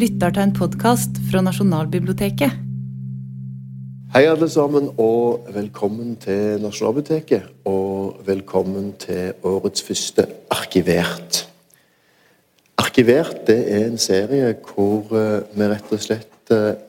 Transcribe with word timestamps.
lytter 0.00 0.32
til 0.32 0.46
en 0.46 0.52
podkast 0.56 1.18
fra 1.28 1.42
Nasjonalbiblioteket. 1.44 2.52
Hei, 4.14 4.22
alle 4.24 4.48
sammen, 4.48 4.88
og 4.98 5.50
velkommen 5.52 6.14
til 6.16 6.62
Nasjonalbiblioteket. 6.62 7.42
Og 7.68 8.22
velkommen 8.26 8.94
til 9.02 9.34
årets 9.44 9.82
første 9.84 10.24
Arkivert. 10.50 11.42
Arkivert 12.80 13.42
det 13.46 13.58
er 13.74 13.84
en 13.90 14.00
serie 14.00 14.54
hvor 14.70 15.12
eh, 15.12 15.42
vi 15.52 15.68
rett 15.68 15.92
og 15.92 16.00
slett 16.00 16.54
eh, 16.54 16.80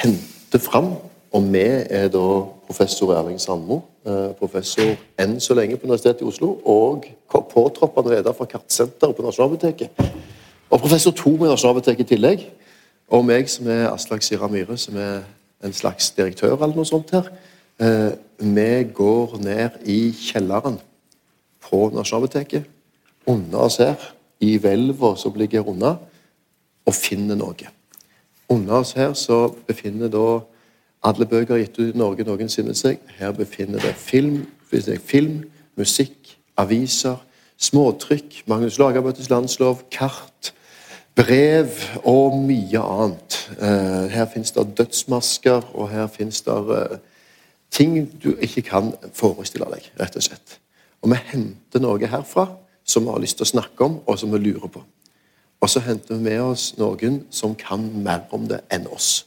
henter 0.00 0.62
fram 0.62 0.94
Og 1.36 1.44
vi 1.52 1.60
er 1.60 2.08
da 2.08 2.24
professor 2.64 3.12
Erling 3.12 3.40
Sandmo, 3.40 3.82
eh, 4.08 4.30
professor 4.38 4.94
enn 5.20 5.36
så 5.40 5.52
lenge 5.54 5.76
på 5.76 5.84
Universitetet 5.84 6.24
i 6.24 6.30
Oslo, 6.30 6.54
og 6.64 7.04
påtroppende 7.28 8.16
leder 8.16 8.32
for 8.32 8.48
Kartsenteret 8.48 9.16
på 9.16 9.26
Nasjonalbiblioteket. 9.26 10.37
Og 10.70 10.80
professor 10.80 11.10
to 11.10 11.30
med 11.30 11.48
Nasjonalbiblioteket 11.48 12.04
i 12.04 12.14
tillegg. 12.14 12.42
Og 13.08 13.24
meg 13.24 13.48
som 13.48 13.68
er 13.72 13.86
Aslak 13.88 14.22
Sira 14.22 14.50
Myhre, 14.52 14.76
som 14.76 14.96
er 15.00 15.22
en 15.64 15.72
slags 15.72 16.10
direktør 16.10 16.58
eller 16.58 16.76
noe 16.76 16.88
sånt 16.88 17.10
her. 17.16 17.30
Eh, 17.80 18.12
vi 18.38 18.84
går 18.94 19.38
ned 19.40 19.78
i 19.88 20.12
kjelleren 20.12 20.76
på 21.64 21.88
Nasjonalbiblioteket, 21.94 22.68
under 23.26 23.58
oss 23.58 23.78
her, 23.80 23.96
i 24.40 24.56
hvelva 24.60 25.14
som 25.16 25.34
ligger 25.36 25.68
unna, 25.68 25.96
og 26.86 26.94
finner 26.94 27.36
noe. 27.36 27.72
Under 28.48 28.82
oss 28.82 28.92
her 28.92 29.12
så 29.16 29.48
befinner 29.66 30.12
da 30.12 30.40
alle 31.04 31.26
bøker 31.26 31.60
gitt 31.60 31.78
ut 31.78 31.94
i 31.94 31.98
Norge 31.98 32.24
noensinne 32.28 32.74
seg. 32.76 33.00
Her 33.18 33.32
befinner 33.32 33.80
det 33.80 33.94
film, 33.96 34.46
film 35.06 35.42
musikk, 35.76 36.36
aviser, 36.56 37.16
småtrykk, 37.58 38.42
Magnus 38.46 38.78
Lagerbøttes 38.78 39.30
landslov, 39.30 39.82
kart, 39.90 40.52
brev 41.18 41.70
og 42.06 42.36
mye 42.38 42.80
annet. 42.80 43.38
Eh, 43.58 44.06
her 44.12 44.26
fins 44.30 44.52
det 44.54 44.78
dødsmasker, 44.78 45.74
og 45.74 45.90
her 45.90 46.06
fins 46.06 46.40
det 46.46 46.58
eh, 46.76 46.98
ting 47.70 47.98
du 48.22 48.34
ikke 48.36 48.62
kan 48.62 48.92
forestille 49.14 49.66
deg, 49.72 49.90
rett 50.00 50.16
og 50.16 50.22
slett. 50.22 50.58
Og 51.02 51.10
vi 51.10 51.18
henter 51.32 51.82
noe 51.82 52.10
herfra 52.10 52.46
som 52.88 53.04
vi 53.04 53.12
har 53.12 53.22
lyst 53.22 53.38
til 53.38 53.48
å 53.48 53.52
snakke 53.52 53.84
om, 53.84 53.98
og 54.06 54.18
som 54.18 54.32
vi 54.32 54.40
lurer 54.46 54.70
på. 54.72 54.82
Og 55.60 55.70
så 55.70 55.82
henter 55.82 56.14
vi 56.14 56.30
med 56.30 56.40
oss 56.40 56.70
noen 56.78 57.24
som 57.34 57.56
kan 57.58 57.82
mer 58.02 58.28
om 58.32 58.46
det 58.48 58.62
enn 58.72 58.86
oss. 58.94 59.26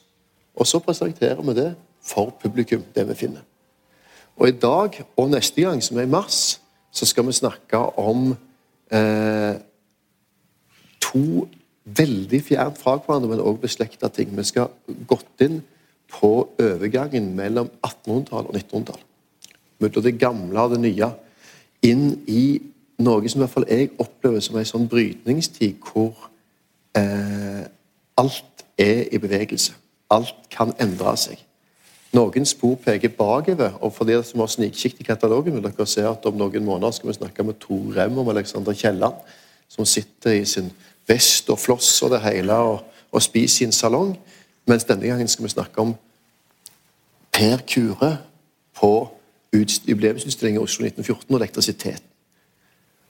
Og 0.56 0.68
så 0.68 0.80
presenterer 0.80 1.42
vi 1.44 1.58
det 1.58 1.72
for 2.04 2.32
publikum, 2.42 2.84
det 2.96 3.08
vi 3.10 3.20
finner. 3.20 3.44
Og 4.40 4.48
i 4.48 4.56
dag 4.56 4.96
og 5.20 5.30
neste 5.30 5.62
gang, 5.62 5.84
som 5.84 6.00
er 6.00 6.08
i 6.08 6.12
mars, 6.12 6.62
så 6.92 7.06
skal 7.06 7.28
vi 7.28 7.36
snakke 7.36 7.78
om 8.00 8.32
eh, 8.92 9.60
to 11.04 11.48
veldig 11.98 12.42
fjernt 12.44 12.80
fra 12.80 12.98
hverandre, 12.98 13.30
men 13.30 13.44
også 13.44 13.66
beslekta 13.66 14.10
ting. 14.14 14.32
Vi 14.38 14.48
skal 14.48 14.72
gått 15.10 15.46
inn 15.46 15.62
på 16.12 16.32
overgangen 16.60 17.32
mellom 17.36 17.70
1800-tall 17.82 18.50
og 18.50 18.56
1900-tall. 18.56 19.04
Mellom 19.82 20.06
det 20.06 20.18
gamle 20.20 20.66
og 20.66 20.76
det 20.76 20.82
nye. 20.84 21.12
Inn 21.88 22.06
i 22.30 22.46
noe 23.02 23.30
som 23.30 23.42
i 23.42 23.46
hvert 23.46 23.56
fall 23.56 23.70
jeg 23.70 23.94
opplever 24.02 24.44
som 24.44 24.60
en 24.60 24.68
sånn 24.68 24.90
brytningstid 24.92 25.80
hvor 25.92 26.28
eh, 26.98 27.64
alt 28.22 28.66
er 28.78 29.08
i 29.10 29.22
bevegelse. 29.22 29.74
Alt 30.12 30.50
kan 30.54 30.76
endre 30.82 31.16
seg. 31.18 31.40
Noen 32.12 32.46
spor 32.46 32.76
peker 32.84 33.14
bakover, 33.16 33.78
og 33.80 33.94
for 33.96 34.08
dere 34.08 34.24
som 34.28 34.42
har 34.44 34.50
snikikt 34.52 35.00
i 35.00 35.08
katalogen, 35.08 35.56
vil 35.56 35.64
dere 35.64 35.88
se 35.88 36.04
at 36.04 36.26
om 36.28 36.36
noen 36.36 36.66
måneder 36.68 36.92
skal 36.98 37.08
vi 37.08 37.16
snakke 37.16 37.46
med 37.48 37.62
Tor 37.64 37.94
Rem 37.96 38.18
om 38.20 38.32
Alexander 38.34 38.76
Kielland, 38.76 39.16
som 39.72 39.88
sitter 39.88 40.36
i 40.36 40.46
sin 40.46 40.68
vest 41.08 41.50
og 41.50 41.60
floss 41.60 42.02
og 42.02 42.12
det 42.12 42.22
hele 42.22 42.54
og, 42.54 42.84
og 43.12 43.22
spiser 43.22 43.66
i 43.66 43.70
en 43.70 43.76
salong. 43.76 44.14
Mens 44.68 44.86
denne 44.88 45.08
gangen 45.08 45.28
skal 45.28 45.46
vi 45.46 45.50
snakke 45.50 45.82
om 45.82 45.96
Per 47.32 47.64
Kure 47.68 48.18
på 48.78 48.94
jubileumsutstillingen 49.54 50.62
i 50.62 50.64
Oslo 50.64 50.86
1914 50.86 51.36
og 51.36 51.42
elektrisiteten. 51.42 52.08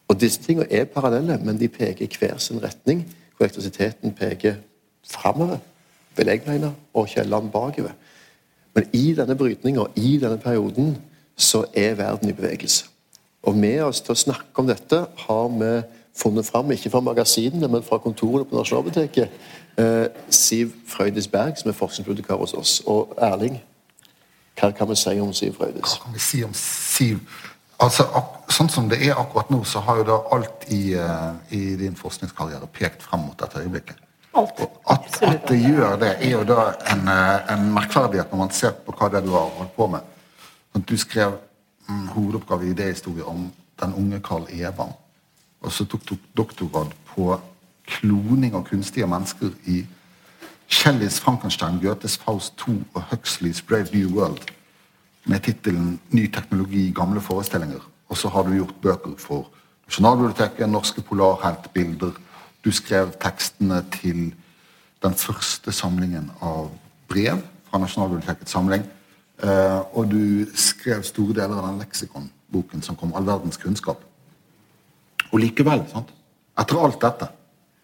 Og 0.07 0.22
Disse 0.22 0.41
tingene 0.44 0.68
er 0.72 0.85
parallelle, 0.85 1.38
men 1.40 1.59
de 1.59 1.68
peker 1.72 2.06
i 2.06 2.18
hver 2.19 2.38
sin 2.38 2.63
retning. 2.63 3.06
Hvor 3.38 3.46
elektrisiteten 3.46 4.13
peker 4.13 4.56
framover, 5.12 5.57
vil 6.18 6.28
jeg 6.28 6.41
mene, 6.47 6.74
og 6.94 7.07
Kielland 7.07 7.51
bakover. 7.51 7.91
Men 8.74 8.90
i 8.94 9.13
denne 9.13 9.35
brytninga, 9.35 9.85
i 9.96 10.18
denne 10.18 10.38
perioden, 10.38 10.97
så 11.38 11.66
er 11.74 11.96
verden 11.96 12.30
i 12.30 12.34
bevegelse. 12.34 12.85
Og 13.44 13.56
med 13.57 13.81
oss 13.81 14.01
til 14.01 14.13
å 14.13 14.19
snakke 14.19 14.62
om 14.62 14.68
dette 14.68 15.06
har 15.25 15.47
vi 15.56 15.72
funnet 16.18 16.46
fram, 16.46 16.72
ikke 16.72 16.90
fra 16.90 17.00
magasinene, 17.00 17.68
men 17.68 17.84
fra 17.84 17.98
kontorene 17.98 18.46
på 18.46 18.58
Nasjonalbiblioteket, 18.58 19.30
eh, 19.78 20.08
Siv 20.30 20.74
Frøydis 20.88 21.28
Berg, 21.28 21.58
som 21.58 21.70
er 21.70 21.78
forskningsbibliotekar 21.78 22.36
hos 22.36 22.54
oss. 22.54 22.82
Og 22.86 23.16
Erling, 23.18 23.62
hva 24.60 24.72
kan 24.72 24.90
vi 24.90 24.96
si 24.96 25.20
om 25.20 25.34
Siv 25.34 25.56
Frøydis? 25.58 25.96
Hva 25.96 26.04
kan 26.04 26.14
vi 26.14 26.20
si 26.20 26.44
om 26.44 26.54
Siv? 26.54 27.20
Altså, 27.80 28.06
Sånn 28.52 28.70
som 28.70 28.90
det 28.92 29.00
er 29.06 29.16
akkurat 29.16 29.50
nå, 29.50 29.62
så 29.64 29.80
har 29.86 30.02
jo 30.02 30.08
da 30.10 30.18
alt 30.36 30.66
i, 30.76 30.94
uh, 31.00 31.38
i 31.56 31.76
din 31.80 31.96
forskningskarriere 31.96 32.68
pekt 32.68 33.06
frem 33.06 33.24
mot 33.24 33.38
dette 33.40 33.62
øyeblikket. 33.64 34.02
Alt. 34.36 34.60
At, 34.92 35.08
at, 35.24 35.48
det 35.48 35.60
gjør 35.60 35.96
det, 36.00 36.12
er 36.24 36.34
jo 36.34 36.42
da 36.48 36.74
en, 36.92 37.08
eh, 37.12 37.52
en, 37.52 37.66
merkverdighet 37.76 38.32
når 38.32 38.40
man 38.40 38.54
ser 38.56 38.76
på 38.86 38.94
hva 38.96 39.10
det 39.12 39.20
er 39.20 39.26
du 39.26 39.34
har 39.36 39.50
holdt 39.58 39.74
på 39.76 39.88
med. 39.92 40.06
Du 40.88 40.96
skrev 41.00 41.36
mm, 41.88 42.06
hovedoppgave 42.16 42.68
i 42.68 42.72
idéhistorie 42.72 43.28
om 43.28 43.50
den 43.82 43.96
unge 44.00 44.22
Carl 44.24 44.48
Evang. 44.56 44.94
Og 45.62 45.72
så 45.72 45.86
tok 45.86 46.02
doktorgrad 46.38 46.94
på 47.14 47.40
kloning 47.88 48.56
av 48.56 48.66
kunstige 48.66 49.08
mennesker 49.08 49.52
i 49.66 49.84
Shelleys 50.72 51.20
Frankenstein, 51.20 51.80
Goethes 51.82 52.18
Faust 52.18 52.56
2 52.58 52.72
og 52.94 53.02
Huxleys 53.12 53.62
Brave 53.62 53.88
New 53.94 54.18
World 54.18 54.52
med 55.26 55.40
tittelen 55.40 56.00
'Ny 56.10 56.32
teknologi 56.34 56.92
gamle 56.92 57.22
forestillinger'. 57.22 57.88
Og 58.10 58.18
så 58.18 58.30
har 58.30 58.44
du 58.44 58.54
gjort 58.54 58.76
bøker 58.82 59.14
for 59.18 59.48
Nasjonalbiblioteket, 59.88 60.70
Norske 60.70 61.02
Polarheltbilder. 61.02 62.12
Du 62.66 62.72
skrev 62.72 63.12
tekstene 63.22 63.86
til 64.02 64.34
den 65.04 65.14
første 65.14 65.72
samlingen 65.72 66.32
av 66.42 66.72
brev 67.10 67.42
fra 67.70 67.78
Nasjonalbibliotekets 67.78 68.52
samling. 68.52 68.84
Eh, 69.44 69.98
og 69.98 70.12
du 70.12 70.46
skrev 70.56 71.04
store 71.04 71.34
deler 71.34 71.58
av 71.58 71.68
den 71.68 71.80
leksikonboken 71.80 72.82
som 72.82 72.96
kom 72.96 73.14
All 73.16 73.26
verdens 73.26 73.58
kunnskap. 73.58 74.11
Og 75.30 75.40
likevel, 75.44 75.86
sant? 75.92 76.09
etter 76.62 76.82
alt 76.84 77.00
dette, 77.02 77.30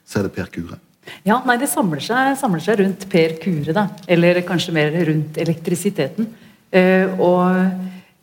så 0.08 0.20
er 0.20 0.28
det 0.28 0.36
Per 0.36 0.50
Kure. 0.54 0.80
Ja, 1.28 1.40
nei, 1.48 1.58
Det 1.58 1.70
samler 1.72 2.04
seg, 2.04 2.34
samler 2.40 2.64
seg 2.64 2.82
rundt 2.82 3.08
Per 3.10 3.38
Kure, 3.42 3.74
da. 3.74 3.88
Eller 4.08 4.42
kanskje 4.48 4.76
mer 4.76 4.92
rundt 5.08 5.38
elektrisiteten. 5.40 6.28
Eh, 6.72 7.08
og 7.20 7.56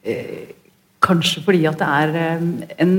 eh, 0.04 0.52
kanskje 1.04 1.42
fordi 1.44 1.64
at 1.68 1.80
det 1.80 1.88
er 1.88 2.18
eh, 2.20 2.44
en 2.84 2.94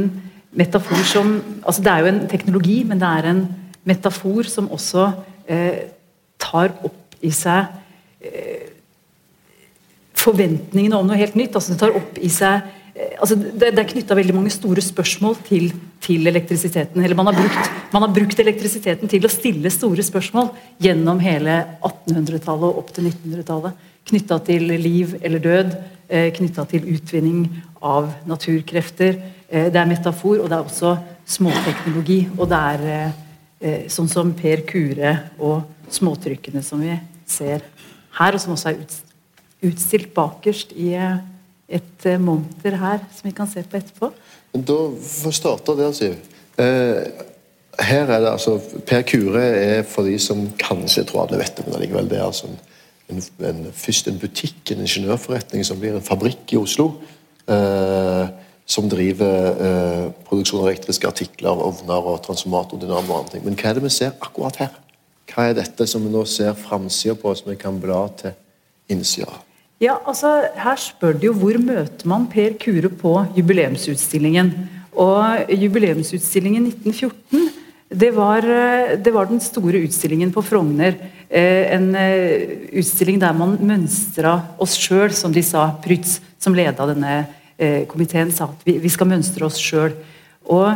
metafor 0.55 1.03
som 1.05 1.35
altså 1.61 1.83
Det 1.83 1.91
er 1.91 1.99
jo 1.99 2.11
en 2.13 2.27
teknologi, 2.31 2.83
men 2.83 2.99
det 2.99 3.07
er 3.07 3.29
en 3.29 3.43
metafor 3.85 4.47
som 4.49 4.71
også 4.71 5.11
eh, 5.47 5.91
tar 6.39 6.73
opp 6.83 7.17
i 7.21 7.29
seg 7.29 7.67
eh, 8.21 8.71
forventningene 10.15 10.97
om 10.97 11.05
noe 11.05 11.19
helt 11.19 11.35
nytt. 11.37 11.55
altså 11.55 11.73
Det 11.73 11.79
tar 11.83 11.97
opp 11.97 12.17
i 12.17 12.29
seg 12.29 12.61
altså 12.95 13.35
det, 13.35 13.73
det, 13.73 13.79
er 13.81 13.89
knytta 13.89 14.15
veldig 14.15 14.35
mange 14.37 14.51
store 14.53 14.81
spørsmål 14.83 15.35
til, 15.47 15.67
til 16.03 16.27
elektrisiteten. 16.27 17.03
eller 17.03 17.15
man 17.15 17.27
har, 17.27 17.35
brukt, 17.35 17.71
man 17.93 18.05
har, 18.05 18.13
brukt, 18.15 18.39
elektrisiteten 18.39 19.11
til 19.11 19.25
å 19.27 19.31
stille 19.31 19.71
store 19.73 20.03
spørsmål 20.05 20.53
gjennom 20.83 21.19
hele 21.19 21.57
1800-tallet 21.81 22.69
og 22.69 22.79
opp 22.83 22.93
til 22.95 23.09
1900-tallet. 23.09 23.83
Knytta 24.05 24.39
til 24.47 24.69
liv 24.79 25.17
eller 25.21 25.43
død, 25.43 25.75
eh, 26.07 26.29
knytta 26.37 26.65
til 26.71 26.87
utvinning 26.95 27.49
av 27.83 28.11
naturkrefter. 28.29 29.19
Eh, 29.49 29.67
det 29.73 29.81
er 29.81 29.91
metafor, 29.91 30.39
og 30.39 30.49
det 30.49 30.57
er 30.57 30.63
også 30.63 30.95
småteknologi. 31.25 32.19
Og 32.37 32.49
det 32.49 32.61
er 32.71 32.89
eh, 32.93 33.21
eh, 33.59 33.79
sånn 33.91 34.09
som 34.11 34.33
Per 34.37 34.63
Kure 34.69 35.17
og 35.39 35.65
småtrykkene 35.91 36.63
som 36.63 36.79
vi 36.79 36.95
ser 37.27 37.65
her, 38.19 38.35
og 38.35 38.41
som 38.41 38.55
også 38.55 38.71
er 38.71 38.83
utstilt 39.65 40.13
bakerst 40.15 40.71
i 40.77 40.93
eh, 40.95 41.17
et 41.69 42.05
eh, 42.05 42.21
monter 42.21 42.77
her 42.79 43.01
som 43.15 43.29
vi 43.29 43.33
kan 43.35 43.49
se 43.49 43.63
på 43.63 43.79
etterpå. 43.79 44.11
Da 44.55 44.77
får 45.09 45.31
vi 45.31 45.39
starte 45.39 45.77
der, 45.79 45.91
Siv. 45.95 46.15
Eh, 46.61 47.25
her 47.85 48.07
er 48.07 48.21
det 48.23 48.31
altså 48.31 48.55
Per 48.87 49.03
Kure 49.07 49.43
er 49.43 49.83
for 49.83 50.07
de 50.07 50.15
som 50.21 50.45
kanskje 50.61 51.03
tror 51.09 51.25
alle 51.25 51.41
vet 51.41 51.57
det, 51.57 51.65
men 51.67 51.75
allikevel 51.75 52.07
det 52.09 52.21
er 52.21 52.29
altså 52.29 52.47
en, 52.47 52.59
en, 53.11 53.21
en, 53.49 53.65
først 53.75 54.07
en 54.07 54.21
butikk, 54.21 54.61
en 54.71 54.85
ingeniørforretning, 54.85 55.65
som 55.67 55.81
blir 55.81 55.97
en 55.97 56.05
fabrikk 56.05 56.55
i 56.55 56.61
Oslo. 56.61 56.93
Eh, 57.51 58.27
som 58.65 58.87
driver 58.89 59.59
eh, 59.61 60.05
produksjon 60.25 60.63
av 60.63 60.71
elektriske 60.71 61.07
artikler, 61.07 61.53
ovner 61.53 62.07
og 62.09 62.23
transformatordynamo 62.25 63.13
og 63.13 63.19
andre 63.19 63.35
ting. 63.35 63.43
Men 63.45 63.57
hva 63.59 63.69
er 63.69 63.77
det 63.77 63.85
vi 63.85 63.93
ser 63.93 64.15
akkurat 64.17 64.57
her? 64.63 64.79
Hva 65.29 65.49
er 65.49 65.59
dette 65.59 65.85
som 65.89 66.01
vi 66.05 66.09
nå 66.13 66.23
ser 66.29 66.57
framsida 66.57 67.13
på, 67.19 67.33
som 67.37 67.51
vi 67.51 67.59
kan 67.61 67.77
bla 67.81 68.07
til 68.17 68.33
innsida? 68.89 69.37
Ja, 69.85 69.99
altså 70.07 70.29
Her 70.57 70.79
spør 70.81 71.17
de 71.19 71.27
jo 71.27 71.35
hvor 71.37 71.57
møter 71.61 72.07
man 72.09 72.25
Per 72.31 72.55
Kure 72.61 72.89
på 72.89 73.11
jubileumsutstillingen. 73.35 74.53
Og 74.95 75.51
Jubileumsutstillingen 75.51 76.69
1914 76.71 77.51
det 77.95 78.09
var, 78.15 78.41
eh, 78.41 78.95
det 78.97 79.13
var 79.13 79.27
den 79.29 79.39
store 79.39 79.83
utstillingen 79.85 80.31
på 80.33 80.41
Frogner. 80.41 80.95
Eh, 81.29 81.75
en 81.75 81.93
eh, 81.95 82.71
utstilling 82.73 83.19
der 83.21 83.35
man 83.37 83.59
mønstra 83.61 84.33
oss 84.57 84.73
sjøl, 84.79 85.13
som 85.13 85.31
de 85.31 85.43
sa. 85.45 85.67
Prytz, 85.83 86.19
som 86.39 86.55
leda 86.55 86.87
denne 86.89 87.25
komiteen, 87.87 88.33
sa 88.35 88.49
at 88.49 88.65
vi, 88.67 88.79
vi 88.83 88.89
skal 88.91 89.07
mønstre 89.07 89.45
oss 89.45 89.55
sjøl. 89.61 89.93
Og 90.51 90.75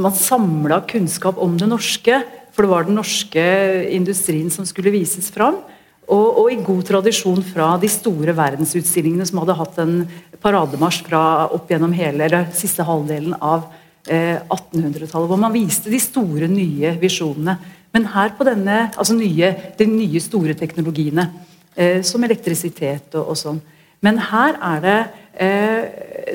man 0.00 0.14
samla 0.16 0.78
kunnskap 0.88 1.36
om 1.36 1.58
det 1.60 1.68
norske, 1.68 2.22
for 2.56 2.64
det 2.64 2.70
var 2.70 2.86
den 2.86 2.96
norske 2.96 3.44
industrien 3.92 4.48
som 4.54 4.64
skulle 4.64 4.94
vises 4.94 5.28
fram. 5.34 5.58
Og, 6.06 6.26
og, 6.38 6.46
i 6.52 6.60
god 6.62 6.84
tradisjon 6.86 7.40
fra 7.42 7.72
de 7.82 7.88
store 7.90 8.34
verdensutstillingene 8.36 9.26
som 9.26 9.40
hadde 9.42 9.56
hatt 9.58 9.78
en 9.82 9.96
parademarsj 10.42 11.00
fra 11.08 11.22
opp 11.54 11.70
gjennom 11.72 11.94
hele 11.96 12.28
eller 12.28 12.46
siste 12.54 12.86
halvdelen 12.86 13.34
av 13.40 13.64
eh, 14.06 14.38
1800-tallet, 14.38 15.26
hvor 15.26 15.40
man 15.40 15.54
viste 15.54 15.90
de 15.90 15.98
store, 16.02 16.46
nye 16.50 16.92
visjonene. 17.00 17.56
Men 17.96 18.06
her 18.12 18.36
på 18.38 18.46
denne, 18.46 18.84
altså 18.94 19.16
nye, 19.18 19.50
de 19.78 19.88
nye, 19.90 20.22
store 20.22 20.54
teknologiene, 20.58 21.26
eh, 21.74 21.98
som 22.06 22.22
elektrisitet 22.26 23.16
og, 23.16 23.32
og, 23.32 23.40
sånn. 23.40 23.58
Men 24.04 24.20
her 24.28 24.58
er 24.60 24.84
det 24.84 24.98
eh, 25.42 25.82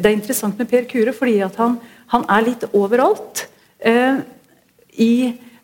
Det 0.02 0.08
er 0.08 0.16
interessant 0.16 0.58
med 0.60 0.68
Per 0.72 0.88
Kure, 0.90 1.14
fordi 1.16 1.40
at 1.46 1.56
han, 1.62 1.78
han 2.12 2.28
er 2.28 2.46
litt 2.48 2.68
overalt. 2.74 3.46
Eh, 3.80 4.20
i 5.00 5.14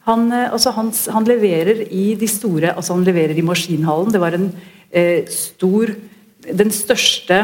han, 0.07 0.27
eh, 0.31 0.50
altså 0.56 0.74
han, 0.75 0.92
han, 1.13 1.27
leverer 1.27 1.83
i 1.92 2.09
de 2.19 2.27
store 2.31 2.74
altså 2.74 2.95
Han 2.95 3.06
leverer 3.07 3.38
i 3.38 3.45
Maskinhallen. 3.45 4.13
Det 4.13 4.24
var 4.24 4.38
en 4.38 4.51
eh, 4.92 5.27
stor 5.31 5.95
Den 6.48 6.71
største 6.71 7.42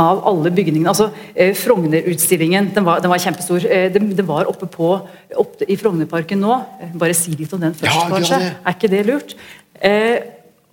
av 0.00 0.22
alle 0.24 0.48
bygningene. 0.54 0.88
altså 0.88 1.10
eh, 1.36 1.52
Frogner-utstillingen 1.56 2.70
den 2.72 2.84
var, 2.86 3.02
den 3.04 3.12
var, 3.12 3.20
kjempestor. 3.20 3.66
Eh, 3.68 3.90
den, 3.92 4.14
den, 4.16 4.26
var 4.26 4.48
oppe 4.48 4.66
på 4.66 4.94
oppe 5.36 5.68
i 5.68 5.76
Frognerparken 5.76 6.40
nå. 6.40 6.54
Eh, 6.80 6.94
bare 6.96 7.16
si 7.16 7.34
litt 7.36 7.52
om 7.52 7.60
den 7.60 7.76
først, 7.76 7.98
ja, 8.00 8.06
kanskje. 8.08 8.38
Det. 8.40 8.52
Er 8.64 8.78
ikke 8.78 8.92
det 8.94 9.02
lurt? 9.10 9.36
Eh, 9.76 10.18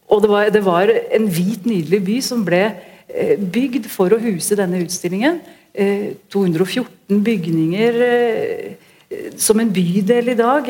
og 0.10 0.24
det 0.24 0.30
var, 0.32 0.50
det 0.56 0.64
var, 0.66 0.94
en 1.12 1.28
hvit, 1.30 1.68
nydelig 1.68 2.00
by 2.08 2.20
som 2.24 2.46
ble 2.48 2.64
eh, 3.12 3.36
bygd 3.38 3.92
for 3.92 4.16
å 4.16 4.22
huse 4.24 4.58
denne 4.60 4.86
utstillingen. 4.86 5.42
214 6.34 7.20
bygninger 7.24 7.98
som 9.38 9.60
en 9.60 9.74
bydel 9.74 10.34
i 10.34 10.38
dag. 10.38 10.70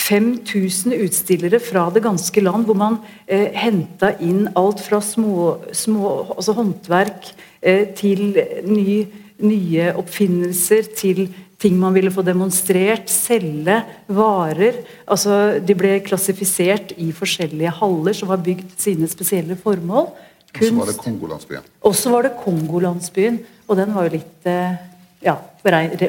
5000 0.00 0.94
utstillere 1.04 1.60
fra 1.60 1.88
det 1.92 2.02
ganske 2.04 2.42
land, 2.42 2.64
hvor 2.64 2.78
man 2.78 2.98
eh, 3.26 3.50
henta 3.58 4.14
inn 4.22 4.46
alt 4.58 4.80
fra 4.84 5.00
små, 5.04 5.58
små 5.76 6.12
altså 6.36 6.54
håndverk 6.56 7.30
eh, 7.60 7.88
til 7.98 8.38
ny, 8.64 9.02
nye 9.44 9.90
oppfinnelser, 9.98 10.88
til 10.96 11.26
ting 11.60 11.76
man 11.76 11.92
ville 11.92 12.12
få 12.12 12.24
demonstrert, 12.24 13.10
selge, 13.12 13.76
varer. 14.08 14.80
Altså, 15.10 15.58
de 15.60 15.76
ble 15.76 15.98
klassifisert 16.06 16.94
i 16.96 17.10
forskjellige 17.12 17.74
haller 17.82 18.16
som 18.16 18.30
var 18.30 18.40
bygd 18.44 18.78
sine 18.80 19.10
spesielle 19.10 19.58
formål. 19.60 20.08
Og 20.50 20.62
så 20.64 20.78
var 20.78 20.88
det 20.88 20.96
Kongolandsbyen. 21.02 21.66
Og 21.86 21.98
så 21.98 22.14
var 22.14 22.24
det 22.26 22.38
Kongolandsbyen. 22.40 23.36
Og 23.68 23.76
den 23.78 23.92
var 23.94 24.08
jo 24.08 24.16
litt 24.16 24.48
eh, 24.48 24.80
ja, 25.22 25.36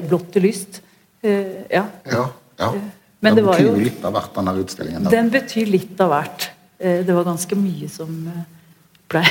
blått 0.07 0.31
til 0.33 0.47
lyst. 0.47 0.81
Uh, 1.21 1.61
ja. 1.69 1.85
ja, 2.11 2.25
ja. 2.59 2.71
Men 3.21 3.37
den 3.37 3.45
betyr 3.45 3.67
jo, 3.67 3.75
litt 3.77 4.05
av 4.05 4.15
hvert, 4.15 4.31
denne 4.33 4.53
utstillingen? 4.63 5.09
Den 5.13 5.29
betyr 5.33 5.69
litt 5.69 5.99
av 6.01 6.09
hvert. 6.15 6.47
Eh, 6.81 7.03
det 7.05 7.13
var 7.13 7.27
ganske 7.27 7.57
mye 7.57 7.89
som 7.93 8.09
eh, 8.31 8.39
ble 9.11 9.21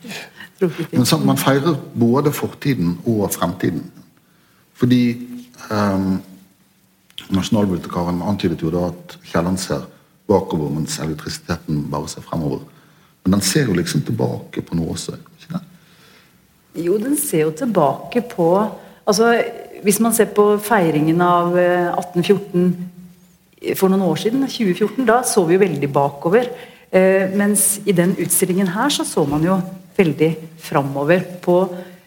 trukket 0.60 0.90
inn. 0.90 1.00
Men 1.00 1.08
så, 1.08 1.18
Man 1.24 1.40
feirer 1.40 1.78
både 1.96 2.32
fortiden 2.36 2.98
og 3.08 3.30
fremtiden. 3.32 3.86
Fordi 4.76 5.00
um, 5.72 6.18
Nasjonalbibliotekaren 7.30 8.20
antydet 8.28 8.60
jo 8.64 8.72
da 8.74 8.90
at 8.90 9.16
Kielland 9.30 9.60
ser 9.62 9.88
bakover, 10.28 10.68
mens 10.74 10.98
elektrisiteten 11.00 11.86
bare 11.92 12.12
ser 12.12 12.24
fremover. 12.26 12.60
Men 13.24 13.38
den 13.38 13.44
ser 13.44 13.68
jo 13.68 13.76
liksom 13.76 14.04
tilbake 14.04 14.64
på 14.66 14.76
noe 14.76 14.92
også? 14.94 15.16
ikke 15.16 15.56
det? 15.56 15.64
Jo, 16.84 17.00
den 17.00 17.16
ser 17.20 17.46
jo 17.48 17.56
tilbake 17.56 18.22
på 18.28 18.52
altså 19.08 19.32
Hvis 19.84 20.00
man 20.02 20.14
ser 20.16 20.30
på 20.36 20.44
feiringen 20.62 21.20
av 21.24 21.54
1814 21.56 22.64
eh, 23.60 23.76
for 23.78 23.92
noen 23.92 24.06
år 24.08 24.20
siden, 24.22 24.46
2014, 24.46 25.04
da 25.08 25.20
så 25.26 25.44
vi 25.48 25.56
jo 25.56 25.64
veldig 25.64 25.90
bakover. 25.92 26.50
Eh, 26.90 27.30
mens 27.36 27.78
i 27.86 27.94
den 27.96 28.16
utstillingen 28.18 28.72
her 28.74 28.90
så 28.92 29.06
så 29.06 29.24
man 29.28 29.44
jo 29.46 29.60
veldig 29.96 30.32
framover 30.60 31.22
på 31.42 31.60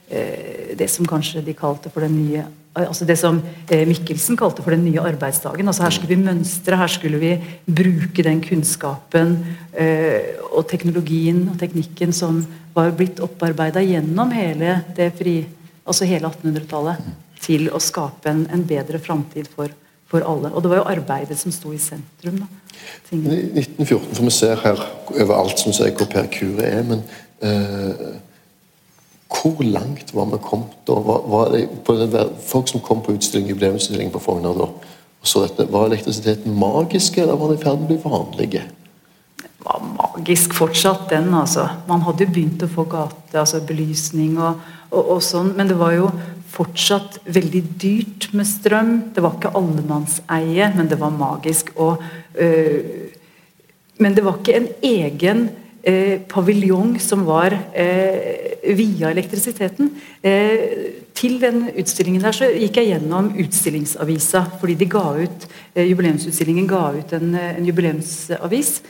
eh, 0.10 0.74
det 0.78 0.90
som 0.92 1.08
kanskje 1.08 1.44
de 1.46 1.56
kalte 1.58 1.92
for 1.94 2.06
den 2.06 2.18
nye 2.18 2.46
altså 2.74 3.06
Det 3.06 3.16
som 3.20 3.38
eh, 3.70 3.84
Mikkelsen 3.86 4.38
kalte 4.38 4.64
for 4.64 4.74
den 4.74 4.86
nye 4.86 5.02
arbeidsdagen. 5.02 5.68
altså 5.68 5.84
Her 5.84 5.94
skulle 5.94 6.16
vi 6.16 6.24
mønstre, 6.24 6.78
her 6.78 6.88
skulle 6.90 7.20
vi 7.22 7.36
bruke 7.70 8.24
den 8.26 8.42
kunnskapen 8.42 9.36
eh, 9.78 10.34
og 10.50 10.66
teknologien 10.70 11.50
og 11.52 11.60
teknikken 11.62 12.14
som 12.14 12.42
var 12.74 12.90
blitt 12.98 13.22
opparbeida 13.22 13.84
gjennom 13.86 14.32
hele 14.34 14.80
altså 15.86 16.08
hele 16.08 16.32
1800-tallet, 16.32 16.98
til 17.44 17.70
å 17.70 17.82
skape 17.84 18.32
en, 18.32 18.46
en 18.54 18.64
bedre 18.68 19.02
framtid 19.04 19.50
for 19.52 19.74
for 20.14 20.26
alle. 20.30 20.52
Og 20.54 20.62
det 20.62 20.70
var 20.70 20.82
jo 20.82 20.90
arbeidet 20.94 21.40
som 21.40 21.54
sto 21.54 21.72
i 21.74 21.80
sentrum. 21.82 22.44
da. 22.44 22.50
I 23.12 23.18
1914, 23.18 24.14
for 24.14 24.28
vi 24.28 24.34
ser 24.36 24.62
her 24.62 24.84
overalt 25.16 25.62
som 25.62 25.74
sier 25.74 25.94
hvor 25.98 26.10
Per 26.12 26.30
Kure 26.34 26.68
er, 26.68 26.84
men 26.86 27.02
eh, 27.42 28.04
hvor 29.34 29.64
langt 29.66 30.14
var 30.14 30.30
vi 30.30 30.42
kommet 30.44 30.76
da? 30.86 31.00
Var, 31.08 31.26
var 31.34 31.56
det, 31.56 32.28
folk 32.46 32.70
som 32.70 32.84
kom 32.86 33.02
på 33.02 33.16
utstilling, 33.18 33.50
jubileumsutstilling 33.50 34.14
på 34.14 34.22
Fogner 34.22 34.54
da, 34.58 34.70
og 35.24 35.30
så 35.30 35.46
dette, 35.48 35.66
Var 35.72 35.90
elektrisiteten 35.90 36.54
magisk, 36.60 37.18
eller 37.18 37.40
var 37.40 37.54
den 37.54 37.62
i 37.62 37.64
ferd 37.64 37.82
med 37.82 37.88
å 37.88 37.92
bli 37.94 38.00
vanlig? 38.04 38.50
Det 39.42 39.66
var 39.66 39.82
magisk 39.96 40.54
fortsatt, 40.54 41.08
den. 41.10 41.32
altså. 41.34 41.66
Man 41.88 42.04
hadde 42.06 42.28
jo 42.28 42.36
begynt 42.36 42.66
å 42.68 42.70
få 42.70 42.86
gate, 42.92 43.32
altså 43.40 43.64
belysning 43.66 44.38
og, 44.38 44.62
og, 44.94 45.18
og 45.18 45.26
sånn, 45.26 45.52
men 45.58 45.70
det 45.70 45.78
var 45.80 45.98
jo 45.98 46.08
fortsatt 46.54 47.20
veldig 47.34 47.64
dyrt 47.82 48.30
med 48.38 48.48
strøm. 48.48 48.94
Det 49.16 49.24
var 49.24 49.38
ikke 49.38 49.54
allemannseie, 49.58 50.70
men 50.78 50.90
det 50.90 51.00
var 51.02 51.16
magisk. 51.16 51.74
Og, 51.82 52.04
øh, 52.38 53.10
men 54.04 54.16
det 54.16 54.26
var 54.26 54.40
ikke 54.40 54.58
en 54.60 54.70
egen 54.84 55.48
øh, 55.88 56.18
paviljong 56.30 56.96
som 57.02 57.26
var 57.26 57.56
øh, 57.56 58.78
via 58.78 59.10
elektrisiteten. 59.12 59.92
til 61.14 61.42
den 61.42 61.70
utstillingen 61.80 62.22
der 62.24 62.32
så 62.32 62.48
gikk 62.50 62.78
jeg 62.78 62.88
gjennom 62.88 63.28
utstillingsavisa, 63.40 64.44
fordi 64.60 64.74
de 64.74 64.86
ga 64.90 65.04
ut, 65.24 65.46
jubileumsutstillingen 65.76 66.68
ga 66.68 66.90
ut 66.96 67.14
en, 67.14 67.36
en 67.36 67.66
jubileumsavis 67.66 68.82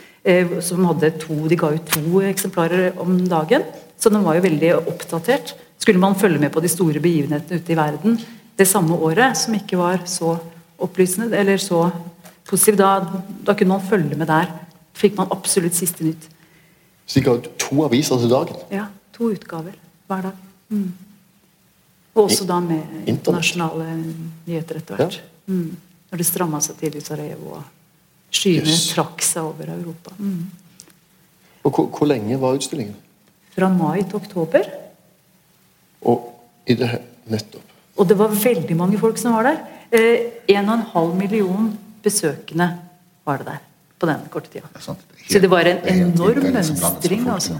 som 0.61 0.85
hadde 0.85 1.09
to, 1.19 1.35
de 1.49 1.57
ga 1.57 1.73
ut 1.73 1.89
to 1.89 2.21
eksemplarer 2.21 2.93
om 2.97 3.17
dagen. 3.27 3.65
Så 3.99 4.09
den 4.09 4.23
var 4.23 4.37
jo 4.37 4.45
veldig 4.45 4.71
oppdatert 4.77 5.55
skulle 5.77 5.99
man 5.99 6.15
følge 6.15 6.39
med 6.39 6.51
på 6.53 6.61
de 6.63 6.71
store 6.71 7.01
begivenhetene 7.03 7.59
ute 7.59 7.73
i 7.73 7.77
verden 7.77 8.17
det 8.57 8.67
samme 8.69 8.95
året, 8.95 9.37
som 9.37 9.55
ikke 9.57 9.77
var 9.77 10.03
så 10.09 10.35
opplysende 10.83 11.37
eller 11.37 11.57
så 11.57 11.87
positiv, 12.49 12.77
da, 12.77 12.99
da 13.45 13.55
kunne 13.57 13.77
man 13.77 13.87
følge 13.87 14.17
med 14.19 14.29
der. 14.29 14.51
Fikk 14.93 15.17
man 15.17 15.31
absolutt 15.33 15.75
siste 15.75 16.05
nytt. 16.05 16.27
Så 17.05 17.19
de 17.19 17.25
ga 17.25 17.37
ut 17.37 17.49
to 17.59 17.83
aviser 17.85 18.21
til 18.21 18.31
dagen? 18.31 18.59
Ja. 18.71 18.87
To 19.13 19.29
utgaver 19.29 19.75
hver 20.09 20.27
dag. 20.29 20.37
Mm. 20.73 20.91
Og 22.13 22.23
også 22.23 22.45
da 22.49 22.59
med 22.61 23.09
internasjonale 23.09 23.87
nyheter 24.45 24.79
etter 24.79 24.97
hvert. 24.97 25.17
Ja. 25.19 25.53
Mm. 25.53 25.73
Når 26.11 26.21
det 26.21 26.27
stramma 26.29 26.61
seg 26.61 26.77
til 26.79 26.97
i 26.97 27.01
Sarajevo 27.01 27.55
og 27.57 27.63
skyene 28.33 28.69
yes. 28.69 28.87
trakk 28.93 29.21
seg 29.25 29.45
over 29.49 29.69
Europa. 29.73 30.13
Mm. 30.17 30.45
Og 31.63 31.71
hvor, 31.71 31.89
hvor 31.89 32.09
lenge 32.09 32.37
var 32.41 32.57
utstillingen? 32.57 32.95
Fra 33.53 33.69
mai 33.69 34.03
til 34.03 34.17
oktober. 34.21 34.69
Og 36.09 36.29
i 36.67 36.75
det 36.79 36.89
nettopp. 37.31 37.73
Og 37.97 38.09
det 38.09 38.17
var 38.17 38.33
veldig 38.33 38.75
mange 38.77 38.99
folk 38.99 39.19
som 39.21 39.35
var 39.37 39.49
der. 39.49 39.59
Eh, 39.93 40.31
en 40.55 40.69
og 40.69 40.75
en 40.79 40.87
halv 40.93 41.15
million 41.15 41.69
besøkende 42.03 42.69
var 43.25 43.41
det 43.41 43.51
der 43.51 43.61
på 43.99 44.09
den 44.09 44.23
korte 44.29 44.49
tida. 44.51 44.67
Så 44.79 45.39
det 45.39 45.49
var 45.51 45.67
en 45.69 45.83
enorm 45.87 46.49
mønstring. 46.53 47.27
Altså. 47.29 47.59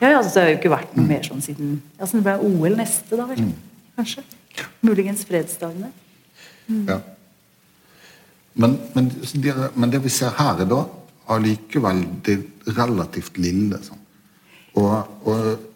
Ja, 0.00 0.16
altså, 0.18 0.30
det 0.34 0.42
har 0.42 0.48
jo 0.50 0.60
ikke 0.60 0.72
vært 0.72 0.94
noe 0.96 1.06
mer 1.06 1.26
sånn 1.26 1.42
siden 1.44 1.74
altså, 1.98 2.18
Det 2.18 2.24
ble 2.26 2.36
OL 2.42 2.78
neste, 2.78 3.16
da 3.18 3.26
vel? 3.28 3.42
Mm. 3.44 3.52
Kanskje. 3.98 4.24
Muligens 4.82 5.26
fredsdagene. 5.28 5.90
Mm. 6.66 6.86
Ja. 6.88 6.98
Men, 8.54 8.78
men, 8.94 9.10
det, 9.34 9.54
men, 9.74 9.92
det, 9.92 10.02
vi 10.04 10.12
ser 10.12 10.32
her, 10.38 10.62
er 10.64 10.70
da 10.70 10.80
allikevel 11.32 12.02
det 12.26 12.38
relativt 12.76 13.38
lille. 13.40 13.78
Sånn. 13.84 14.00
Og, 14.80 14.90
og 15.28 15.71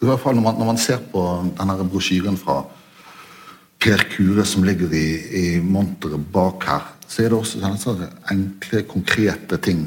i 0.00 0.08
hvert 0.08 0.20
fall 0.22 0.34
når 0.38 0.42
man, 0.42 0.58
når 0.58 0.70
man 0.72 0.78
ser 0.80 1.00
på 1.12 1.22
denne 1.58 1.88
brosjyren 1.90 2.38
fra 2.40 2.62
Per 3.80 4.04
Kure 4.12 4.44
som 4.48 4.64
ligger 4.64 4.92
i, 4.92 5.06
i 5.40 5.60
monteret 5.64 6.24
bak 6.32 6.64
her, 6.68 6.86
så 7.08 7.24
er 7.24 7.32
det 7.32 7.38
også 7.38 7.60
sånne 7.80 8.08
enkle, 8.32 8.82
konkrete 8.88 9.56
ting. 9.64 9.86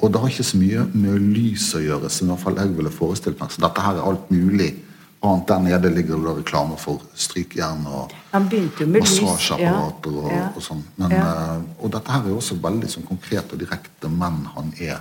Og 0.00 0.10
det 0.12 0.20
har 0.20 0.32
ikke 0.32 0.46
så 0.48 0.58
mye 0.60 0.86
med 0.92 1.28
lys 1.36 1.68
å 1.76 1.82
gjøre, 1.84 2.10
som 2.12 2.26
i 2.28 2.32
hvert 2.32 2.42
fall 2.44 2.58
jeg 2.60 2.72
ville 2.76 2.92
forestilt 2.92 3.40
meg. 3.40 3.52
Så 3.54 3.62
dette 3.64 3.84
her 3.84 4.00
er 4.00 4.08
alt 4.08 4.32
mulig 4.32 4.72
annet 5.24 5.48
der 5.48 5.62
nede 5.64 5.90
ligger 5.94 6.20
det 6.20 6.34
reklame 6.42 6.76
for 6.80 7.00
strykjern 7.16 7.86
og 7.88 8.12
massasjeapparater 8.34 10.18
og, 10.20 10.30
Ja. 10.32 10.48
og 10.56 10.62
sånn. 10.62 10.82
Men, 10.98 11.10
Ja. 11.10 11.22
eh, 11.56 11.60
og 11.84 11.90
dette 11.92 12.12
her 12.12 12.20
er 12.20 12.34
også 12.36 12.60
veldig 12.60 12.90
sånn 12.90 13.06
konkret 13.08 13.52
og 13.52 13.58
direkte, 13.58 14.08
men 14.10 14.44
han 14.54 14.72
er 14.80 15.00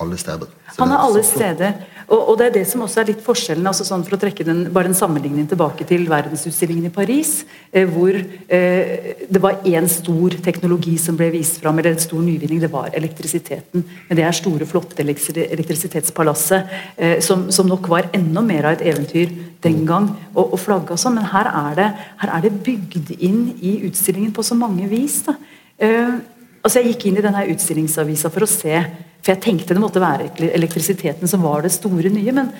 alle 0.00 0.16
steder. 0.16 0.46
Så 0.72 0.78
Han 0.82 0.92
er 0.92 0.96
alle 0.98 1.22
steder. 1.22 1.72
Og, 2.10 2.20
og 2.32 2.38
det 2.40 2.46
er 2.48 2.54
det 2.58 2.64
som 2.66 2.82
også 2.82 3.02
er 3.02 3.10
litt 3.12 3.22
forskjellen. 3.22 3.66
altså 3.70 3.84
sånn 3.86 4.02
For 4.06 4.16
å 4.16 4.20
trekke 4.20 4.44
den, 4.46 4.64
bare 4.74 4.90
en 4.90 4.98
sammenligning 4.98 5.46
tilbake 5.50 5.86
til 5.86 6.08
verdensutstillingen 6.10 6.88
i 6.88 6.94
Paris, 6.94 7.44
eh, 7.70 7.86
hvor 7.86 8.16
eh, 8.16 9.12
det 9.30 9.42
var 9.42 9.62
én 9.68 9.86
stor 9.90 10.34
teknologi 10.42 10.96
som 10.98 11.18
ble 11.18 11.30
vist 11.36 11.60
fram, 11.62 11.78
eller 11.78 11.94
en 11.94 12.02
stor 12.02 12.22
nyvinning, 12.24 12.62
det 12.62 12.72
var 12.72 12.90
elektrisiteten. 12.98 13.84
Men 14.08 14.18
det 14.18 14.26
er 14.26 14.36
store, 14.36 14.66
flotte 14.66 15.04
elektrisitetspalasset, 15.04 16.74
eh, 16.96 17.16
som, 17.22 17.46
som 17.54 17.70
nok 17.70 17.86
var 17.92 18.10
enda 18.16 18.42
mer 18.42 18.66
av 18.66 18.78
et 18.78 18.88
eventyr 18.90 19.30
den 19.62 19.84
gang, 19.86 20.10
og, 20.34 20.56
og 20.56 20.58
flagga 20.58 20.98
sånn. 20.98 21.20
Men 21.20 21.30
her 21.30 21.52
er, 21.52 21.70
det, 21.78 21.88
her 22.24 22.34
er 22.34 22.46
det 22.46 22.56
bygd 22.66 23.14
inn 23.20 23.44
i 23.62 23.76
utstillingen 23.86 24.34
på 24.34 24.44
så 24.46 24.58
mange 24.58 24.88
vis. 24.90 25.20
da. 25.28 25.36
Eh, 25.78 26.18
altså 26.60 26.82
Jeg 26.82 26.96
gikk 26.96 27.06
inn 27.06 27.22
i 27.22 27.24
denne 27.24 27.46
utstillingsavisa 27.54 28.32
for 28.34 28.48
å 28.48 28.50
se, 28.50 28.82
for 29.22 29.32
jeg 29.34 29.42
tenkte 29.44 29.74
det 29.76 29.82
måtte 29.82 30.00
være 30.02 30.30
elektrisiteten 30.54 31.28
som 31.28 31.42
var 31.44 31.62
det 31.62 31.72
store 31.74 32.08
nye, 32.12 32.32
men 32.32 32.50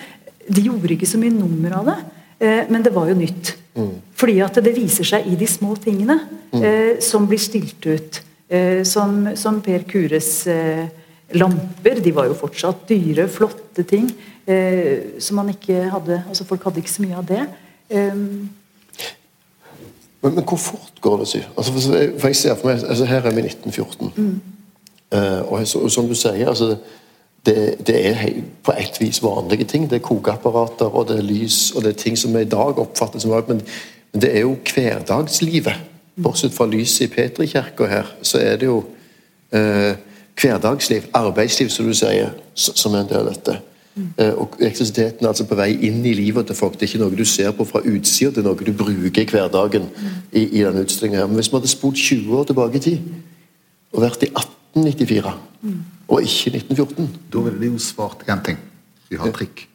de 0.51 0.63
gjorde 0.67 0.93
ikke 0.97 1.07
så 1.09 1.19
mye 1.21 1.33
nummer 1.33 1.73
av 1.81 1.85
det. 1.91 1.99
Eh, 2.41 2.65
Men 2.71 2.83
det 2.83 2.93
var 2.95 3.09
jo 3.09 3.15
nytt. 3.15 3.55
Fordi 4.17 4.41
at 4.45 4.55
det 4.65 4.75
viser 4.77 5.05
seg 5.05 5.27
i 5.27 5.37
de 5.37 5.47
små 5.47 5.75
tingene 5.81 6.19
eh, 6.53 6.99
som 7.01 7.27
blir 7.29 7.39
stilt 7.41 7.87
ut. 7.87 8.21
Eh, 8.51 8.83
som, 8.85 9.29
som 9.37 9.61
Per 9.63 9.85
Kures 9.89 10.47
lamper. 11.33 12.01
De 12.03 12.11
var 12.13 12.27
jo 12.27 12.35
fortsatt 12.35 12.89
dyre, 12.89 13.29
flotte 13.31 13.85
ting. 13.87 14.09
Eh, 14.47 15.21
som 15.23 15.37
man 15.39 15.53
ikke 15.53 15.85
hadde 15.93 16.23
altså 16.27 16.45
Folk 16.49 16.65
hadde 16.67 16.81
ikke 16.83 16.91
så 16.97 17.05
mye 17.05 17.17
av 17.21 17.29
det. 17.29 17.45
Eh, 17.91 18.15
Men, 20.23 20.35
men 20.37 20.45
hvor 20.45 20.59
fort 20.61 20.99
går 21.01 21.19
det, 21.23 21.29
Syv? 21.31 21.45
Altså, 21.57 21.73
for, 22.21 22.29
jeg- 22.29 22.37
ser 22.37 22.55
for 22.61 22.69
meg, 22.69 22.83
altså, 22.85 23.05
Her 23.09 23.25
er 23.25 23.31
vi 23.33 23.41
i 23.41 23.45
1914. 23.49 24.11
Eh, 24.19 24.59
så, 25.11 25.79
og 25.79 25.91
som 25.91 26.09
du 26.09 26.15
sier, 26.15 26.49
altså, 26.49 26.77
det, 27.47 27.87
det 27.87 28.07
er 28.07 28.43
på 28.63 28.73
et 28.79 29.01
vis 29.01 29.23
vanlige 29.23 29.65
ting. 29.65 29.91
Det 29.91 29.97
er 29.97 30.05
kokeapparater, 30.05 30.87
og 30.87 31.09
det 31.09 31.19
er 31.19 31.23
lys, 31.23 31.73
og 31.77 31.83
det 31.83 31.89
er 31.89 32.03
ting 32.03 32.19
som 32.19 32.35
vi 32.35 32.45
i 32.45 32.51
dag 32.51 32.79
oppfatter 32.79 33.19
som 33.19 33.31
men, 33.49 33.63
men 34.13 34.23
det 34.23 34.37
er 34.37 34.41
jo 34.41 34.57
hverdagslivet. 34.75 35.75
Bortsett 36.23 36.55
fra 36.55 36.67
lyset 36.67 37.07
i 37.07 37.15
Petrikirka 37.15 37.87
her, 37.87 38.15
så 38.23 38.39
er 38.39 38.57
det 38.57 38.67
jo 38.67 38.85
eh, 39.53 39.97
hverdagsliv, 40.41 41.03
arbeidsliv, 41.15 41.69
som 41.69 41.87
du 41.87 41.95
sier, 41.95 42.31
som 42.55 42.95
er 42.95 43.05
en 43.05 43.09
del 43.09 43.23
av 43.25 43.33
dette. 43.33 43.57
Eh, 44.19 44.35
og 44.35 44.55
elektrisiteten 44.61 45.25
er 45.25 45.33
altså 45.33 45.47
på 45.49 45.57
vei 45.59 45.71
inn 45.89 46.05
i 46.07 46.13
livet 46.15 46.47
til 46.47 46.57
folk. 46.57 46.77
Det 46.77 46.87
er 46.87 46.93
ikke 46.93 47.03
noe 47.05 47.17
du 47.17 47.25
ser 47.25 47.51
på 47.57 47.65
fra 47.65 47.81
utsida, 47.81 48.31
det 48.31 48.45
er 48.45 48.49
noe 48.51 48.69
du 48.69 48.73
bruker 48.77 49.23
i 49.23 49.31
hverdagen. 49.33 49.89
i, 50.33 50.45
i 50.61 50.63
denne 50.63 50.85
her. 51.17 51.27
Men 51.27 51.41
hvis 51.41 51.51
vi 51.51 51.57
hadde 51.57 51.69
spolt 51.69 51.97
20 51.97 52.39
år 52.39 52.45
tilbake 52.45 52.77
i 52.77 52.81
tid, 52.81 52.99
og 53.93 54.03
vært 54.05 54.23
i 54.23 54.31
1894, 54.75 55.35
og 56.11 56.23
ikke 56.23 56.53
1914 56.57 57.09
Da 57.33 57.43
ville 57.45 57.61
de 57.61 57.71
jo 57.73 57.79
svart 57.83 58.25
én 58.29 58.43
ting. 58.45 58.59
Vi 59.11 59.17
har 59.19 59.33
trikk. 59.35 59.67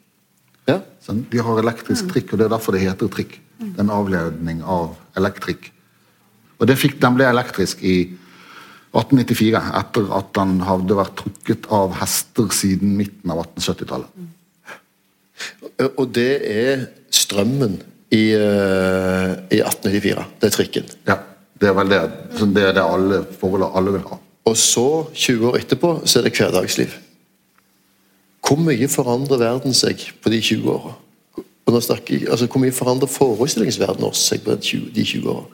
ja, 0.68 0.82
Sånn, 1.04 1.26
Vi 1.30 1.38
har 1.38 1.60
elektrisk 1.60 2.08
trikk, 2.12 2.34
og 2.34 2.40
det 2.40 2.46
er 2.46 2.54
derfor 2.56 2.74
det 2.74 2.82
heter 2.82 3.12
trikk. 3.12 3.40
Det 3.60 3.78
er 3.78 3.84
en 3.84 3.90
avledning 3.94 4.64
av 4.64 4.96
elektrikk. 5.16 5.72
Og 6.60 6.68
det 6.68 6.78
fikk, 6.80 7.00
Den 7.02 7.16
ble 7.16 7.26
elektrisk 7.28 7.84
i 7.84 8.18
1894, 8.96 9.60
etter 9.76 10.12
at 10.16 10.32
den 10.38 10.62
hadde 10.64 10.96
vært 10.96 11.18
trukket 11.20 11.68
av 11.74 11.98
hester 12.00 12.48
siden 12.56 12.96
midten 12.96 13.32
av 13.34 13.44
1870-tallet. 13.44 14.08
Og 16.00 16.06
det 16.16 16.32
er 16.48 16.86
strømmen 17.12 17.76
i, 18.16 18.32
uh, 18.40 19.36
i 19.52 19.60
1894. 19.60 20.26
Det 20.40 20.48
er 20.48 20.56
trikken. 20.56 20.94
Ja, 21.10 21.20
Det 21.60 21.70
er 21.70 21.76
vel 21.76 21.92
det, 21.92 22.00
det, 22.56 22.64
er 22.64 22.74
det 22.76 22.84
alle 22.84 23.22
forholdene 23.40 23.72
alle 23.80 23.92
vil 23.96 24.08
ha. 24.10 24.18
Og 24.46 24.58
så, 24.58 24.86
20 25.14 25.50
år 25.50 25.58
etterpå, 25.64 25.96
så 26.06 26.20
er 26.20 26.28
det 26.28 26.36
hverdagsliv. 26.38 26.94
Hvor 28.46 28.62
mye 28.62 28.88
forandrer 28.92 29.42
verden 29.42 29.74
seg 29.74 30.04
på 30.22 30.30
de 30.30 30.42
20 30.42 30.70
åra? 30.70 30.94
Altså, 31.66 32.46
hvor 32.46 32.62
mye 32.62 32.76
forandrer 32.76 33.10
forestillingsverdenen 33.10 34.14
seg 34.14 34.44
på 34.46 34.54
de 34.54 34.70
20, 34.70 34.92
de 34.94 35.06
20 35.16 35.32
åra? 35.34 35.46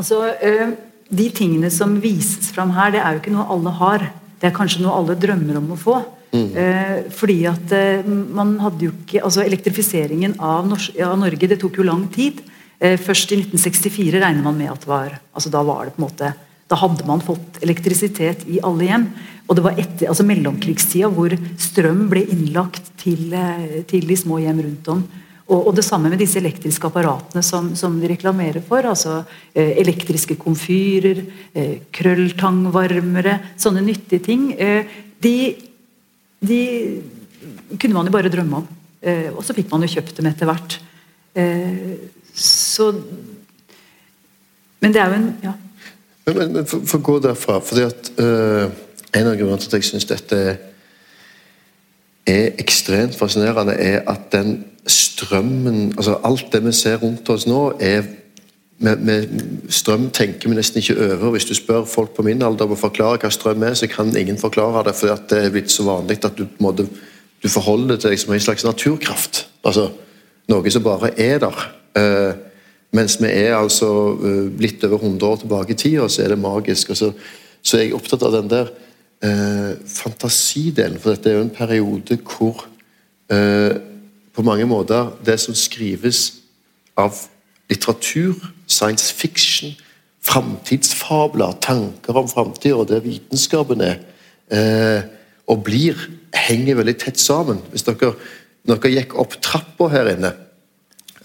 Altså, 0.00 0.24
eh, 0.40 0.68
De 1.14 1.28
tingene 1.30 1.68
som 1.70 2.00
vises 2.00 2.48
fram 2.50 2.70
her, 2.72 2.90
det 2.90 3.00
er 3.00 3.12
jo 3.12 3.20
ikke 3.20 3.34
noe 3.34 3.44
alle 3.52 3.70
har. 3.76 4.06
Det 4.40 4.48
er 4.48 4.56
kanskje 4.56 4.80
noe 4.80 4.94
alle 4.96 5.14
drømmer 5.20 5.58
om 5.60 5.74
å 5.74 5.76
få. 5.76 6.02
Mm. 6.34 7.10
fordi 7.14 7.44
at 7.46 7.72
eh, 7.72 8.02
man 8.34 8.56
hadde 8.58 8.88
jo 8.88 8.90
ikke 8.90 9.20
altså 9.22 9.44
Elektrifiseringen 9.44 10.32
av, 10.42 10.66
Norge 10.66 11.46
det 11.46 11.60
tok 11.60 11.76
jo 11.78 11.86
lang 11.86 12.08
tid. 12.10 12.40
Eh, 12.80 12.96
først 12.98 13.30
i 13.32 13.38
1964 13.38 14.18
regner 14.18 14.42
man 14.42 14.58
med 14.58 14.72
at 14.72 14.82
det 14.82 14.90
var 14.90 15.14
altså 15.32 15.52
Da 15.52 15.62
var 15.62 15.86
det 15.86 15.94
på 15.94 16.02
en 16.02 16.08
måte 16.08 16.32
da 16.70 16.78
hadde 16.80 17.06
man 17.08 17.22
fått 17.24 17.60
elektrisitet 17.64 18.46
i 18.48 18.60
alle 18.64 18.88
hjem. 18.88 19.08
Og 19.44 19.58
det 19.58 19.64
var 19.66 19.80
etter, 19.80 20.08
altså 20.08 20.24
mellomkrigstida 20.24 21.10
hvor 21.12 21.34
strøm 21.60 22.06
ble 22.12 22.22
innlagt 22.32 22.94
til, 23.02 23.26
eh, 23.36 23.82
til 23.88 24.06
de 24.08 24.16
små 24.16 24.40
hjem 24.40 24.62
rundt 24.64 24.88
om. 24.94 25.02
Og, 25.44 25.66
og 25.68 25.74
det 25.76 25.84
samme 25.84 26.08
med 26.08 26.22
disse 26.22 26.38
elektriske 26.40 26.88
apparatene 26.88 27.42
som, 27.44 27.74
som 27.76 27.98
de 28.00 28.08
reklamerer 28.08 28.64
for. 28.64 28.86
altså 28.88 29.18
eh, 29.52 29.74
Elektriske 29.82 30.38
komfyrer, 30.40 31.20
eh, 31.52 31.74
krølltangvarmere, 31.92 33.36
sånne 33.60 33.84
nyttige 33.84 34.24
ting. 34.24 34.48
Eh, 34.56 34.88
de, 35.20 35.36
de 36.40 36.62
kunne 37.76 37.98
man 37.98 38.08
jo 38.08 38.16
bare 38.16 38.32
drømme 38.32 38.62
om. 38.62 38.72
Eh, 39.04 39.28
og 39.34 39.44
så 39.44 39.52
fikk 39.56 39.68
man 39.72 39.84
jo 39.84 39.92
kjøpt 39.98 40.16
dem 40.16 40.30
etter 40.32 40.48
hvert. 40.48 40.78
Eh, 41.36 42.08
så 42.34 42.88
Men 44.80 44.92
det 44.92 45.00
er 45.00 45.12
jo 45.12 45.16
en 45.16 45.28
ja. 45.44 45.52
Men, 46.26 46.52
men, 46.52 46.66
for, 46.66 46.84
for 46.88 47.00
å 47.00 47.04
gå 47.04 47.18
derfra 47.26 47.58
fordi 47.60 47.84
at 47.84 48.10
uh, 48.18 48.68
En 49.14 49.28
av 49.30 49.36
grunnene 49.38 49.60
til 49.60 49.70
at 49.70 49.76
jeg 49.78 49.88
syns 49.90 50.08
dette 50.10 50.38
er 52.24 52.56
ekstremt 52.58 53.14
fascinerende, 53.14 53.74
er 53.76 54.00
at 54.08 54.30
den 54.32 54.64
strømmen 54.88 55.92
altså 55.92 56.16
Alt 56.24 56.48
det 56.52 56.62
vi 56.64 56.72
ser 56.72 56.96
rundt 57.02 57.28
oss 57.30 57.44
nå, 57.46 57.60
er 57.78 58.06
med, 58.82 59.04
med 59.06 59.28
strøm 59.70 60.08
tenker 60.10 60.50
vi 60.50 60.56
nesten 60.56 60.80
ikke 60.80 60.96
over. 60.98 61.34
Hvis 61.36 61.46
du 61.46 61.54
spør 61.54 61.84
folk 61.88 62.16
på 62.16 62.24
min 62.26 62.42
alder 62.42 62.66
om 62.66 62.74
å 62.74 62.80
forklare 62.80 63.20
hva 63.22 63.30
strøm 63.30 63.62
er, 63.68 63.76
så 63.78 63.86
kan 63.92 64.10
ingen 64.16 64.40
forklare 64.40 64.82
det, 64.88 64.96
fordi 64.98 65.14
det 65.30 65.42
er 65.44 65.52
blitt 65.54 65.70
så 65.72 65.86
vanlig 65.86 66.18
at 66.24 66.40
du, 66.40 66.48
en 66.48 66.82
du 66.82 67.48
forholder 67.48 67.94
deg 67.94 68.02
til 68.02 68.14
deg 68.14 68.24
som 68.24 68.34
en 68.34 68.42
slags 68.48 68.66
naturkraft. 68.66 69.44
Altså 69.64 69.90
noe 70.50 70.72
som 70.72 70.84
bare 70.84 71.12
er 71.20 71.38
der. 71.44 71.62
Eh, 72.00 72.32
mens 72.94 73.16
vi 73.20 73.30
er 73.30 73.56
altså 73.58 73.88
eh, 74.22 74.52
litt 74.62 74.84
over 74.86 75.02
100 75.02 75.26
år 75.28 75.40
tilbake 75.42 75.74
i 75.74 75.78
tid, 75.78 75.98
og 76.04 76.12
så 76.12 76.24
er 76.24 76.34
det 76.34 76.40
magisk. 76.42 76.94
så, 76.94 77.10
så 77.62 77.78
er 77.78 77.86
jeg 77.86 77.96
opptatt 77.96 78.22
av 78.26 78.34
den 78.36 78.50
der 78.52 78.70
eh, 79.24 79.74
fantasidelen, 79.88 81.00
for 81.00 81.14
dette 81.14 81.30
er 81.30 81.38
jo 81.38 81.46
en 81.48 81.54
periode 81.54 82.18
hvor 82.22 82.66
eh, 83.32 83.74
på 84.34 84.42
mange 84.46 84.66
måter 84.66 85.12
det 85.26 85.38
som 85.40 85.54
skrives 85.54 86.40
av 86.98 87.16
litteratur, 87.70 88.36
science 88.66 89.14
fiction, 89.14 89.74
framtidsfabler, 90.24 91.58
tanker 91.60 92.16
om 92.16 92.28
framtida 92.28 92.78
og 92.78 92.88
det 92.88 93.02
vitenskapen 93.04 93.82
er, 93.84 93.98
eh, 94.54 95.02
og 95.50 95.64
blir, 95.66 95.98
henger 96.34 96.80
veldig 96.80 96.96
tett 96.98 97.20
sammen. 97.20 97.60
Hvis 97.70 97.84
dere, 97.86 98.14
når 98.64 98.80
dere 98.80 98.94
gikk 98.98 99.18
opp 99.20 99.36
trappa 99.44 99.90
her 99.92 100.14
inne 100.14 100.32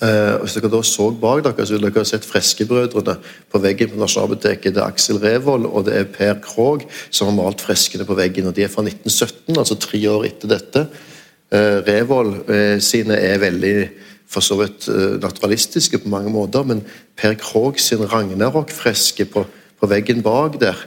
eh, 0.02 0.36
Hvis 0.42 0.56
dere 0.58 0.72
da 0.72 0.82
så 0.86 1.10
bak 1.12 1.44
dere, 1.46 1.66
så 1.66 1.76
ville 1.76 1.92
dere 1.92 2.06
sett 2.08 2.28
Freskebrødrene 2.28 3.18
på 3.52 3.62
veggen 3.64 3.94
på 3.94 4.02
Nasjonalbiblioteket. 4.02 4.76
Det 4.76 4.84
er 4.84 4.88
Aksel 4.88 5.22
Revold 5.24 5.68
og 5.70 5.86
det 5.88 5.98
er 5.98 6.12
Per 6.14 6.42
Krogh 6.46 6.86
som 7.10 7.32
har 7.32 7.38
malt 7.38 7.62
freskene 7.62 8.08
på 8.08 8.18
veggen. 8.20 8.48
og 8.48 8.56
De 8.56 8.64
er 8.64 8.74
fra 8.74 8.86
1917, 8.86 9.58
altså 9.58 9.80
tre 9.80 10.04
år 10.10 10.30
etter 10.30 10.54
dette. 10.56 10.86
Eh, 11.52 11.80
Revold 11.88 12.50
eh, 12.50 12.78
sine 12.84 13.18
er 13.18 13.42
veldig 13.42 13.76
for 14.30 14.46
så 14.46 14.60
vidt 14.60 14.86
eh, 14.92 15.18
naturalistiske 15.22 16.04
på 16.04 16.12
mange 16.12 16.30
måter, 16.30 16.64
men 16.64 16.84
Per 17.18 17.34
Krogh 17.42 17.82
sin 17.82 18.06
Ragnarok-freske 18.06 19.26
på, 19.26 19.46
på 19.80 19.90
veggen 19.90 20.22
bak 20.22 20.60
der 20.62 20.78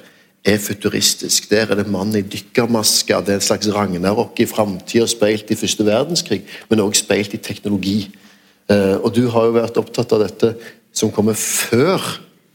er 0.45 0.59
futuristisk. 0.59 1.51
Der 1.51 1.71
er 1.71 1.75
det 1.79 1.91
mann 1.91 2.15
i 2.17 2.23
dykkermaske. 2.23 3.15
Det 3.15 3.29
er 3.29 3.41
en 3.41 3.45
slags 3.45 3.69
ragnarok 3.75 4.41
i 4.41 4.47
framtida, 4.47 5.07
speilt 5.07 5.51
i 5.51 5.59
første 5.59 5.87
verdenskrig, 5.87 6.43
men 6.71 6.81
også 6.81 7.05
speilt 7.05 7.35
i 7.35 7.43
teknologi. 7.43 8.11
Eh, 8.71 8.97
og 9.03 9.11
du 9.15 9.27
har 9.33 9.49
jo 9.49 9.57
vært 9.57 9.81
opptatt 9.81 10.13
av 10.15 10.23
dette 10.25 10.55
som 10.95 11.11
kommer 11.15 11.37
før 11.39 12.01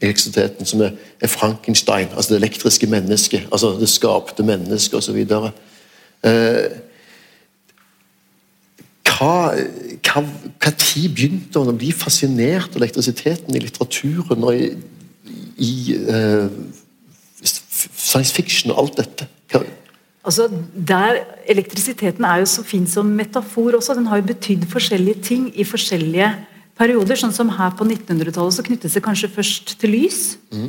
elektrisiteten, 0.00 0.66
som 0.66 0.82
er, 0.86 0.94
Frankenstein, 1.26 2.12
altså 2.14 2.34
det 2.34 2.42
elektriske 2.42 2.86
mennesket, 2.86 3.48
altså 3.52 3.74
det 3.80 3.88
skapte 3.90 4.46
mennesket 4.46 4.94
osv. 5.00 5.18
Eh, 5.18 6.68
hva, 9.08 9.34
hva, 10.06 10.22
hva 10.22 10.72
tid 10.78 11.10
begynte 11.10 11.58
han 11.58 11.72
å 11.72 11.78
bli 11.78 11.90
fascinert 11.96 12.70
av 12.70 12.82
elektrisiteten 12.82 13.56
i 13.56 13.62
litteraturen 13.64 14.46
og 14.46 14.54
i, 14.54 14.68
i 15.58 15.72
uh, 16.06 16.46
science 17.42 18.30
fiction 18.34 18.70
og 18.70 18.84
alt 18.84 19.00
dette? 19.00 19.26
Hva, 19.50 19.64
Altså, 20.28 20.48
der, 20.74 21.22
Elektrisiteten 21.48 22.26
er 22.28 22.42
jo 22.42 22.48
så 22.50 22.64
fin 22.66 22.86
som 22.86 23.08
metafor 23.16 23.78
også. 23.78 23.96
Den 23.96 24.08
har 24.10 24.20
jo 24.20 24.28
betydd 24.28 24.66
forskjellige 24.68 25.22
ting 25.24 25.48
i 25.56 25.64
forskjellige 25.64 26.28
perioder. 26.78 27.16
Sånn 27.16 27.32
som 27.32 27.52
her 27.56 27.72
på 27.78 27.86
1900-tallet 27.88 28.58
så 28.58 28.64
knyttes 28.66 28.98
det 28.98 29.04
kanskje 29.06 29.32
først 29.32 29.78
til 29.80 29.94
lys. 29.96 30.20
Mm. 30.52 30.68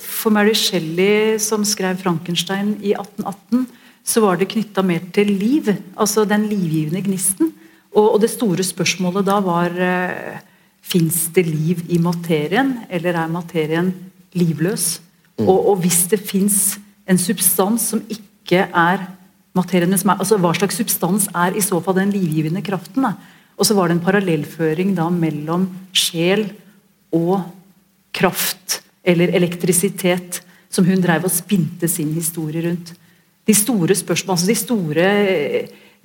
For 0.00 0.32
Mary 0.32 0.54
Shelley, 0.54 1.36
som 1.42 1.64
skrev 1.66 1.98
'Frankenstein' 1.98 2.78
i 2.80 2.94
1818, 2.94 3.66
så 4.06 4.22
var 4.22 4.38
det 4.38 4.48
knytta 4.48 4.82
mer 4.86 5.02
til 5.12 5.32
liv. 5.34 5.68
Altså 5.96 6.24
den 6.24 6.46
livgivende 6.48 7.02
gnisten. 7.02 7.52
Og, 7.92 8.14
og 8.14 8.20
det 8.22 8.30
store 8.30 8.64
spørsmålet 8.64 9.26
da 9.26 9.40
var 9.40 9.72
uh, 9.72 10.38
Fins 10.86 11.24
det 11.34 11.42
liv 11.48 11.80
i 11.90 11.98
materien, 11.98 12.76
eller 12.88 13.16
er 13.18 13.26
materien 13.26 13.88
livløs? 14.38 15.00
Mm. 15.34 15.48
Og, 15.48 15.70
og, 15.70 15.80
hvis 15.82 16.04
det 16.06 16.20
fins 16.22 16.78
en 17.10 17.18
substans 17.18 17.88
som 17.90 18.04
ikke 18.06 18.35
er 18.54 19.06
materien, 19.56 19.92
altså 19.92 20.38
Hva 20.38 20.52
slags 20.54 20.76
substans 20.76 21.26
er 21.34 21.56
i 21.56 21.64
så 21.64 21.80
fall 21.82 21.96
den 21.98 22.12
livgivende 22.14 22.62
kraften? 22.62 23.02
Da? 23.02 23.14
Og 23.56 23.66
så 23.66 23.74
var 23.74 23.88
det 23.88 23.96
en 23.96 24.04
parallellføring 24.04 24.94
da 24.96 25.08
mellom 25.10 25.66
sjel 25.96 26.46
og 27.16 27.40
kraft, 28.16 28.82
eller 29.06 29.32
elektrisitet, 29.36 30.42
som 30.68 30.84
hun 30.84 31.00
drev 31.00 31.24
og 31.24 31.32
spinte 31.32 31.88
sin 31.88 32.12
historie 32.14 32.62
rundt. 32.66 32.92
De 33.46 33.54
store 33.54 33.94
spørsmål, 33.94 34.34
altså 34.34 34.50
de 34.50 34.58
store, 34.58 35.08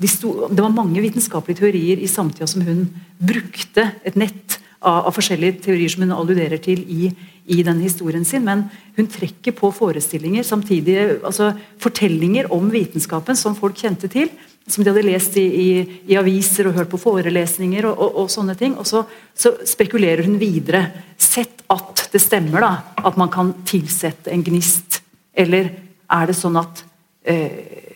de 0.01 0.07
sto, 0.07 0.47
Det 0.47 0.61
var 0.61 0.69
mange 0.69 1.01
vitenskapelige 1.01 1.59
teorier 1.59 1.99
i 1.99 2.07
samtida 2.07 2.47
som 2.47 2.61
hun 2.61 2.85
brukte 3.19 3.91
et 4.05 4.15
nett 4.15 4.60
av, 4.81 5.05
av, 5.07 5.11
forskjellige 5.15 5.61
teorier 5.67 5.91
som 5.93 6.05
hun 6.05 6.13
alluderer 6.15 6.61
til 6.61 6.81
i, 6.89 7.11
i 7.53 7.61
den 7.65 7.81
historien 7.83 8.25
sin, 8.27 8.45
men 8.45 8.65
hun 8.97 9.09
trekker 9.11 9.55
på 9.57 9.71
forestillinger 9.75 10.45
samtidig, 10.47 10.97
altså 11.21 11.51
fortellinger 11.81 12.49
om 12.53 12.71
vitenskapen 12.73 13.37
som 13.37 13.57
folk 13.57 13.77
kjente 13.77 14.09
til, 14.11 14.31
som 14.67 14.83
de 14.83 14.91
hadde 14.91 15.05
lest 15.05 15.37
i, 15.41 15.45
i, 15.45 15.69
i 16.13 16.17
aviser 16.19 16.69
og 16.69 16.77
hørt 16.77 16.91
på 16.91 16.99
forelesninger 17.01 17.87
og, 17.89 17.97
og, 17.97 18.19
og 18.23 18.33
sånne 18.33 18.55
ting. 18.57 18.75
Og 18.79 18.87
så, 18.87 19.03
så, 19.33 19.55
spekulerer 19.67 20.25
hun 20.27 20.37
videre. 20.41 20.83
Sett 21.17 21.63
at 21.71 22.05
det 22.13 22.21
stemmer, 22.21 22.61
da, 22.61 22.71
at 23.01 23.17
man 23.19 23.31
kan 23.33 23.55
tilsette 23.67 24.31
en 24.31 24.45
gnist. 24.45 25.01
Eller 25.33 25.71
er 26.11 26.29
det 26.29 26.37
sånn 26.37 26.59
at 26.61 26.83
eh, 27.25 27.90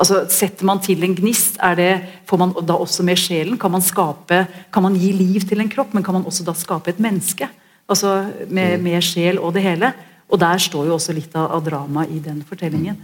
altså 0.00 0.24
Setter 0.32 0.66
man 0.66 0.82
til 0.82 1.04
en 1.06 1.14
gnist, 1.16 1.60
det, 1.78 1.90
får 2.26 2.40
man 2.40 2.54
da 2.66 2.78
også 2.80 3.06
med 3.06 3.20
sjelen? 3.20 3.58
Kan 3.58 3.74
man, 3.74 3.84
skape, 3.84 4.44
kan 4.72 4.82
man 4.82 4.98
gi 4.98 5.12
liv 5.14 5.46
til 5.48 5.62
en 5.62 5.70
kropp, 5.70 5.94
men 5.94 6.04
kan 6.06 6.16
man 6.18 6.26
også 6.26 6.46
da 6.46 6.54
skape 6.58 6.90
et 6.90 7.02
menneske? 7.02 7.48
Altså 7.88 8.24
med, 8.48 8.78
mm. 8.78 8.84
med 8.84 9.02
sjel 9.04 9.38
og 9.38 9.54
det 9.54 9.62
hele. 9.62 9.92
Og 10.32 10.40
der 10.40 10.58
står 10.58 10.88
jo 10.88 10.94
også 10.96 11.14
litt 11.16 11.34
av, 11.36 11.50
av 11.52 11.66
dramaet 11.66 12.14
i 12.14 12.22
den 12.24 12.40
fortellingen. 12.48 12.96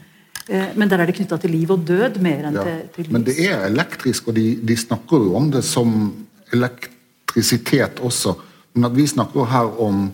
Eh, 0.49 0.71
men 0.75 0.89
der 0.89 1.03
er 1.03 1.11
det 1.11 1.15
knytta 1.19 1.39
til 1.39 1.53
liv 1.55 1.71
og 1.71 1.85
død 1.87 2.19
mer 2.25 2.49
enn 2.49 2.57
ja, 2.59 2.65
til, 2.67 2.79
til 2.95 3.07
liv. 3.07 3.13
Men 3.15 3.27
det 3.27 3.37
er 3.45 3.67
elektrisk, 3.69 4.31
og 4.31 4.39
de, 4.39 4.47
de, 4.67 4.77
snakker 4.79 5.27
jo 5.27 5.37
om 5.39 5.51
det 5.53 5.63
som 5.67 5.93
elektrisitet 6.55 8.01
også. 8.03 8.35
Men 8.75 8.89
at 8.91 8.97
vi 8.97 9.07
snakker 9.11 9.51
her 9.51 9.71
om 9.83 10.09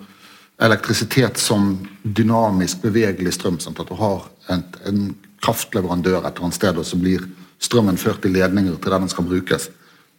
elektrisitet 0.66 1.38
som 1.38 1.74
dynamisk, 2.02 2.82
bevegelig 2.82 3.36
strøm. 3.36 3.60
Sant? 3.62 3.80
At 3.80 3.88
du 3.88 3.96
har 4.00 4.26
en, 4.52 4.64
en 4.88 5.06
kraftleverandør 5.44 6.20
et 6.20 6.30
eller 6.30 6.48
annet 6.48 6.58
sted, 6.58 6.78
og 6.78 6.86
så 6.86 6.98
blir 7.00 7.24
strømmen 7.62 7.98
ført 8.00 8.24
i 8.26 8.32
ledninger 8.32 8.76
til 8.76 8.92
der 8.92 9.02
den 9.02 9.12
skal 9.12 9.28
brukes. 9.28 9.68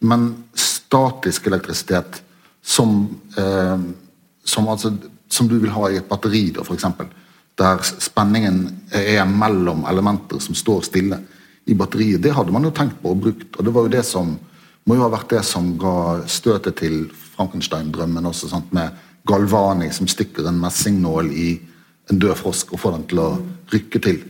Men 0.00 0.30
statisk 0.54 1.46
elektrisitet 1.46 2.20
som, 2.62 3.08
eh, 3.36 3.78
som, 4.44 4.68
altså, 4.68 4.94
som, 5.28 5.48
du 5.48 5.58
vil 5.58 5.72
ha 5.74 5.88
i 5.88 5.98
et 5.98 6.08
batteri, 6.08 6.50
da, 6.54 6.62
f.eks., 6.62 6.86
der 7.58 7.82
spenningen 7.82 8.60
er 8.94 9.24
mellom 9.26 9.82
elementer 9.90 10.38
som 10.38 10.54
står 10.54 10.84
stille 10.86 11.18
i 11.66 11.74
batteriet, 11.74 12.22
det 12.22 12.36
hadde 12.36 12.54
man 12.54 12.62
jo 12.62 12.70
tenkt 12.70 13.00
på 13.02 13.10
og 13.10 13.24
brukt. 13.24 13.56
Og 13.58 13.64
det 13.66 13.72
var 13.74 13.86
jo 13.86 13.94
det 13.96 14.04
som 14.06 14.36
må 14.86 14.96
jo 14.96 15.02
ha 15.04 15.10
vært 15.12 15.34
det 15.34 15.42
som 15.44 15.72
ga 15.80 16.22
støtet 16.30 16.78
til 16.80 17.00
Frankenstein-drømmen 17.34 18.30
også, 18.30 18.48
sant? 18.48 18.70
med 18.72 18.94
Galvani 19.28 19.90
som 19.92 20.08
stikker 20.08 20.46
en 20.48 20.60
messingnål 20.62 21.28
i 21.34 21.48
en 22.08 22.20
død 22.22 22.38
frosk 22.38 22.72
og 22.72 22.80
får 22.80 22.94
den 22.96 23.06
til 23.10 23.20
å 23.20 23.28
rykke 23.74 24.00
til. 24.06 24.22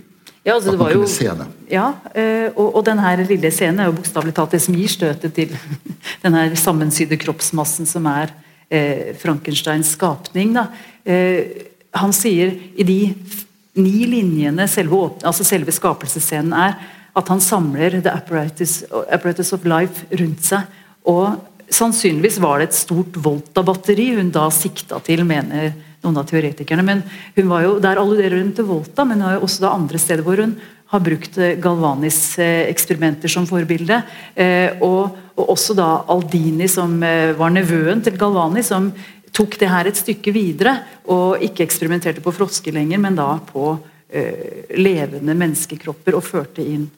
Ja, 0.46 0.54
altså, 0.54 0.72
at 0.72 0.78
man 0.78 0.92
kunne 0.92 1.04
jo, 1.04 1.10
se 1.10 1.28
det. 1.40 1.46
Ja, 1.72 1.86
eh, 2.14 2.48
og, 2.54 2.78
og 2.78 2.84
denne 2.86 3.14
lille 3.24 3.50
scenen 3.52 3.82
er 3.82 3.90
jo 3.90 3.96
bokstavelig 3.98 4.34
talt 4.36 4.54
det 4.54 4.62
som 4.64 4.76
gir 4.78 4.92
støtet 4.92 5.34
til 5.36 5.54
den 6.24 6.38
her 6.38 6.54
sammensydde 6.58 7.18
kroppsmassen 7.20 7.88
som 7.88 8.06
er 8.10 8.32
eh, 8.70 9.16
Frankensteins 9.18 9.92
skapning. 9.96 10.54
Da. 10.56 10.68
Eh, 11.04 11.66
han 11.98 12.14
sier 12.16 12.54
i 12.78 12.86
de 12.86 13.00
ni 13.78 14.06
linjene 14.10 14.66
selve, 14.70 15.04
altså 15.26 15.46
selve 15.46 15.74
skapelsesscenen 15.74 16.54
er, 16.56 16.78
at 17.18 17.30
han 17.32 17.42
samler 17.42 17.98
the 17.98 18.12
apparatus, 18.12 18.82
apparatus 19.10 19.52
of 19.56 19.66
life 19.66 20.06
rundt 20.18 20.44
seg. 20.46 20.66
og 21.08 21.38
Sannsynligvis 21.68 22.38
var 22.40 22.62
det 22.62 22.70
et 22.70 22.78
stort 22.78 23.16
voltabatteri 23.20 24.14
hun 24.16 24.30
da 24.32 24.46
sikta 24.54 25.02
til, 25.04 25.20
mener 25.28 25.74
noen 26.04 26.18
av 26.20 26.26
teoretikerne. 26.28 26.84
men 26.84 27.02
hun 27.36 27.48
var 27.48 27.62
jo, 27.62 27.78
Der 27.78 27.96
alluderer 27.96 28.38
hun 28.38 28.52
til 28.52 28.64
Volta, 28.64 29.04
men 29.04 29.20
har 29.20 29.36
jo 29.36 29.46
også 29.46 29.60
da 29.60 29.74
andre 29.74 29.98
steder 29.98 30.22
hvor 30.22 30.36
hun 30.36 30.56
har 30.88 31.00
brukt 31.00 31.36
eh, 31.38 31.56
Galvanis 31.60 32.38
eh, 32.38 32.68
eksperimenter 32.70 33.28
som 33.28 33.46
forbilde. 33.46 34.02
Eh, 34.34 34.78
og, 34.80 35.16
og, 35.36 35.44
også 35.54 35.76
da 35.76 35.88
Aldini, 36.08 36.68
som 36.68 36.98
var 37.00 37.52
nevøen 37.52 38.00
til 38.02 38.16
Galvani, 38.16 38.62
som 38.62 38.90
tok 39.32 39.58
det 39.60 39.68
her 39.68 39.86
et 39.86 40.00
stykke 40.00 40.32
videre. 40.32 40.78
Og 41.12 41.42
ikke 41.44 41.66
eksperimenterte 41.66 42.24
på 42.24 42.32
frosker 42.32 42.72
lenger, 42.72 42.98
men 42.98 43.18
da 43.18 43.34
på 43.52 43.76
levende 44.08 45.34
menneskekropper. 45.36 46.16
Og 46.16 46.24
førte 46.24 46.64
inn 46.64 46.88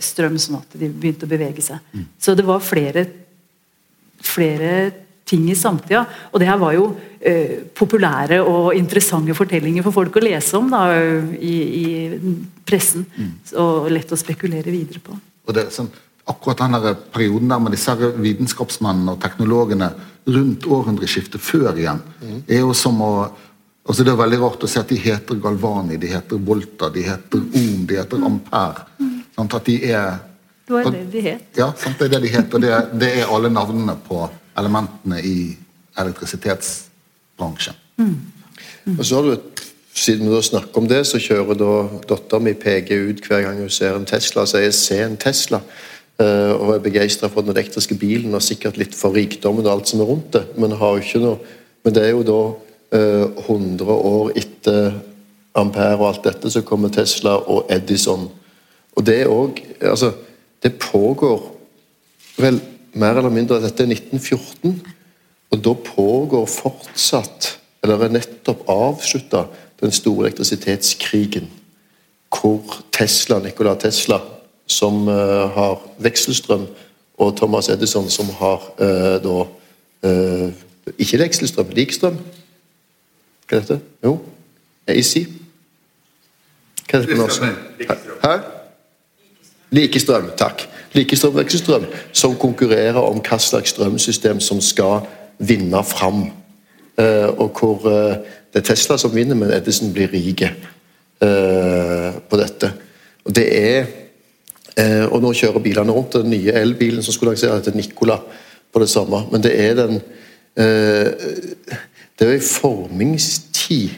strøm, 0.00 0.38
sånn 0.40 0.62
at 0.62 0.78
de 0.80 0.88
begynte 0.88 1.28
å 1.28 1.30
bevege 1.30 1.60
seg. 1.60 1.82
Mm. 1.92 2.06
Så 2.16 2.32
det 2.32 2.46
var 2.48 2.64
flere 2.64 3.04
flere 4.22 4.90
ting 5.28 5.48
i 5.50 5.56
samtida. 5.58 6.04
Og 6.32 6.40
det 6.40 6.48
her 6.48 6.60
var 6.60 6.74
jo 6.76 6.92
eh, 7.24 7.58
populære 7.74 8.40
og 8.42 8.72
interessante 8.76 9.34
fortellinger 9.36 9.84
for 9.86 9.94
folk 9.94 10.16
å 10.18 10.24
lese 10.24 10.58
om 10.58 10.70
da, 10.72 10.84
i, 11.38 11.56
i, 11.82 11.84
pressen. 12.66 13.06
Mm. 13.16 13.34
Og 13.62 13.90
lett 13.92 14.12
å 14.12 14.18
spekulere 14.18 14.72
videre 14.72 15.02
på. 15.04 15.16
Og 15.46 15.56
det, 15.56 15.68
sånn, 15.74 15.90
akkurat 16.30 16.62
den 16.62 17.04
perioden 17.12 17.50
der 17.50 17.62
med 17.62 17.74
disse 17.74 17.94
vitenskapsmennene 17.98 19.16
og 19.16 19.22
teknologene 19.22 19.92
rundt 20.32 20.66
århundreskiftet 20.70 21.42
før 21.42 21.72
igjen, 21.74 22.02
mm. 22.22 22.42
er 22.46 22.62
jo 22.62 22.76
som 22.76 23.00
å 23.02 23.14
altså 23.82 24.04
Det 24.06 24.12
er 24.12 24.18
veldig 24.20 24.36
rart 24.38 24.62
å 24.62 24.68
se 24.70 24.78
at 24.78 24.92
de 24.92 24.94
heter 24.94 25.40
Galvani, 25.42 25.96
de 25.98 26.06
heter 26.12 26.38
Volta, 26.38 26.86
de 26.94 27.02
heter 27.02 27.40
Ohm, 27.42 27.80
de 27.82 27.96
heter 27.98 28.20
Ampere. 28.28 28.84
Mm. 29.00 29.16
Sånn, 29.34 29.48
at 29.58 29.66
de 29.66 29.74
er 29.88 30.20
det 30.62 30.74
var 30.76 30.94
det 30.94 31.02
de 31.10 31.20
het. 31.24 31.48
Ja, 31.58 31.72
sant, 31.76 31.98
det 31.98 32.06
er 32.06 32.12
det 32.14 32.20
de 32.22 32.30
het. 32.36 32.54
Og 32.54 32.62
det, 32.62 32.70
det, 33.00 33.10
er 33.18 33.32
alle 33.34 33.50
navnene 33.50 33.96
på 34.06 34.22
elementene 34.58 35.18
i 35.26 35.36
elektrisitetsbransjen. 37.38 37.74
Mm. 37.96 38.16
Mm. 38.84 38.98
Og 38.98 39.04
så 39.04 39.14
har 39.14 39.22
du 39.22 39.36
siden 39.94 40.30
vi 40.30 40.42
snakker 40.42 40.78
om 40.78 40.88
det, 40.88 41.06
så 41.06 41.18
kjører 41.20 41.54
da 41.54 41.72
dattera 42.08 42.40
mi 42.40 42.54
PG 42.54 42.92
ut 43.10 43.26
hver 43.26 43.42
gang 43.42 43.58
hun 43.60 43.70
ser 43.70 43.96
en 43.96 44.06
Tesla 44.06 44.46
Så 44.46 44.58
sier 44.58 44.70
'se 44.70 45.04
en 45.04 45.16
Tesla'. 45.16 45.60
Uh, 46.20 46.52
og 46.60 46.74
er 46.74 46.78
begeistra 46.78 47.28
for 47.28 47.40
den 47.40 47.50
elektriske 47.50 47.94
bilen 47.94 48.34
og 48.34 48.42
sikkert 48.42 48.76
litt 48.76 48.94
for 48.94 49.10
rikdommen 49.10 49.66
og 49.66 49.72
alt 49.72 49.88
som 49.88 50.00
er 50.00 50.04
rundt 50.04 50.32
det. 50.32 50.44
Men, 50.58 50.70
har 50.70 50.88
jo 50.88 50.96
ikke 50.96 51.18
noe, 51.18 51.38
men 51.84 51.94
det 51.94 52.02
er 52.04 52.10
jo 52.10 52.22
da 52.22 52.42
uh, 52.98 53.22
eh, 53.22 53.48
100 53.48 53.84
år 53.84 54.32
etter 54.36 54.92
Ampere 55.54 55.96
og 55.98 56.08
alt 56.08 56.24
dette, 56.24 56.50
så 56.50 56.60
kommer 56.60 56.88
Tesla 56.88 57.30
og 57.30 57.66
Edison. 57.70 58.30
Og 58.96 59.06
det 59.06 59.26
òg 59.26 59.62
altså, 59.80 60.12
det 60.62 60.78
pågår 60.78 61.40
vel 62.36 62.60
mer 62.92 63.18
eller 63.18 63.30
mindre 63.30 63.60
Dette 63.60 63.82
er 63.82 63.86
1914, 63.86 64.80
og 65.52 65.64
da 65.64 65.72
pågår 65.74 66.46
fortsatt, 66.48 67.58
eller 67.82 68.06
er 68.06 68.14
nettopp 68.16 68.64
avslutta, 68.72 69.44
den 69.82 69.92
store 69.92 70.26
elektrisitetskrigen. 70.26 71.50
Hvor 72.32 72.62
Tesla, 72.92 73.38
Nikola 73.38 73.74
Tesla, 73.74 74.20
som 74.66 75.08
uh, 75.08 75.50
har 75.52 75.82
vekselstrøm, 75.98 76.66
og 77.18 77.36
Thomas 77.36 77.68
Edison, 77.68 78.08
som 78.10 78.30
har 78.38 78.64
uh, 78.80 79.18
da 79.22 79.44
uh, 80.08 80.52
Ikke 80.98 81.18
vekselstrøm, 81.18 81.68
likstrøm. 81.76 82.16
Hva 83.46 83.56
er 83.56 83.60
dette? 83.60 83.80
Jo, 84.02 84.16
AC. 84.88 85.12
Hva 86.88 86.98
er 86.98 87.04
det 87.04 87.12
på 87.12 87.20
norsk? 87.20 87.42
Hæ? 88.24 88.32
Likestrøm, 89.72 90.32
takk. 90.38 90.64
Likestrøm, 90.92 91.36
vekselstrøm, 91.36 91.84
som 92.12 92.34
konkurrerer 92.36 92.98
om 92.98 93.20
hva 93.22 93.38
slags 93.38 93.76
strømsystem 93.76 94.40
som 94.40 94.60
skal 94.60 95.06
vinne 95.48 95.82
fram. 95.84 96.24
Uh, 96.98 97.28
og 97.40 97.58
hvor 97.58 97.86
uh, 97.88 98.16
det 98.52 98.60
er 98.60 98.66
Tesla 98.68 98.98
som 99.00 99.14
vinner, 99.14 99.36
men 99.38 99.52
Edison 99.54 99.92
blir 99.94 100.12
rike 100.12 100.50
uh, 101.24 102.12
på 102.28 102.40
dette. 102.40 102.72
Og 103.24 103.34
det 103.36 103.48
er 103.50 103.90
Og 105.12 105.18
nå 105.20 105.34
kjører 105.36 105.60
bilene 105.60 105.92
rundt. 105.92 106.14
Den 106.16 106.30
nye 106.32 106.52
elbilen 106.56 107.02
som 107.04 107.12
skulle 107.12 107.34
lansere, 107.34 107.58
heter 107.58 107.74
Nicola 107.76 108.14
på 108.72 108.80
det 108.80 108.86
samme. 108.88 109.18
Men 109.28 109.42
det 109.44 109.50
er 109.60 109.74
den 109.76 109.98
Det 112.16 112.24
er 112.24 112.32
en 112.32 112.40
formingstid 112.40 113.90